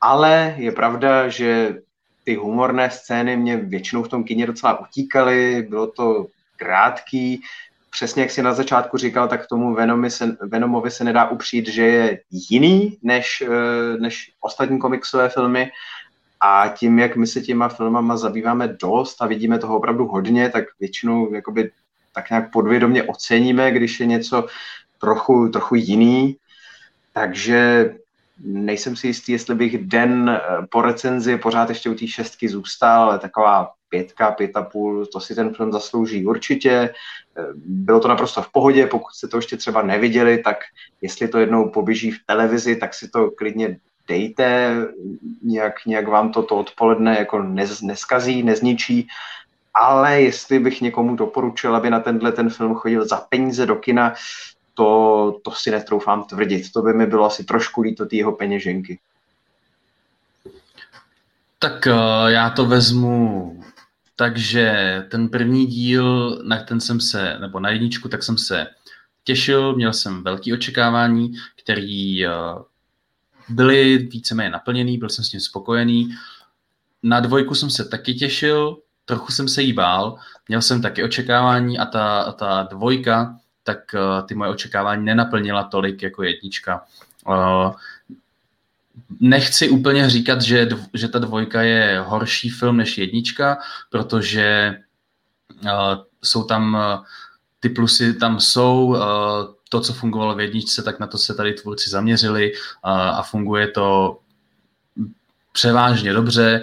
[0.00, 1.76] ale je pravda, že
[2.24, 7.42] ty humorné scény mě většinou v tom kině docela utíkaly, bylo to krátký,
[7.90, 11.82] přesně jak si na začátku říkal, tak tomu Venomi se, Venomovi se nedá upřít, že
[11.82, 15.70] je jiný než, eh, než ostatní komiksové filmy
[16.40, 20.64] a tím, jak my se těma filmama zabýváme dost a vidíme toho opravdu hodně, tak
[20.80, 21.70] většinou jakoby
[22.14, 24.46] tak nějak podvědomě oceníme, když je něco
[25.00, 26.36] trochu, trochu jiný.
[27.12, 27.90] Takže
[28.40, 33.02] nejsem si jistý, jestli bych den eh, po recenzi pořád ještě u té šestky zůstal,
[33.02, 36.70] ale taková pětka, pět a půl, to si ten film zaslouží určitě.
[36.70, 40.56] Eh, bylo to naprosto v pohodě, pokud jste to ještě třeba neviděli, tak
[41.00, 43.78] jestli to jednou poběží v televizi, tak si to klidně
[44.08, 44.76] dejte,
[45.42, 49.08] nějak, nějak vám to, to odpoledne jako nez, neskazí, nezničí,
[49.74, 54.14] ale jestli bych někomu doporučil, aby na tenhle ten film chodil za peníze do kina,
[54.74, 56.72] to, to si netroufám tvrdit.
[56.72, 58.98] To by mi bylo asi trošku líto ty jeho peněženky.
[61.58, 63.62] Tak uh, já to vezmu
[64.16, 68.66] takže ten první díl, na ten jsem se, nebo na jedničku, tak jsem se
[69.24, 72.32] těšil, měl jsem velký očekávání, který uh,
[73.48, 76.14] byly víceméně naplněný, byl jsem s tím spokojený.
[77.02, 80.18] Na dvojku jsem se taky těšil, trochu jsem se jí bál,
[80.48, 85.62] měl jsem taky očekávání a ta, a ta dvojka tak uh, ty moje očekávání nenaplnila
[85.62, 86.84] tolik jako jednička.
[87.28, 87.72] Uh,
[89.20, 93.58] nechci úplně říkat, že, že ta dvojka je horší film než jednička,
[93.90, 94.76] protože
[95.62, 95.70] uh,
[96.22, 96.78] jsou tam
[97.60, 98.96] ty plusy tam jsou,
[99.68, 102.52] to, co fungovalo v jedničce, tak na to se tady tvůrci zaměřili
[102.82, 104.18] a funguje to
[105.52, 106.62] převážně dobře.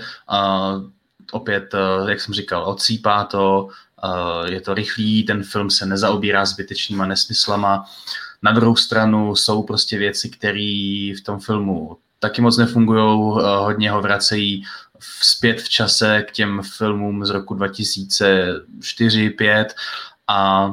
[1.32, 1.76] Opět,
[2.08, 3.68] jak jsem říkal, odsýpá to,
[4.46, 7.86] je to rychlý, ten film se nezaobírá zbytečnýma nesmyslama.
[8.42, 13.92] Na druhou stranu jsou prostě věci, které v tom filmu taky moc nefungují, uh, hodně
[13.92, 14.64] ho vracejí
[15.22, 19.66] zpět v čase k těm filmům z roku 2004-2005
[20.28, 20.70] a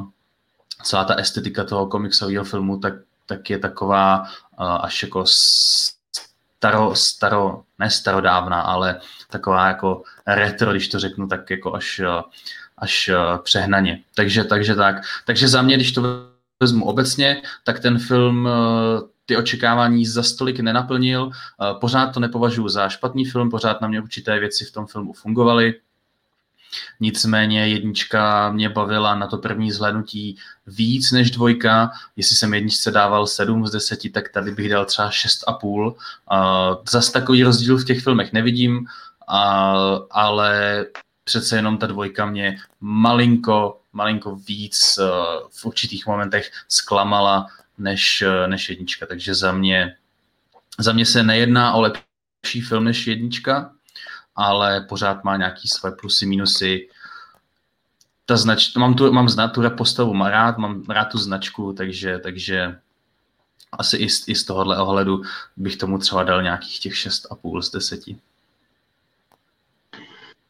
[0.83, 2.93] celá ta estetika toho komiksového filmu tak,
[3.25, 4.27] tak je taková uh,
[4.59, 5.25] až jako
[6.57, 8.99] staro, staro, ne starodávna, ale
[9.29, 12.01] taková jako retro, když to řeknu, tak jako až,
[12.77, 13.11] až
[13.43, 13.99] přehnaně.
[14.15, 14.95] Takže, takže tak.
[15.25, 16.01] Takže za mě, když to
[16.59, 18.49] vezmu obecně, tak ten film
[19.25, 21.31] ty očekávání za stolik nenaplnil.
[21.81, 25.73] Pořád to nepovažuji za špatný film, pořád na mě určité věci v tom filmu fungovaly.
[26.99, 31.91] Nicméně jednička mě bavila na to první zhlednutí víc než dvojka.
[32.15, 35.85] Jestli jsem jedničce dával 7 z 10, tak tady bych dal třeba 6,5.
[35.85, 35.93] Uh,
[36.89, 38.85] zas takový rozdíl v těch filmech nevidím,
[40.11, 40.85] ale
[41.27, 45.05] přece jenom ta dvojka mě malinko, malinko víc uh,
[45.51, 47.47] v určitých momentech zklamala
[47.77, 49.05] než, uh, než jednička.
[49.05, 49.95] Takže za mě,
[50.79, 53.71] za mě se nejedná o lepší film než jednička,
[54.35, 56.89] ale pořád má nějaký své plusy, minusy.
[58.25, 62.19] Ta znač, mám, tu, mám znát tu postavu mám rád, mám rád tu značku, takže,
[62.19, 62.79] takže
[63.71, 65.21] asi i z, i z tohohle ohledu
[65.57, 67.99] bych tomu třeba dal nějakých těch 6,5 z 10.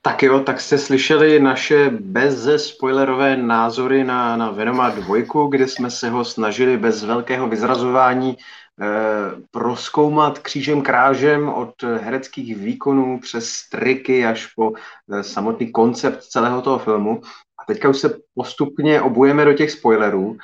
[0.02, 5.18] Tak jo, tak jste slyšeli naše bez spoilerové názory na, na Venoma 2,
[5.50, 8.38] kde jsme se ho snažili bez velkého vyzrazování
[8.82, 14.74] Eh, proskoumat křížem krážem od hereckých výkonů přes triky až po
[15.12, 17.22] eh, samotný koncept celého toho filmu.
[17.60, 20.38] A teďka už se postupně obujeme do těch spoilerů,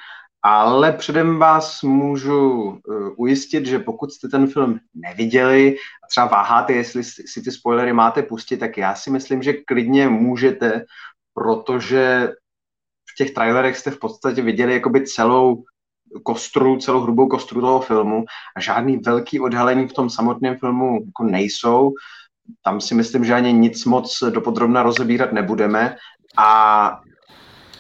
[0.43, 6.73] ale předem vás můžu eh, ujistit, že pokud jste ten film neviděli a třeba váháte,
[6.73, 10.85] jestli si ty spoilery máte pustit, tak já si myslím, že klidně můžete,
[11.33, 12.31] protože
[13.11, 15.63] v těch trailerech jste v podstatě viděli jakoby celou
[16.23, 18.25] kostru, celou hrubou kostru toho filmu
[18.55, 21.91] a žádný velký odhalení v tom samotném filmu jako nejsou.
[22.63, 25.95] Tam si myslím, že ani nic moc dopodrobna rozebírat nebudeme
[26.37, 27.01] a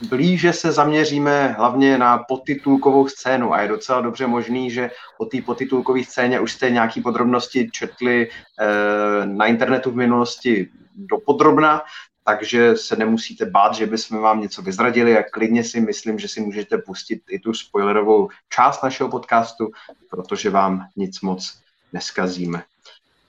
[0.09, 5.41] blíže se zaměříme hlavně na potitulkovou scénu a je docela dobře možný, že o té
[5.41, 11.81] potitulkové scéně už jste nějaké podrobnosti četli e, na internetu v minulosti dopodrobna,
[12.23, 16.41] takže se nemusíte bát, že bychom vám něco vyzradili a klidně si myslím, že si
[16.41, 19.71] můžete pustit i tu spoilerovou část našeho podcastu,
[20.09, 21.59] protože vám nic moc
[21.93, 22.63] neskazíme.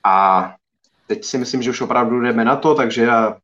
[0.04, 0.54] A
[1.06, 3.36] teď si myslím, že už opravdu jdeme na to, takže já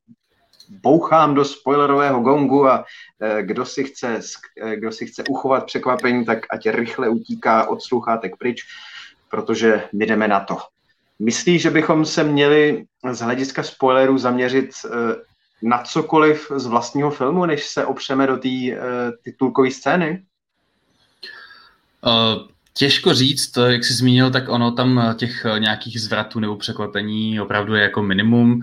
[0.71, 2.85] bouchám do spoilerového gongu a
[3.21, 4.21] eh, kdo si chce,
[4.63, 8.63] eh, kdo si chce uchovat překvapení, tak ať rychle utíká od sluchátek pryč,
[9.31, 10.57] protože my jdeme na to.
[11.19, 14.91] Myslíš, že bychom se měli z hlediska spoilerů zaměřit eh,
[15.63, 18.49] na cokoliv z vlastního filmu, než se opřeme do té
[19.25, 20.23] titulkové scény?
[22.07, 27.75] Uh, těžko říct, jak jsi zmínil, tak ono tam těch nějakých zvratů nebo překvapení opravdu
[27.75, 28.63] je jako minimum.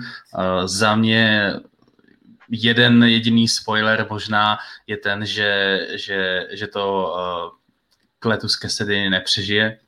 [0.65, 1.53] Za mě
[2.49, 7.57] jeden jediný spoiler možná je ten, že, že, že to uh,
[8.19, 9.79] Kletus Cassidy nepřežije,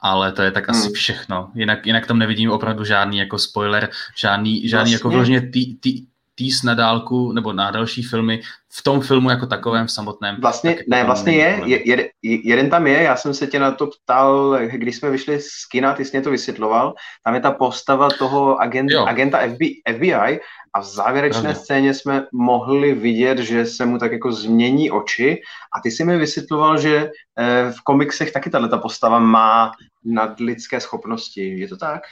[0.00, 0.92] ale to je tak asi hmm.
[0.92, 1.50] všechno.
[1.54, 5.32] Jinak, jinak tam nevidím opravdu žádný jako spoiler, žádný, žádný jako vlastně.
[5.32, 6.06] jako vložně tý,
[6.40, 8.40] týs na dálku nebo na další filmy
[8.72, 10.36] v tom filmu jako takovém v samotném.
[10.40, 13.86] Vlastně, ne, vlastně je, je, je, jeden tam je, já jsem se tě na to
[13.86, 18.08] ptal, když jsme vyšli z kina, ty jsi mě to vysvětloval, tam je ta postava
[18.08, 20.40] toho agent, agenta FBI, FBI
[20.72, 21.60] a v závěrečné Pravda.
[21.60, 25.42] scéně jsme mohli vidět, že se mu tak jako změní oči
[25.76, 29.72] a ty si mi vysvětloval, že eh, v komiksech taky tato postava má
[30.04, 31.60] nadlidské schopnosti.
[31.60, 32.02] Je to tak?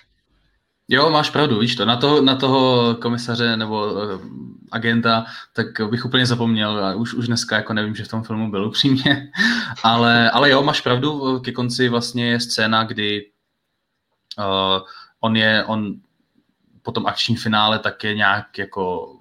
[0.90, 4.20] Jo, máš pravdu, víš to, na, to, na toho komisaře nebo uh,
[4.70, 8.50] agenta, tak bych úplně zapomněl, a už, už dneska jako nevím, že v tom filmu
[8.50, 9.32] byl upřímně,
[9.82, 13.30] ale, ale jo, máš pravdu, ke konci vlastně je scéna, kdy
[14.38, 14.86] uh,
[15.20, 15.94] on je, on
[16.82, 19.14] po tom akčním finále tak je nějak jako,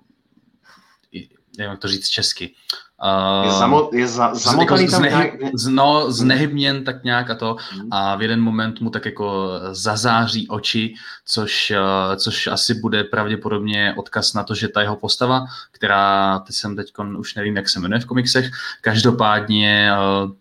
[1.57, 2.55] nevím, jak to říct česky,
[3.03, 5.53] Uh, je, zamo, je za, zamotaný jako tam znehy, nějak...
[5.69, 7.87] No, znehybněn tak nějak a to hmm.
[7.91, 10.93] a v jeden moment mu tak jako zazáří oči,
[11.25, 16.55] což, uh, což asi bude pravděpodobně odkaz na to, že ta jeho postava, která, teď
[16.55, 18.49] jsem teď už nevím, jak se jmenuje v komiksech,
[18.81, 19.91] každopádně
[20.23, 20.31] uh,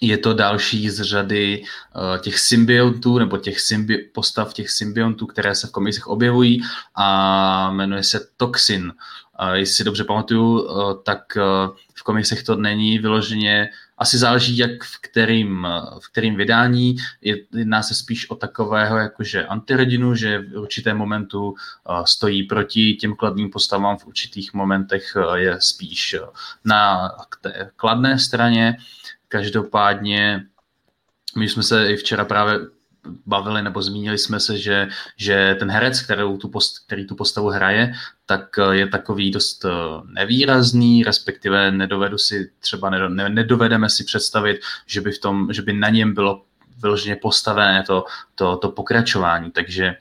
[0.00, 5.54] je to další z řady uh, těch symbiontů nebo těch symbi- postav těch symbiontů, které
[5.54, 6.62] se v komiksech objevují
[6.94, 8.92] a jmenuje se Toxin.
[9.42, 13.68] Uh, jestli si dobře pamatuju, uh, tak uh, v komiksech to není vyloženě,
[13.98, 15.66] asi záleží, jak v kterým,
[15.98, 16.96] v kterým vydání.
[17.52, 21.54] Jedná se spíš o takového jakože antirodinu, že v určitém momentu
[22.04, 26.16] stojí proti těm kladným postavám, v určitých momentech je spíš
[26.64, 27.08] na
[27.40, 28.76] té kladné straně.
[29.28, 30.46] Každopádně
[31.36, 32.58] my jsme se i včera právě
[33.26, 37.48] bavili nebo zmínili jsme se, že, že ten herec, kterou tu post, který tu postavu
[37.48, 37.92] hraje,
[38.26, 39.70] tak eh, je takový dost eh,
[40.04, 45.72] nevýrazný, respektive nedovedu si třeba ne, nedovedeme si představit, že by, v tom, že by
[45.72, 46.42] na něm bylo
[46.82, 48.04] vyloženě postavené to,
[48.34, 49.96] to, to pokračování, takže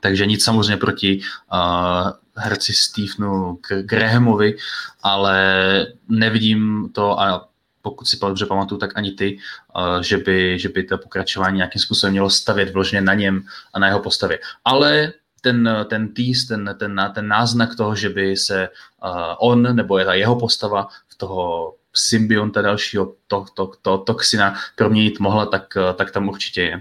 [0.00, 1.20] takže nic samozřejmě proti
[1.52, 4.56] uh, herci Stevenu Grahamovi,
[5.02, 7.48] ale nevidím to a
[7.90, 9.38] pokud si dobře pamatuju, tak ani ty,
[9.76, 13.42] uh, že, by, že by to pokračování nějakým způsobem mělo stavět vložně na něm
[13.74, 14.38] a na jeho postavě.
[14.64, 18.68] Ale ten, ten tease, ten, ten, ten náznak toho, že by se
[19.04, 25.46] uh, on nebo jeho postava v toho symbionta dalšího to, to, to, toxina proměnit mohla,
[25.46, 26.80] tak, tak tam určitě je.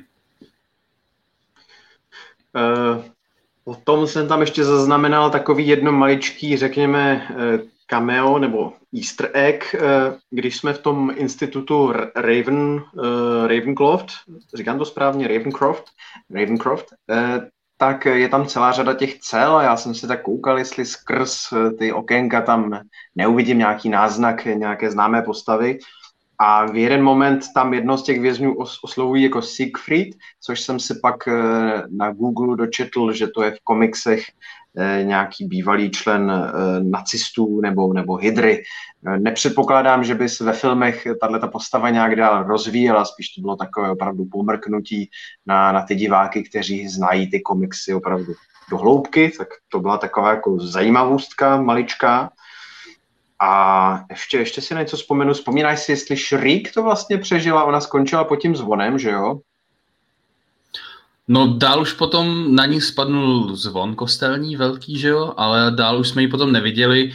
[2.55, 3.03] Uh,
[3.63, 7.27] potom jsem tam ještě zaznamenal takový jedno maličký, řekněme,
[7.87, 9.79] cameo nebo easter egg, eh,
[10.29, 14.07] když jsme v tom institutu Raven, eh, Ravencroft,
[14.55, 15.85] říkám to správně, Ravencroft,
[16.33, 17.47] Ravencroft, eh,
[17.79, 21.53] tak je tam celá řada těch cel a já jsem si tak koukal, jestli skrz
[21.79, 22.79] ty okénka tam
[23.15, 25.79] neuvidím nějaký náznak nějaké známé postavy.
[26.39, 30.99] A v jeden moment tam jedno z těch vězňů oslovují jako Siegfried, což jsem si
[31.01, 31.15] pak
[31.89, 34.23] na Google dočetl, že to je v komiksech
[34.79, 38.63] Eh, nějaký bývalý člen eh, nacistů nebo, nebo hydry.
[39.07, 43.55] Eh, nepředpokládám, že by se ve filmech tato postava nějak dál rozvíjela, spíš to bylo
[43.55, 45.09] takové opravdu pomrknutí
[45.45, 48.33] na, na ty diváky, kteří znají ty komiksy opravdu
[48.69, 52.29] do hloubky, tak to byla taková jako zajímavostka maličká.
[53.39, 55.33] A ještě, ještě si něco vzpomenu.
[55.33, 59.39] Vzpomínáš si, jestli Shriek to vlastně přežila, ona skončila pod tím zvonem, že jo?
[61.27, 66.09] No dál už potom na ní spadnul zvon kostelní velký, že jo, ale dál už
[66.09, 67.13] jsme ji potom neviděli.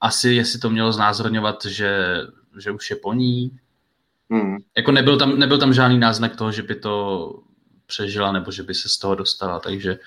[0.00, 2.16] Asi jestli to mělo znázorňovat, že,
[2.58, 3.58] že už je po ní.
[4.30, 4.56] Hmm.
[4.76, 7.34] Jako nebyl tam, nebyl tam žádný náznak toho, že by to
[7.86, 9.98] přežila nebo že by se z toho dostala, takže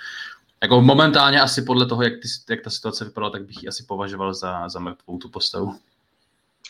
[0.62, 3.84] jako momentálně asi podle toho, jak, ty, jak ta situace vypadala, tak bych ji asi
[3.84, 5.76] považoval za, za mrtvou tu postavu.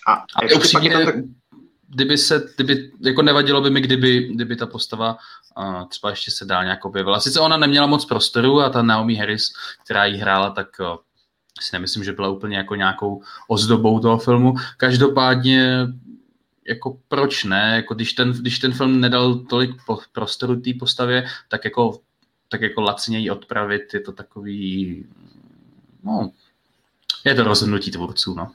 [0.07, 1.15] A, a upřímně, tak
[1.87, 5.17] kdyby se, kdyby, jako nevadilo by mi, kdyby, kdyby ta postava
[5.57, 7.19] uh, třeba ještě se dál nějak objevila.
[7.19, 10.97] Sice ona neměla moc prostoru a ta Naomi Harris, která ji hrála, tak uh,
[11.59, 14.53] si nemyslím, že byla úplně jako nějakou ozdobou toho filmu.
[14.77, 15.87] Každopádně
[16.67, 19.71] jako proč ne, jako když ten, když ten film nedal tolik
[20.11, 21.99] prostoru té postavě, tak jako,
[22.51, 25.05] tak jako lacněji odpravit, je to takový,
[26.03, 26.31] no,
[27.25, 28.51] je to rozhodnutí tvůrců, no.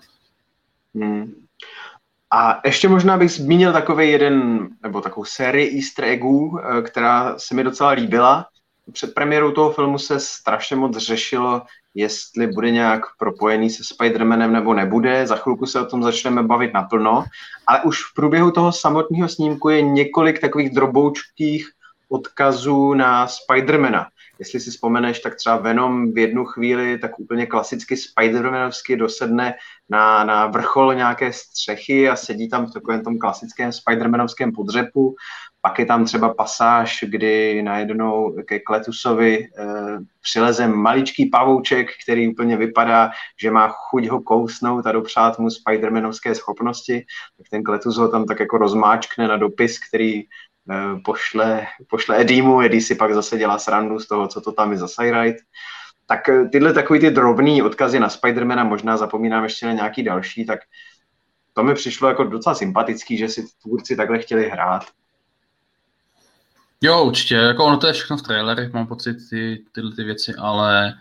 [0.95, 1.35] Hmm.
[2.31, 7.55] A ještě možná bych zmínil takový jeden, nebo takovou sérii easter eggů, eh, která se
[7.55, 8.47] mi docela líbila.
[8.93, 11.63] Před premiérou toho filmu se strašně moc řešilo,
[11.95, 15.27] jestli bude nějak propojený se Spider-Manem nebo nebude.
[15.27, 17.25] Za chvilku se o tom začneme bavit naplno.
[17.67, 21.71] Ale už v průběhu toho samotného snímku je několik takových droboučkých
[22.09, 24.07] odkazů na Spidermana.
[24.39, 29.55] Jestli si vzpomeneš, tak třeba Venom v jednu chvíli tak úplně klasicky Spider-Manovsky dosedne
[29.89, 35.15] na, na vrchol nějaké střechy a sedí tam v takovém tom klasickém Spider-Manovském podřepu.
[35.61, 39.49] Pak je tam třeba pasáž, kdy najednou ke Kletusovi e,
[40.23, 46.33] přileze maličký pavouček, který úplně vypadá, že má chuť ho kousnout a dopřát mu Spider-Manovské
[46.33, 47.05] schopnosti.
[47.39, 50.25] Tak ten Kletus ho tam tak jako rozmáčkne na dopis, který
[51.05, 54.79] pošle, pošle Edimu, Eddie si pak zase dělá srandu z toho, co to tam je
[54.79, 55.39] za Cyrite.
[56.07, 60.47] Tak eh, tyhle takový ty drobný odkazy na Spidermana, možná zapomínám ještě na nějaký další,
[60.47, 60.61] tak
[61.55, 64.85] to mi přišlo jako docela sympatický, že si tvůrci takhle chtěli hrát.
[66.81, 70.35] Jo, určitě, jako ono to je všechno v trailerech, mám pocit, ty, tyhle ty věci,
[70.39, 70.95] ale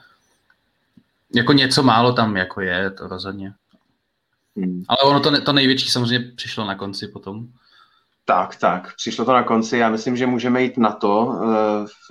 [1.35, 3.53] jako něco málo tam jako je, to rozhodně.
[4.57, 4.83] Hmm.
[4.87, 7.47] Ale ono to, to největší samozřejmě přišlo na konci potom.
[8.25, 9.77] Tak, tak, přišlo to na konci.
[9.77, 11.39] Já myslím, že můžeme jít na to.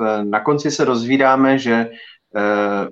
[0.06, 1.90] Eh, na konci se dozvídáme, že
[2.36, 2.88] eh,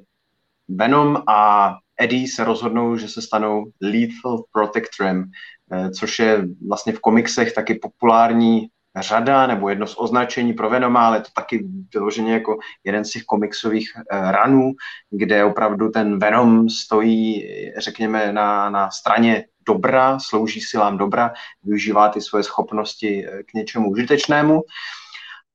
[0.68, 5.25] Venom a Eddie se rozhodnou, že se stanou Lethal Protectorem,
[5.73, 11.07] eh, což je vlastně v komiksech taky populární řada nebo jedno z označení pro Venoma,
[11.07, 14.72] ale to taky vyloženě jako jeden z těch komiksových ranů,
[15.11, 21.32] kde opravdu ten Venom stojí, řekněme, na, na straně dobra, slouží silám dobra,
[21.62, 24.61] využívá ty svoje schopnosti k něčemu užitečnému.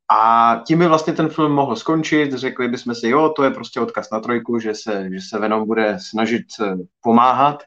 [0.10, 3.80] A tím by vlastně ten film mohl skončit, řekli bychom si, jo, to je prostě
[3.80, 6.46] odkaz na trojku, že se, že se Venom bude snažit
[7.02, 7.64] pomáhat,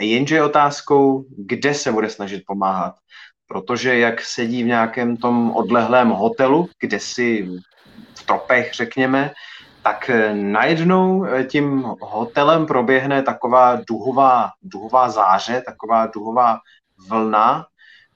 [0.00, 2.94] jenže je otázkou, kde se bude snažit pomáhat.
[3.52, 7.48] Protože jak sedí v nějakém tom odlehlém hotelu, kde si
[8.14, 9.30] v tropech, řekněme,
[9.82, 16.58] tak najednou tím hotelem proběhne taková duhová, duhová záře, taková duhová
[17.08, 17.66] vlna,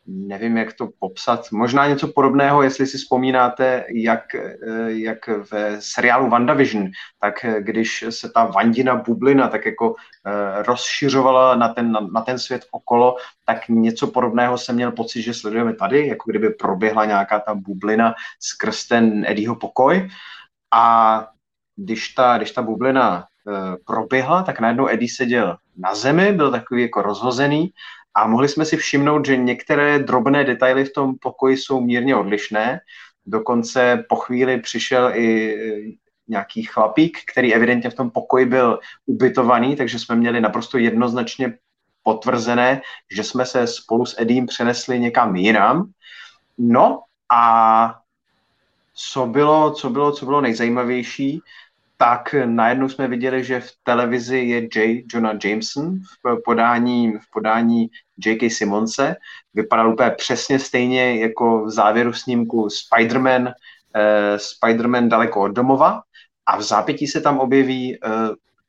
[0.07, 6.31] nevím, jak to popsat, možná něco podobného, jestli si vzpomínáte, jak, eh, jak v seriálu
[6.31, 6.87] WandaVision,
[7.21, 9.95] tak eh, když se ta Vandina bublina tak jako
[10.27, 15.23] eh, rozšiřovala na ten, na, na ten svět okolo, tak něco podobného jsem měl pocit,
[15.23, 20.09] že sledujeme tady, jako kdyby proběhla nějaká ta bublina skrz ten Eddieho pokoj.
[20.73, 21.27] A
[21.77, 23.25] když ta, když ta bublina
[23.87, 27.73] proběhla, tak najednou Eddie seděl na zemi, byl takový jako rozhozený
[28.17, 32.81] a mohli jsme si všimnout, že některé drobné detaily v tom pokoji jsou mírně odlišné.
[33.27, 35.93] Dokonce po chvíli přišel i e,
[36.29, 41.59] nějaký chlapík, který evidentně v tom pokoji byl ubytovaný, takže jsme měli naprosto jednoznačně
[42.03, 45.91] potvrzené, že jsme se spolu s Edím přenesli někam jinam.
[46.59, 47.01] No
[47.33, 47.95] a
[48.95, 51.41] co bylo, co bylo, co bylo nejzajímavější,
[51.97, 55.05] tak najednou jsme viděli, že v televizi je J.
[55.13, 57.91] Jonah Jameson v podání, v podání
[58.27, 58.51] J.K.
[58.51, 59.17] Simonse.
[59.55, 63.53] Vypadal úplně přesně stejně jako v závěru snímku Spider-Man,
[63.95, 66.03] eh, Spider-Man daleko od domova
[66.47, 68.09] a v zápětí se tam objeví eh,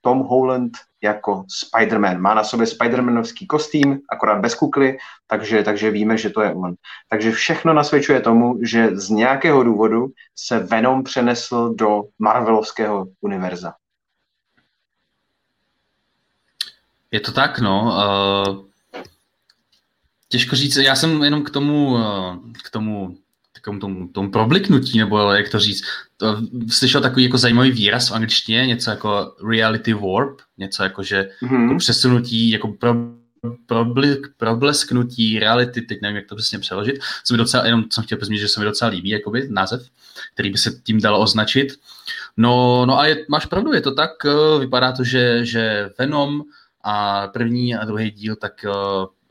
[0.08, 2.20] Tom Holland jako Spider-Man.
[2.20, 4.97] Má na sobě Spider-Manovský kostým, akorát bez kukly,
[5.28, 6.76] takže, takže víme, že to je on.
[7.10, 13.74] Takže všechno nasvědčuje tomu, že z nějakého důvodu se Venom přenesl do Marvelovského univerza.
[17.12, 17.84] Je to tak, no.
[17.84, 18.66] Uh,
[20.30, 23.18] těžko říct, já jsem jenom k tomu, uh, k tomu
[23.58, 25.84] takovému tomu, tomu probliknutí, nebo jak to říct,
[26.18, 31.30] to, slyšel takový jako zajímavý výraz v angličtině, něco jako reality warp, něco jako, že
[31.43, 31.64] mm-hmm.
[31.64, 32.95] jako přesunutí, jako pro,
[33.66, 38.18] problik, problesknutí reality, teď nevím, jak to přesně přeložit, co mi docela, jenom jsem chtěl
[38.22, 39.82] zmínit, že se mi docela líbí, jakoby, název,
[40.34, 41.80] který by se tím dalo označit.
[42.38, 46.43] No, no a je, máš pravdu, je to tak, eh, vypadá to, že, že Venom
[46.84, 48.70] a první a druhý díl, tak eh,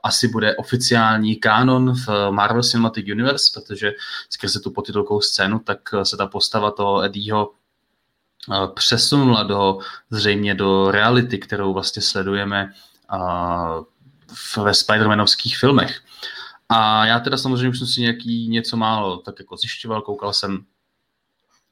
[0.07, 3.93] asi bude oficiální kánon v Marvel Cinematic Universe, protože
[4.31, 7.51] skrze tu potitulkou scénu, tak se ta postava toho Eddieho
[8.53, 9.79] eh, přesunula do,
[10.11, 12.73] zřejmě do reality, kterou vlastně sledujeme
[13.13, 13.19] eh,
[14.63, 16.01] ve Spider-Manovských filmech.
[16.69, 20.65] A já teda samozřejmě už jsem si nějaký něco málo tak jako zjišťoval, koukal jsem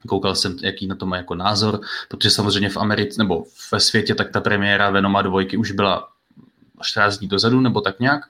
[0.08, 4.14] koukal jsem, jaký na to má jako názor, protože samozřejmě v Americe, nebo ve světě,
[4.14, 6.13] tak ta premiéra Venoma dvojky už byla
[6.84, 8.22] 14 dní dozadu, nebo tak nějak.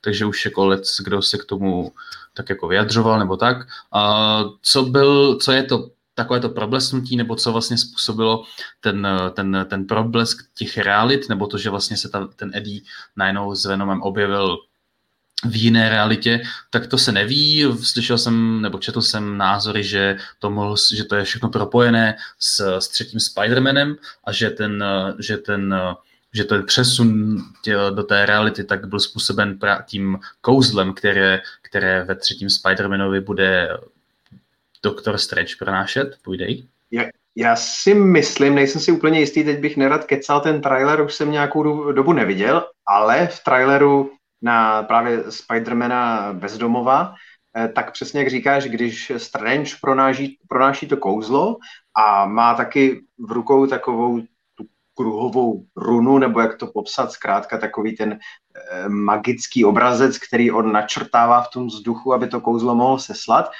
[0.00, 1.92] Takže už jako let, kdo se k tomu
[2.34, 3.56] tak jako vyjadřoval, nebo tak.
[3.92, 8.44] A co, byl, co je to takové to problesnutí, nebo co vlastně způsobilo
[8.80, 12.80] ten, ten, ten problesk těch realit, nebo to, že vlastně se ta, ten Eddie
[13.16, 14.58] najednou s Venomem objevil
[15.44, 17.64] v jiné realitě, tak to se neví.
[17.82, 22.78] Slyšel jsem, nebo četl jsem názory, že to, mohl, že to je všechno propojené s,
[22.78, 24.84] s třetím Spider-Manem a že ten,
[25.18, 25.74] že ten
[26.34, 32.14] že ten přesun tě, do té reality tak byl způsoben tím kouzlem, které, které ve
[32.14, 33.68] třetím Spider-Manovi bude
[34.82, 36.16] Doktor Strange pronášet.
[36.22, 36.66] Půjdej.
[36.90, 37.04] Já,
[37.36, 41.30] já si myslím, nejsem si úplně jistý, teď bych nerad kecal ten trailer, už jsem
[41.30, 44.10] nějakou dobu neviděl, ale v traileru
[44.42, 47.14] na právě Spidermana bezdomova,
[47.56, 51.56] eh, tak přesně jak říkáš, když Strange pronáší, pronáší to kouzlo
[51.96, 54.22] a má taky v rukou takovou
[54.94, 58.18] kruhovou runu, nebo jak to popsat, zkrátka takový ten e,
[58.88, 63.50] magický obrazec, který on načrtává v tom vzduchu, aby to kouzlo mohl seslat,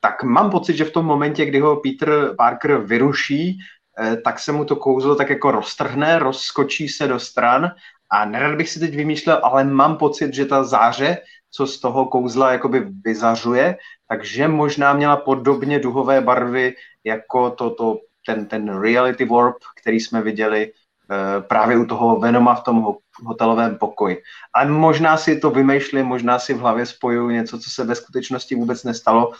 [0.00, 3.58] tak mám pocit, že v tom momentě, kdy ho Peter Parker vyruší,
[4.00, 7.70] e, tak se mu to kouzlo tak jako roztrhne, rozskočí se do stran
[8.10, 11.18] a nerad bych si teď vymýšlel, ale mám pocit, že ta záře,
[11.50, 13.76] co z toho kouzla jakoby vyzařuje,
[14.08, 16.74] takže možná měla podobně duhové barvy
[17.04, 22.54] jako to, to ten, ten reality warp, který jsme viděli uh, právě u toho Venoma
[22.54, 22.94] v tom
[23.24, 24.22] hotelovém pokoji.
[24.54, 28.54] Ale možná si to vymýšlím, možná si v hlavě spojuju něco, co se ve skutečnosti
[28.54, 29.32] vůbec nestalo,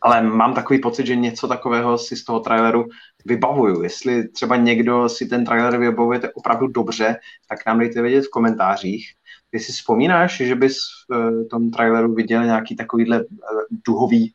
[0.00, 2.88] ale mám takový pocit, že něco takového si z toho traileru
[3.24, 3.82] vybavuju.
[3.82, 7.16] Jestli třeba někdo si ten trailer vybavujete opravdu dobře,
[7.48, 9.14] tak nám dejte vědět v komentářích.
[9.50, 10.78] Ty si vzpomínáš, že bys
[11.08, 13.26] v eh, tom traileru viděl nějaký takovýhle eh,
[13.86, 14.34] duhový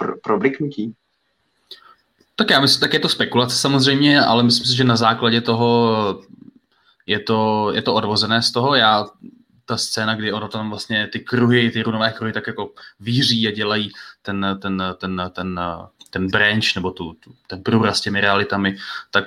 [0.00, 0.94] pr- probliknutí?
[2.36, 6.22] Tak já myslím, tak je to spekulace samozřejmě, ale myslím si, že na základě toho
[7.06, 8.74] je to, je to odvozené z toho.
[8.74, 9.06] Já
[9.64, 13.50] ta scéna, kdy ono tam vlastně ty kruhy, ty runové kruhy tak jako víří a
[13.50, 13.92] dělají
[14.22, 15.60] ten, ten, ten, ten,
[16.10, 18.76] ten branch nebo tu, tu, ten průraz těmi realitami,
[19.10, 19.24] tak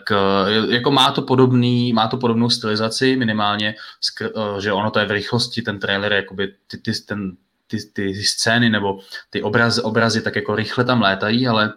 [0.69, 3.75] jako má to podobný, má to podobnou stylizaci minimálně,
[4.59, 7.37] že ono to je v rychlosti, ten trailer, jakoby ty, ty, ten,
[7.67, 8.99] ty, ty scény nebo
[9.29, 11.73] ty obrazy, obrazy tak jako rychle tam létají, ale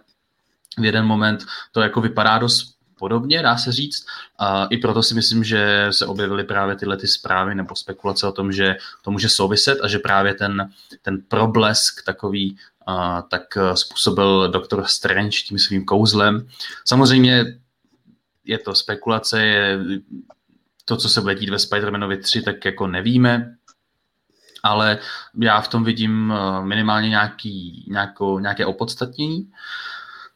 [0.77, 4.05] v jeden moment to jako vypadá dost podobně, dá se říct.
[4.39, 8.31] A I proto si myslím, že se objevily právě tyhle ty zprávy nebo spekulace o
[8.31, 10.69] tom, že to může souviset a že právě ten,
[11.01, 13.41] ten problesk takový a, tak
[13.73, 16.47] způsobil doktor Strange tím svým kouzlem.
[16.85, 17.45] Samozřejmě
[18.45, 19.79] je to spekulace, je
[20.85, 23.55] to, co se bude dít ve Spider-Manovi 3, tak jako nevíme,
[24.63, 24.99] ale
[25.39, 26.33] já v tom vidím
[26.63, 29.51] minimálně nějaký, nějakou, nějaké opodstatnění.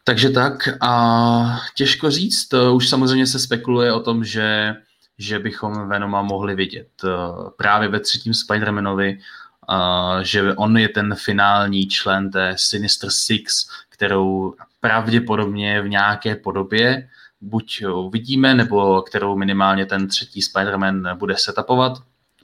[0.08, 4.76] Takže tak a těžko říct, už samozřejmě se spekuluje o tom, že,
[5.18, 7.10] že bychom Venoma mohli vidět eh,
[7.58, 14.54] právě ve třetím Spider-Manovi, eh, že on je ten finální člen té Sinister Six, kterou
[14.80, 17.10] pravděpodobně v nějaké podobě
[17.42, 21.94] buď uvidíme, nebo kterou minimálně ten třetí Spider-Man bude setupovat,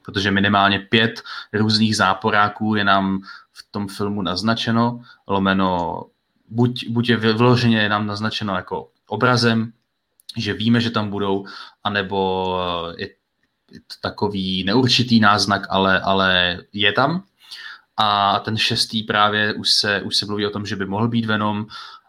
[0.05, 1.21] protože minimálně pět
[1.53, 3.21] různých záporáků je nám
[3.53, 6.03] v tom filmu naznačeno, lomeno
[6.49, 9.73] buď, buď je vyloženě nám naznačeno jako obrazem,
[10.37, 11.45] že víme, že tam budou,
[11.83, 12.59] anebo
[12.97, 17.23] eh, je to takový neurčitý náznak, ale, ale je tam.
[17.97, 21.25] A ten šestý právě už se, už se mluví o tom, že by mohl být
[21.25, 21.65] Venom.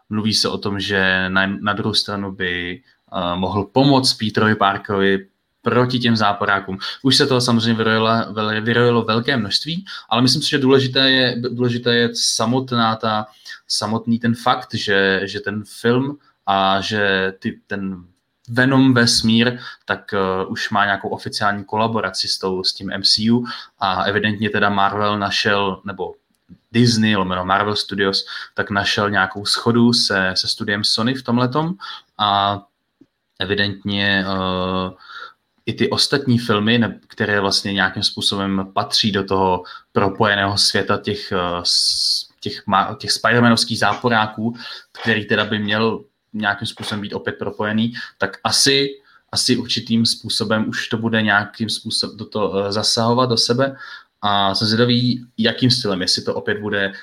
[0.09, 2.81] Mluví se o tom, že na, na druhou stranu by
[3.11, 5.27] uh, mohl pomoct Peterovi Parkerovi
[5.65, 6.77] proti těm záporákům.
[7.01, 8.09] Už se toho samozřejmě vyrojilo,
[8.61, 13.25] vyrojilo velké množství, ale myslím si, že důležité je, důležité je samotná ta,
[13.67, 18.05] samotný ten fakt, že, že ten film a že ty, ten
[18.49, 23.45] Venom vesmír, tak uh, už má nějakou oficiální kolaboraci s, tou, s tím MCU
[23.79, 26.13] a evidentně teda Marvel našel, nebo
[26.71, 31.73] Disney, lomeno Marvel Studios, tak našel nějakou schodu se, se studiem Sony v tomhletom
[32.17, 32.61] a
[33.39, 34.93] evidentně uh,
[35.65, 41.63] i ty ostatní filmy, které vlastně nějakým způsobem patří do toho propojeného světa těch, eh,
[42.39, 42.63] těch,
[42.97, 44.55] těch Spider-Manovských záporáků,
[44.91, 48.89] který teda by měl nějakým způsobem být opět propojený, tak asi,
[49.31, 53.75] asi určitým způsobem už to bude nějakým způsobem do toho eh, zasahovat do sebe.
[54.21, 56.93] A jsem zvědavý, jakým stylem, jestli to opět bude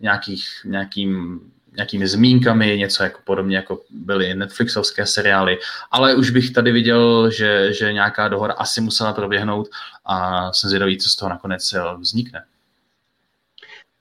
[0.00, 1.40] nějakých, nějakým
[1.76, 5.58] nějakými zmínkami, něco jako podobně, jako byly Netflixovské seriály,
[5.90, 9.68] ale už bych tady viděl, že, že nějaká dohoda asi musela proběhnout
[10.04, 12.44] a jsem zvědavý, co z toho nakonec eh, vznikne.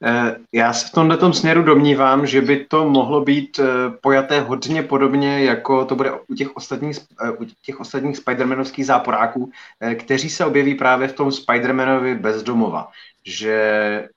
[0.03, 3.65] Eh, já se v tomto směru domnívám, že by to mohlo být eh,
[4.01, 6.97] pojaté hodně podobně, jako to bude u těch ostatních,
[7.39, 9.51] u těch ostatních Spider-Manovských záporáků,
[9.99, 12.87] kteří se objeví právě v tom Spider-Manovi bezdomova.
[13.25, 14.07] Že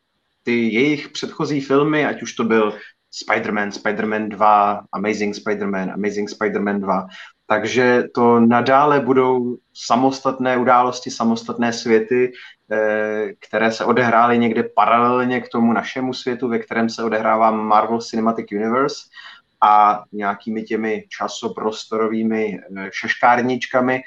[0.43, 2.74] ty jejich předchozí filmy, ať už to byl
[3.12, 7.06] Spider-Man, Spider-Man 2, Amazing Spider-Man, Amazing Spider-Man 2.
[7.47, 12.32] Takže to nadále budou samostatné události, samostatné světy,
[12.72, 18.01] eh, které se odehrály někde paralelně k tomu našemu světu, ve kterém se odehrává Marvel
[18.01, 18.97] Cinematic Universe
[19.60, 24.01] a nějakými těmi časoprostorovými eh, šeškárničkami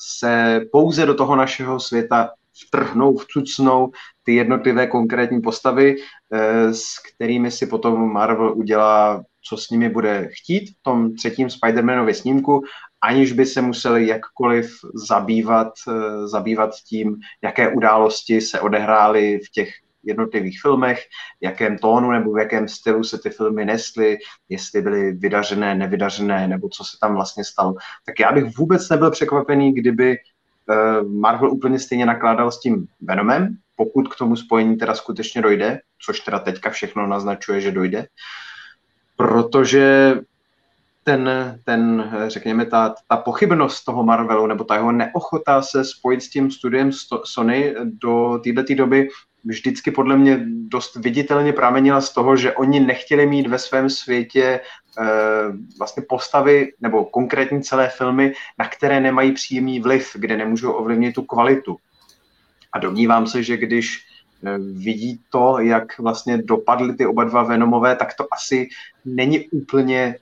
[0.00, 2.30] se pouze do toho našeho světa
[2.66, 3.90] vtrhnou, vcucnou
[4.22, 5.96] ty jednotlivé konkrétní postavy,
[6.32, 11.48] eh, s kterými si potom Marvel udělá, co s nimi bude chtít v tom třetím
[11.48, 12.62] Spider-Manově snímku,
[13.00, 14.70] aniž by se museli jakkoliv
[15.08, 19.68] zabývat, eh, zabývat tím, jaké události se odehrály v těch
[20.04, 20.98] jednotlivých filmech,
[21.40, 24.18] v jakém tónu nebo v jakém stylu se ty filmy nesly,
[24.48, 27.74] jestli byly vydařené, nevydařené, nebo co se tam vlastně stalo.
[28.06, 30.16] Tak já bych vůbec nebyl překvapený, kdyby
[31.02, 36.20] Marvel úplně stejně nakládal s tím Venomem, pokud k tomu spojení teda skutečně dojde, což
[36.20, 38.06] teda teďka všechno naznačuje, že dojde,
[39.16, 40.14] protože
[41.04, 41.30] ten,
[41.64, 46.50] ten řekněme, ta, ta pochybnost toho Marvelu, nebo ta jeho neochota se spojit s tím
[46.50, 46.90] studiem
[47.24, 49.08] Sony do této doby
[49.44, 54.42] vždycky podle mě dost viditelně pramenila z toho, že oni nechtěli mít ve svém světě
[54.42, 54.60] e,
[55.78, 61.22] vlastně postavy nebo konkrétní celé filmy, na které nemají příjemný vliv, kde nemůžou ovlivnit tu
[61.22, 61.76] kvalitu.
[62.72, 67.96] A domnívám se, že když e, vidí to, jak vlastně dopadly ty oba dva Venomové,
[67.96, 68.68] tak to asi
[69.04, 70.16] není úplně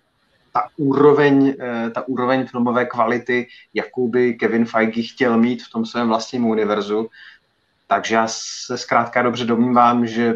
[0.52, 5.86] ta úroveň, e, ta úroveň filmové kvality, jakou by Kevin Feige chtěl mít v tom
[5.86, 7.09] svém vlastním univerzu.
[7.91, 10.35] Takže já se zkrátka dobře domnívám, že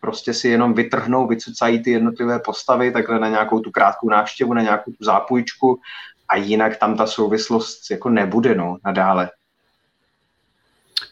[0.00, 4.62] prostě si jenom vytrhnou, vycucají ty jednotlivé postavy takhle na nějakou tu krátkou návštěvu, na
[4.62, 5.80] nějakou tu zápůjčku
[6.28, 9.30] a jinak tam ta souvislost jako nebude, no, nadále.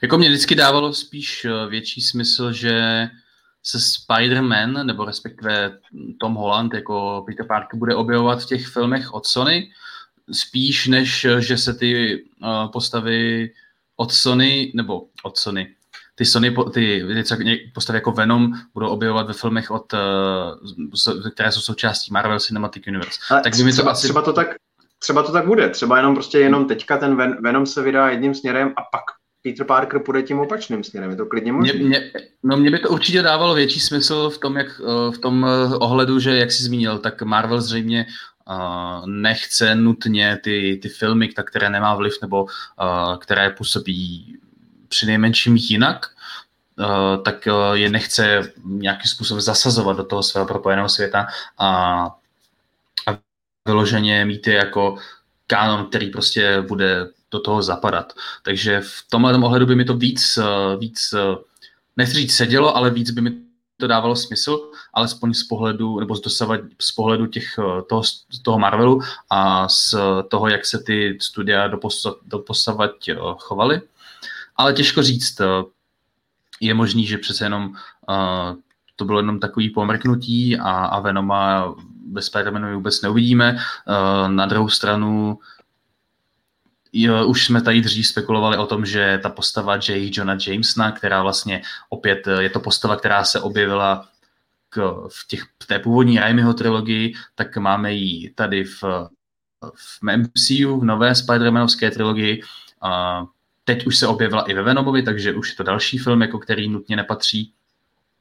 [0.03, 3.09] Jako mě vždycky dávalo spíš eh, větší smysl, že
[3.63, 5.79] se Spider-Man, nebo respektive
[6.21, 9.71] Tom Holland jako Peter Parker bude objevovat v těch filmech od Sony,
[10.33, 13.51] spíš než, že se ty uh, postavy
[13.97, 15.69] od Sony, nebo od Sony,
[16.15, 17.05] ty Sony, ty,
[17.75, 23.21] postavy jako Venom budou objevovat ve filmech, od, uh, které jsou součástí Marvel Cinematic Universe.
[23.31, 24.03] Ale tak by to asi...
[24.03, 24.49] třeba to tak
[24.99, 25.69] třeba to tak bude.
[25.69, 29.03] Třeba jenom prostě jenom teďka ten Ven- Venom se vydá jedním směrem a pak
[29.43, 31.11] Peter Parker půjde tím opačným směrem.
[31.11, 31.73] Je to klidně možné.
[31.73, 32.13] Mě, mě,
[32.43, 34.81] no mě by to určitě dávalo větší smysl v tom, jak,
[35.15, 38.07] v tom eh, ohledu, že jak jsi zmínil, tak Marvel zřejmě
[39.07, 42.47] nechce nutně ty, ty filmy, které nemá vliv nebo
[43.21, 44.37] které působí
[44.89, 46.07] při nejmenším jinak,
[47.25, 51.27] tak je nechce nějakým způsobem zasazovat do toho svého propojeného světa
[51.59, 52.17] a
[53.69, 54.97] vyloženě mít je jako
[55.47, 58.13] kánon, který prostě bude do toho zapadat.
[58.43, 60.39] Takže v tomhle ohledu by mi to víc,
[60.79, 61.15] víc
[61.97, 63.33] nechci říct sedělo, ale víc by mi
[63.83, 68.03] to dávalo smysl, alespoň z pohledu, nebo z, dosavad, z pohledu těch, eh, toho,
[68.43, 69.01] toho Marvelu
[69.31, 69.95] a z
[70.29, 71.71] toho, jak se ty studia
[72.27, 72.91] doposavat
[73.39, 73.81] chovaly.
[74.57, 75.41] Ale těžko říct,
[76.61, 77.75] je možný, že přece jenom
[78.09, 78.57] uh,
[78.97, 81.75] to bylo jenom takový pomrknutí a, a Venoma
[82.07, 83.59] bez Spider-Manu vůbec neuvidíme.
[83.59, 85.39] Uh, na druhou stranu
[86.93, 90.11] jo, už jsme tady dřív spekulovali o tom, že ta postava J.
[90.13, 94.09] Johna Jamesona, která vlastně opět je to postava, která se objevila
[94.69, 98.83] k, v, těch, v té původní Raimiho trilogii, tak máme ji tady v,
[99.77, 102.43] v MCU, v nové Spider-Manovské trilogii.
[102.85, 103.27] Uh,
[103.65, 106.69] teď už se objevila i ve Venomovi, takže už je to další film, jako který
[106.69, 107.55] nutně nepatří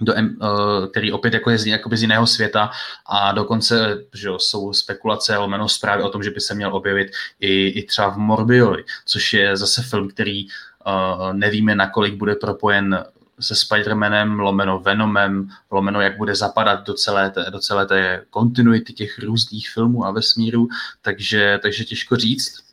[0.02, 2.72] do, uh, který opět jako je z, jakoby z jiného světa
[3.06, 7.12] a dokonce že jo, jsou spekulace lomeno zprávy o tom, že by se měl objevit
[7.40, 13.06] i, i třeba v Morbioli, což je zase film, který uh, nevíme, nakolik bude propojen
[13.40, 18.94] se Spider-Manem, lomeno Venomem, lomeno jak bude zapadat do celé té, do celé té kontinuity
[18.94, 20.68] těch různých filmů a vesmíru,
[21.02, 22.64] takže, takže těžko říct,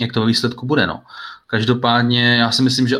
[0.00, 0.86] jak to výsledku bude.
[0.86, 1.02] No.
[1.46, 2.96] Každopádně já si myslím, že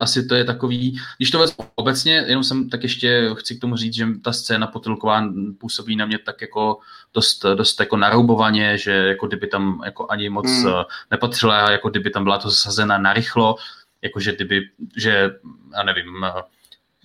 [0.00, 3.76] asi to je takový, když to vezmu obecně, jenom jsem tak ještě chci k tomu
[3.76, 5.22] říct, že ta scéna potulková
[5.58, 6.78] působí na mě tak jako
[7.14, 10.68] dost, dost jako naroubovaně, že jako kdyby tam jako ani moc hmm.
[10.68, 13.56] Eh, nepatřila, jako kdyby tam byla to zasazena narychlo,
[14.02, 14.60] jakože kdyby,
[14.96, 15.30] že
[15.76, 16.42] já nevím, eh,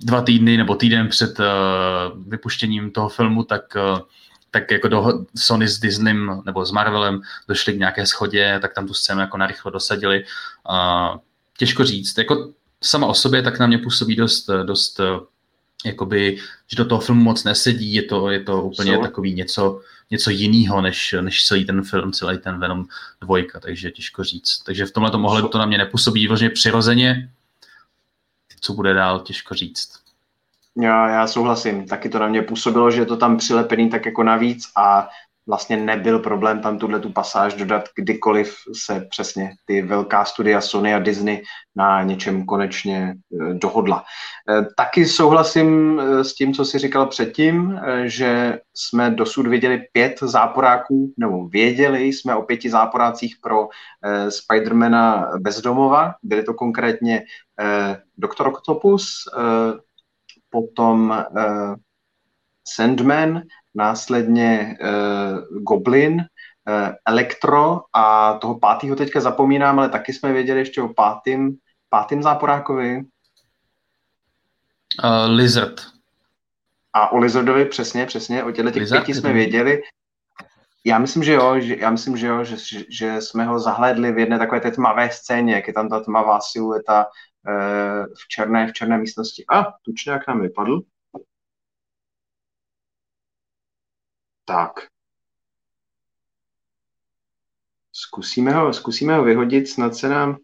[0.01, 1.45] dva týdny nebo týden před uh,
[2.27, 3.99] vypuštěním toho filmu, tak uh,
[4.51, 8.87] tak jako do Sony s Disneym nebo s Marvelem došli k nějaké schodě, tak tam
[8.87, 10.23] tu scénu jako narychlo dosadili.
[10.69, 11.17] Uh,
[11.57, 12.17] těžko říct.
[12.17, 12.53] Jako
[12.83, 14.99] sama o sobě tak na mě působí dost, dost
[15.85, 16.37] jakoby,
[16.67, 19.03] že do toho filmu moc nesedí, je to, je to úplně so.
[19.03, 19.81] takový něco,
[20.11, 22.85] něco jiného, než, než celý ten film, celý ten Venom
[23.21, 24.63] dvojka, takže těžko říct.
[24.65, 27.31] Takže v tomhle ohledu to na mě nepůsobí vlastně přirozeně,
[28.61, 29.99] co bude dál, těžko říct.
[30.81, 34.23] Já, já souhlasím, taky to na mě působilo, že je to tam přilepený tak jako
[34.23, 35.09] navíc a
[35.49, 38.55] vlastně nebyl problém tam tuhle tu pasáž dodat, kdykoliv
[38.85, 41.43] se přesně ty velká studia Sony a Disney
[41.75, 44.03] na něčem konečně eh, dohodla.
[44.49, 50.19] Eh, taky souhlasím eh, s tím, co jsi říkal předtím, že jsme dosud viděli pět
[50.21, 53.67] záporáků, nebo věděli jsme o pěti záporácích pro
[54.29, 56.13] Spidermana bezdomova.
[56.23, 57.23] Byly to konkrétně
[58.17, 59.05] Doktor Octopus,
[60.49, 61.25] potom
[62.67, 63.41] Sandman,
[63.75, 70.81] následně uh, Goblin, uh, Elektro a toho pátého teďka zapomínám, ale taky jsme věděli ještě
[70.81, 71.57] o pátým,
[71.89, 73.01] pátým záporákovi.
[75.03, 75.81] Uh, Lizard.
[76.93, 79.81] A o Lizardovi přesně, přesně, o těchto těch Lizard, pěti jsme věděli.
[80.85, 82.55] Já myslím, že jo, že, já myslím, že jo, že,
[82.89, 86.39] že jsme ho zahlédli v jedné takové té tmavé scéně, jak je tam ta tmavá
[86.41, 89.45] silueta uh, v černé, v černé místnosti.
[89.53, 90.81] A, tučňák nám vypadl.
[94.49, 94.71] Tak.
[97.93, 100.37] Zkusíme ho, zkusíme ho vyhodit, snad se nám,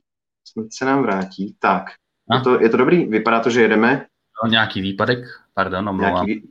[0.48, 1.56] snad se nám vrátí.
[1.60, 1.84] Tak,
[2.34, 3.06] je to, je to dobrý?
[3.06, 4.06] Vypadá to, že jedeme?
[4.44, 5.20] No, nějaký výpadek?
[5.54, 6.26] Pardon, omlouvám.
[6.26, 6.48] Nějaký,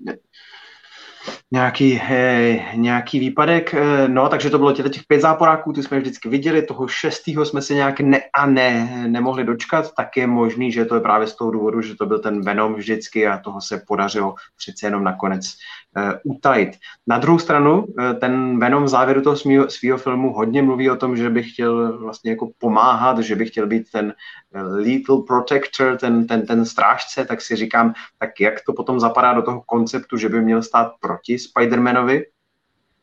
[1.52, 3.74] nějaký, hej, nějaký výpadek.
[3.74, 7.44] Eh, no, takže to bylo těch, těch pět záporáků, ty jsme vždycky viděli, toho šestého
[7.44, 11.26] jsme se nějak ne a ne nemohli dočkat, tak je možný, že to je právě
[11.26, 15.04] z toho důvodu, že to byl ten Venom vždycky a toho se podařilo přece jenom
[15.04, 15.54] nakonec
[15.96, 16.70] uh, utajit.
[17.06, 17.86] Na druhou stranu,
[18.20, 19.36] ten Venom v závěru toho
[19.68, 23.66] svého filmu hodně mluví o tom, že by chtěl vlastně jako pomáhat, že by chtěl
[23.66, 24.14] být ten
[24.54, 29.42] lethal protector, ten, ten, ten strážce, tak si říkám, tak jak to potom zapadá do
[29.42, 32.22] toho konceptu, že by měl stát proti Spider-Manovi,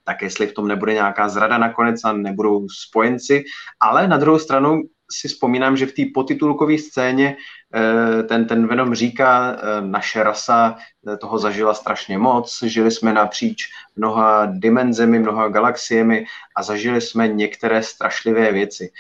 [0.03, 3.43] tak jestli v tom nebude nějaká zrada nakonec a nebudou spojenci,
[3.79, 4.81] ale na druhou stranu
[5.11, 7.35] si vzpomínám, že v té potitulkové scéně
[7.75, 10.75] eh, ten, ten Venom říká, eh, naše rasa
[11.21, 13.63] toho zažila strašně moc, žili jsme napříč
[13.95, 16.25] mnoha dimenzemi, mnoha galaxiemi
[16.55, 18.91] a zažili jsme některé strašlivé věci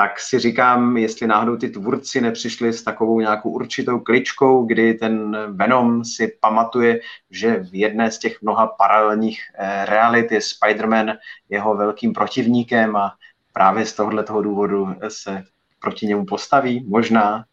[0.00, 5.36] tak si říkám, jestli náhodou ty tvůrci nepřišli s takovou nějakou určitou kličkou, kdy ten
[5.52, 7.00] Venom si pamatuje,
[7.30, 11.16] že v jedné z těch mnoha paralelních eh, realit je Spider-Man
[11.48, 13.12] jeho velkým protivníkem a
[13.52, 15.44] právě z tohohle toho důvodu se
[15.80, 17.44] proti němu postaví, možná.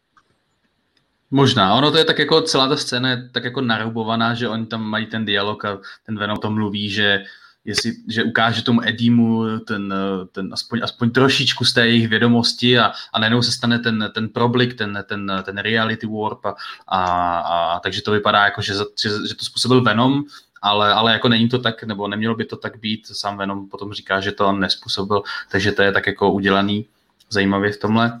[1.30, 4.66] Možná, ono to je tak jako celá ta scéna je tak jako narubovaná, že oni
[4.66, 7.24] tam mají ten dialog a ten Venom to mluví, že
[7.68, 9.94] jestli, že ukáže tomu Edimu ten,
[10.32, 14.28] ten aspoň, aspoň trošičku z té jejich vědomosti a, a najednou se stane ten, ten
[14.28, 16.54] problik, ten, ten, ten reality warp a,
[16.88, 17.00] a,
[17.38, 20.24] a takže to vypadá jako, že, že, že to způsobil Venom,
[20.62, 23.92] ale, ale jako není to tak, nebo nemělo by to tak být, sám Venom potom
[23.92, 26.86] říká, že to on nespůsobil, takže to je tak jako udělaný
[27.30, 28.20] zajímavě v tomhle.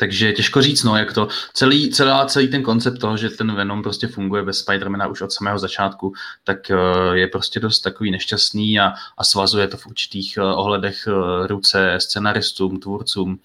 [0.00, 3.82] Takže těžko říct, no, jak to, celý, celá, celý ten koncept toho, že ten Venom
[3.82, 6.12] prostě funguje bez Spidermana už od samého začátku,
[6.44, 11.06] tak uh, je prostě dost takový nešťastný a, a svazuje to v určitých uh, ohledech
[11.06, 13.40] uh, ruce scenaristům, tvůrcům.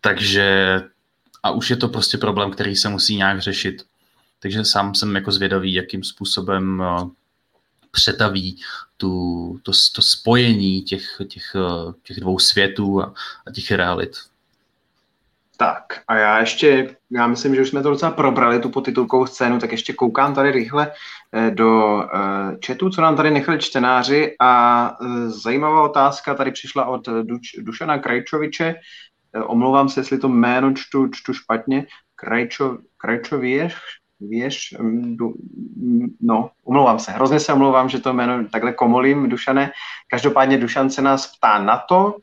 [0.00, 0.80] Takže
[1.42, 3.84] a už je to prostě problém, který se musí nějak řešit.
[4.38, 6.82] Takže sám jsem jako zvědavý, jakým způsobem
[7.90, 8.62] přetaví
[8.96, 11.56] tu, to, to spojení těch, těch,
[12.02, 13.14] těch dvou světů a,
[13.46, 14.29] a těch realit.
[15.60, 19.58] Tak a já ještě, já myslím, že už jsme to docela probrali, tu potitulkovou scénu,
[19.58, 20.92] tak ještě koukám tady rychle
[21.32, 24.36] eh, do eh, chatu, co nám tady nechali čtenáři.
[24.40, 28.74] A eh, zajímavá otázka tady přišla od Duš, Dušana Krajčoviče,
[29.46, 33.74] omlouvám se, jestli to jméno čtu, čtu špatně, Krajčo, Krajčověš,
[34.20, 35.16] Věš, mm,
[35.76, 39.72] mm, no, omlouvám se, hrozně se omlouvám, že to jméno takhle komolím, Dušane.
[40.10, 42.16] Každopádně Dušan se nás ptá na to,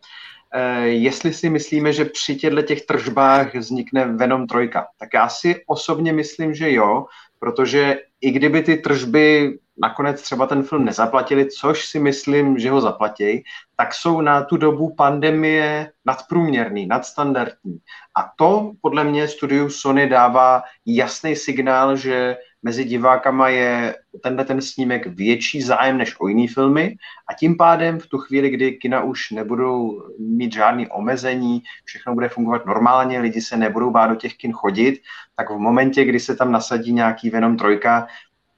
[0.84, 4.70] jestli si myslíme, že při těchto těch tržbách vznikne Venom 3.
[5.00, 7.06] Tak já si osobně myslím, že jo,
[7.40, 12.82] protože i kdyby ty tržby nakonec třeba ten film nezaplatili, což si myslím, že ho
[12.82, 13.44] zaplatí,
[13.76, 17.80] tak jsou na tu dobu pandemie nadprůměrný, nadstandardní.
[18.18, 24.62] A to podle mě studiu Sony dává jasný signál, že mezi divákama je tenhle ten
[24.62, 26.96] snímek větší zájem než o jiný filmy
[27.30, 32.30] a tím pádem v tu chvíli, kdy kina už nebudou mít žádný omezení, všechno bude
[32.30, 35.02] fungovat normálně, lidi se nebudou bát do těch kin chodit,
[35.36, 38.08] tak v momentě, kdy se tam nasadí nějaký Venom trojka,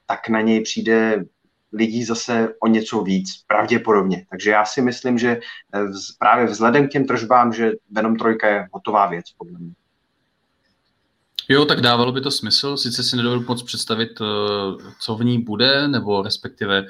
[0.06, 1.26] tak na něj přijde
[1.74, 4.26] lidí zase o něco víc, pravděpodobně.
[4.30, 5.40] Takže já si myslím, že
[6.20, 9.74] právě vzhledem k těm tržbám, že Venom trojka je hotová věc, podle mě.
[11.50, 12.78] Jo, tak dávalo by to smysl.
[12.78, 14.26] Sice si nedovedu moc představit, eh,
[15.00, 16.86] co v ní bude, nebo respektive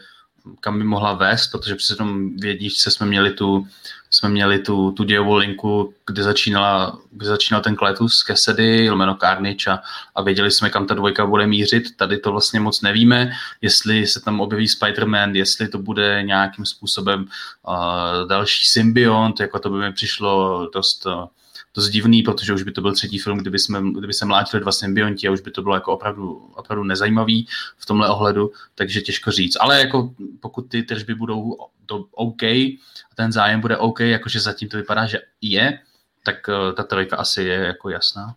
[0.59, 3.67] kam by mohla vést, protože přece jenom vědí, že jsme měli tu,
[4.09, 9.71] jsme měli tu, tu dějovou linku, kde, začínala, kde začínal ten Kletus Cassidy, jméno Carnage
[9.71, 9.79] a,
[10.15, 11.97] a věděli jsme, kam ta dvojka bude mířit.
[11.97, 13.31] Tady to vlastně moc nevíme,
[13.61, 17.25] jestli se tam objeví Spider-Man, jestli to bude nějakým způsobem
[17.67, 21.25] uh, další symbiont, jako to by mi přišlo dost uh,
[21.75, 24.71] dost divný, protože už by to byl třetí film, kdyby, jsme, kdyby se mlátili dva
[24.71, 27.47] symbionti a už by to bylo jako opravdu, opravdu nezajímavý
[27.77, 29.57] v tomhle ohledu, takže těžko říct.
[29.59, 34.69] Ale jako pokud ty tržby budou to OK a ten zájem bude OK, jakože zatím
[34.69, 35.79] to vypadá, že je,
[36.25, 38.35] tak uh, ta trojka asi je jako jasná.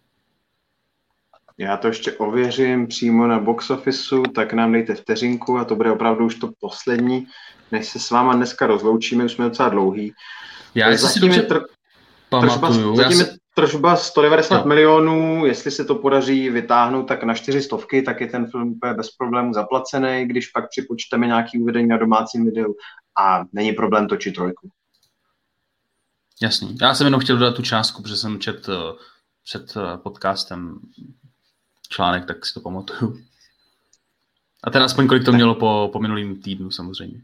[1.59, 5.91] Já to ještě ověřím přímo na box officeu, tak nám dejte vteřinku a to bude
[5.91, 7.27] opravdu už to poslední,
[7.73, 10.13] než se s váma dneska rozloučíme, už jsme docela dlouhý.
[10.75, 11.41] Já si dobře...
[11.41, 11.65] Tr-
[12.41, 12.97] pamatuju.
[12.97, 14.65] Tržba, zatím je tržba 190 jo.
[14.67, 18.95] milionů, jestli se to podaří vytáhnout tak na čtyři stovky, tak je ten film úplně
[18.95, 22.75] bez problémů zaplacený, když pak připočteme nějaký uvedení na domácím videu
[23.19, 24.71] a není problém točit trojku.
[26.43, 26.77] Jasný.
[26.83, 28.73] Já jsem jenom chtěl dodat tu částku, protože jsem čet eh,
[29.45, 30.79] před eh, podcastem
[31.89, 33.19] článek, tak si to pamatuju.
[34.65, 37.21] A ten aspoň kolik to mělo po, po minulým týdnu samozřejmě.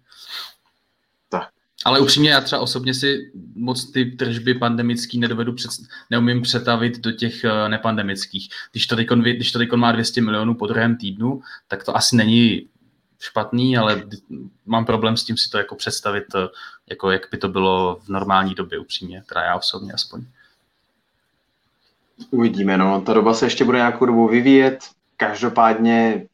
[1.84, 5.70] Ale upřímně já třeba osobně si moc ty tržby pandemický nedovedu před,
[6.10, 8.48] neumím přetavit do těch uh, nepandemických.
[8.72, 12.16] Když to, teďkon, když to teďkon má 200 milionů po druhém týdnu, tak to asi
[12.16, 12.66] není
[13.20, 14.02] špatný, ale
[14.66, 16.40] mám problém s tím si to jako představit, uh,
[16.90, 20.24] jako jak by to bylo v normální době upřímně, teda já osobně aspoň.
[22.30, 23.00] Uvidíme, no.
[23.00, 24.78] Ta doba se ještě bude nějakou dobu vyvíjet.
[25.16, 26.26] Každopádně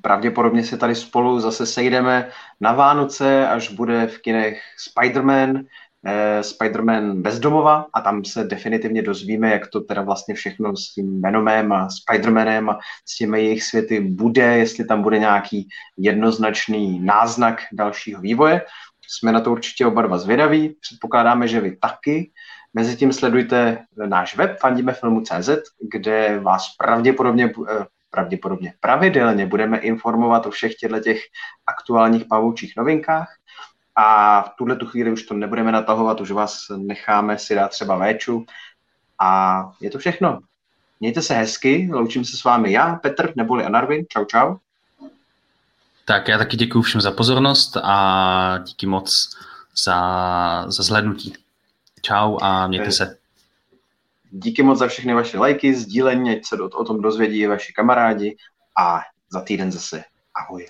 [0.00, 2.30] pravděpodobně se tady spolu zase sejdeme
[2.60, 5.64] na Vánoce, až bude v kinech Spider-Man,
[6.06, 11.22] eh, Spider-Man bezdomova a tam se definitivně dozvíme, jak to teda vlastně všechno s tím
[11.22, 12.78] Venomem a Spider-Manem a
[13.08, 15.68] s těmi jejich světy bude, jestli tam bude nějaký
[15.98, 18.62] jednoznačný náznak dalšího vývoje.
[19.08, 22.30] Jsme na to určitě oba dva zvědaví, předpokládáme, že vy taky.
[22.74, 25.50] Mezitím sledujte náš web fandimefilmu.cz,
[25.92, 31.22] kde vás pravděpodobně, eh, pravděpodobně pravidelně budeme informovat o všech těchto těch
[31.66, 33.28] aktuálních pavoučích novinkách.
[33.96, 37.96] A v tuhle tu chvíli už to nebudeme natahovat, už vás necháme si dát třeba
[37.96, 38.46] véču.
[39.18, 40.40] A je to všechno.
[41.00, 44.04] Mějte se hezky, loučím se s vámi já, Petr, neboli Anarvin.
[44.08, 44.56] Čau, čau.
[46.04, 49.36] Tak já taky děkuji všem za pozornost a díky moc
[49.84, 51.34] za, za zhlednutí.
[52.02, 53.21] Čau a mějte eh, se.
[54.34, 58.36] Díky moc za všechny vaše lajky, sdílení, ať se o tom dozvědí vaši kamarádi
[58.78, 59.00] a
[59.32, 60.04] za týden zase
[60.34, 60.66] ahoj.